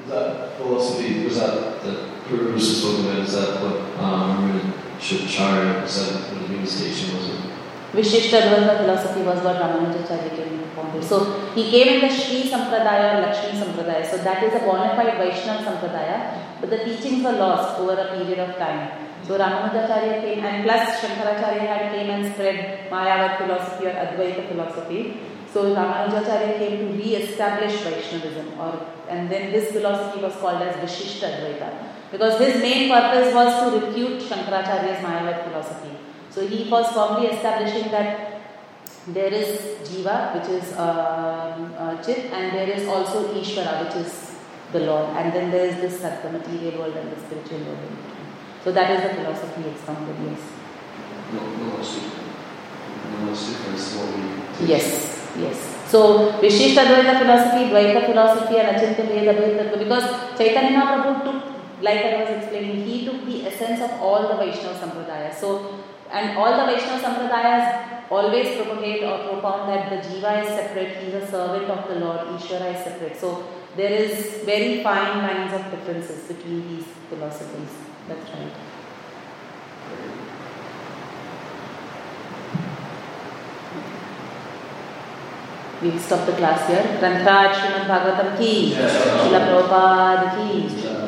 That 0.08 0.56
philosophy, 0.56 1.24
was 1.24 1.36
that 1.36 1.82
the 1.82 2.08
Guru 2.28 2.54
was 2.54 2.78
spoken 2.78 3.06
about, 3.06 3.18
is 3.18 3.32
that 3.32 3.62
what 3.62 4.02
um, 4.02 4.72
Charya, 5.00 5.84
is 5.84 5.96
that 5.96 6.32
what 6.32 6.48
the 6.48 6.66
station 6.66 7.16
was? 7.16 7.28
It? 7.28 7.52
Vishishta 7.92 8.40
Dvaita 8.40 8.78
philosophy 8.78 9.22
was 9.22 9.42
what 9.44 9.56
Ramanujacharya 9.56 10.34
came 10.34 10.60
and 10.60 10.72
founded. 10.72 11.04
So 11.04 11.50
he 11.54 11.70
came 11.70 11.88
in 11.88 12.00
the 12.00 12.08
Sri 12.08 12.50
Sampradaya 12.50 13.18
or 13.18 13.20
Lakshmi 13.20 13.60
Sampradaya. 13.60 14.10
So 14.10 14.16
that 14.18 14.42
is 14.42 14.54
a 14.54 14.60
bona 14.60 14.96
fide 14.96 15.18
Vaishnava 15.18 15.62
Sampradaya, 15.62 16.60
but 16.60 16.70
the 16.70 16.78
teachings 16.78 17.22
were 17.22 17.32
lost 17.32 17.78
over 17.80 17.92
a 17.92 18.16
period 18.16 18.38
of 18.38 18.56
time. 18.56 19.08
So 19.26 19.38
Ramanujacharya 19.38 20.22
came 20.22 20.42
and 20.42 20.64
plus 20.64 21.00
Shankaracharya 21.00 21.60
had 21.60 21.92
came 21.92 22.08
and 22.08 22.32
spread 22.32 22.90
Mayavad 22.90 23.36
philosophy 23.36 23.86
or 23.86 23.92
Advaita 23.92 24.48
philosophy. 24.48 25.18
So 25.52 25.74
Ramanujacharya 25.74 26.58
came 26.58 26.78
to 26.78 26.86
re-establish 27.02 27.80
Vaishnavism 27.82 28.58
or 28.58 28.86
and 29.08 29.30
then 29.30 29.52
this 29.52 29.72
philosophy 29.72 30.22
was 30.22 30.34
called 30.36 30.62
as 30.62 30.76
Vishishta 30.76 31.28
Advaita 31.30 31.92
because 32.10 32.38
his 32.38 32.62
main 32.62 32.90
purpose 32.90 33.34
was 33.34 33.50
to 33.60 33.86
refute 33.86 34.22
Shankaracharya's 34.22 35.02
Mayavad 35.04 35.44
philosophy. 35.44 35.96
So 36.30 36.46
he 36.46 36.70
was 36.70 36.90
firmly 36.92 37.26
establishing 37.26 37.90
that 37.90 38.42
there 39.08 39.32
is 39.32 39.58
Jiva, 39.88 40.34
which 40.34 40.48
is 40.48 40.72
uh, 40.74 41.68
uh, 41.76 42.02
Chit, 42.02 42.32
and 42.32 42.56
there 42.56 42.70
is 42.70 42.86
also 42.86 43.34
Ishvara, 43.34 43.84
which 43.84 43.96
is 44.06 44.36
the 44.72 44.80
Lord, 44.80 45.16
and 45.16 45.32
then 45.32 45.50
there 45.50 45.66
is 45.66 45.76
this 45.76 46.00
Sat, 46.00 46.22
the 46.22 46.30
material 46.30 46.78
world 46.78 46.96
and 46.96 47.10
the 47.10 47.20
spiritual 47.20 47.58
world. 47.66 47.78
So 48.64 48.72
that 48.72 48.90
is 48.90 49.02
the 49.02 49.14
philosophy 49.16 49.68
expounded, 49.68 50.16
yes. 50.24 50.40
No, 51.32 51.40
no, 51.40 51.76
no, 53.26 53.34
difference 53.34 53.96
what 53.96 54.60
we 54.60 54.66
Yes, 54.68 55.21
yes. 55.38 55.90
So 55.90 56.32
Vishishta 56.40 56.84
Dvaita 56.86 57.18
philosophy, 57.20 57.64
Dvaita 57.70 58.06
philosophy 58.06 58.56
and 58.58 58.76
Achintya 58.76 59.06
Bheda 59.08 59.78
because 59.78 60.04
Chaitanya 60.38 60.78
Mahaprabhu 60.78 61.24
took, 61.24 61.82
like 61.82 61.98
I 61.98 62.20
was 62.20 62.30
explaining, 62.42 62.84
he 62.84 63.04
took 63.04 63.24
the 63.26 63.46
essence 63.46 63.80
of 63.80 63.90
all 64.00 64.28
the 64.28 64.36
Vaishnava 64.36 64.78
Sampradayas. 64.78 65.34
So 65.34 65.80
and 66.10 66.36
all 66.38 66.56
the 66.56 66.72
Vaishnava 66.72 67.02
Sampradayas 67.02 68.10
always 68.10 68.56
propagate 68.56 69.02
or 69.02 69.18
propound 69.28 69.70
that 69.70 69.90
the 69.90 70.08
Jiva 70.08 70.42
is 70.42 70.48
separate, 70.48 70.96
he 70.96 71.06
is 71.08 71.24
a 71.24 71.30
servant 71.30 71.70
of 71.70 71.88
the 71.88 71.96
Lord, 72.04 72.20
Ishvara 72.28 72.74
is 72.74 72.84
separate. 72.84 73.16
So 73.18 73.46
there 73.76 73.92
is 73.92 74.42
very 74.44 74.82
fine 74.82 75.18
lines 75.18 75.52
of 75.54 75.70
differences 75.70 76.28
between 76.28 76.68
these 76.68 76.84
philosophies. 77.08 77.70
That's 78.08 78.30
right. 78.30 78.71
We'll 85.82 85.98
stop 85.98 86.26
the 86.26 86.32
class 86.34 86.68
here. 86.68 86.84
Granthraj 87.00 87.54
Srimad 87.54 87.86
Bhagavatam 87.88 88.38
ki, 88.38 88.76
Srila 88.76 89.40
Prabhupada 89.48 90.28
ki. 90.36 91.01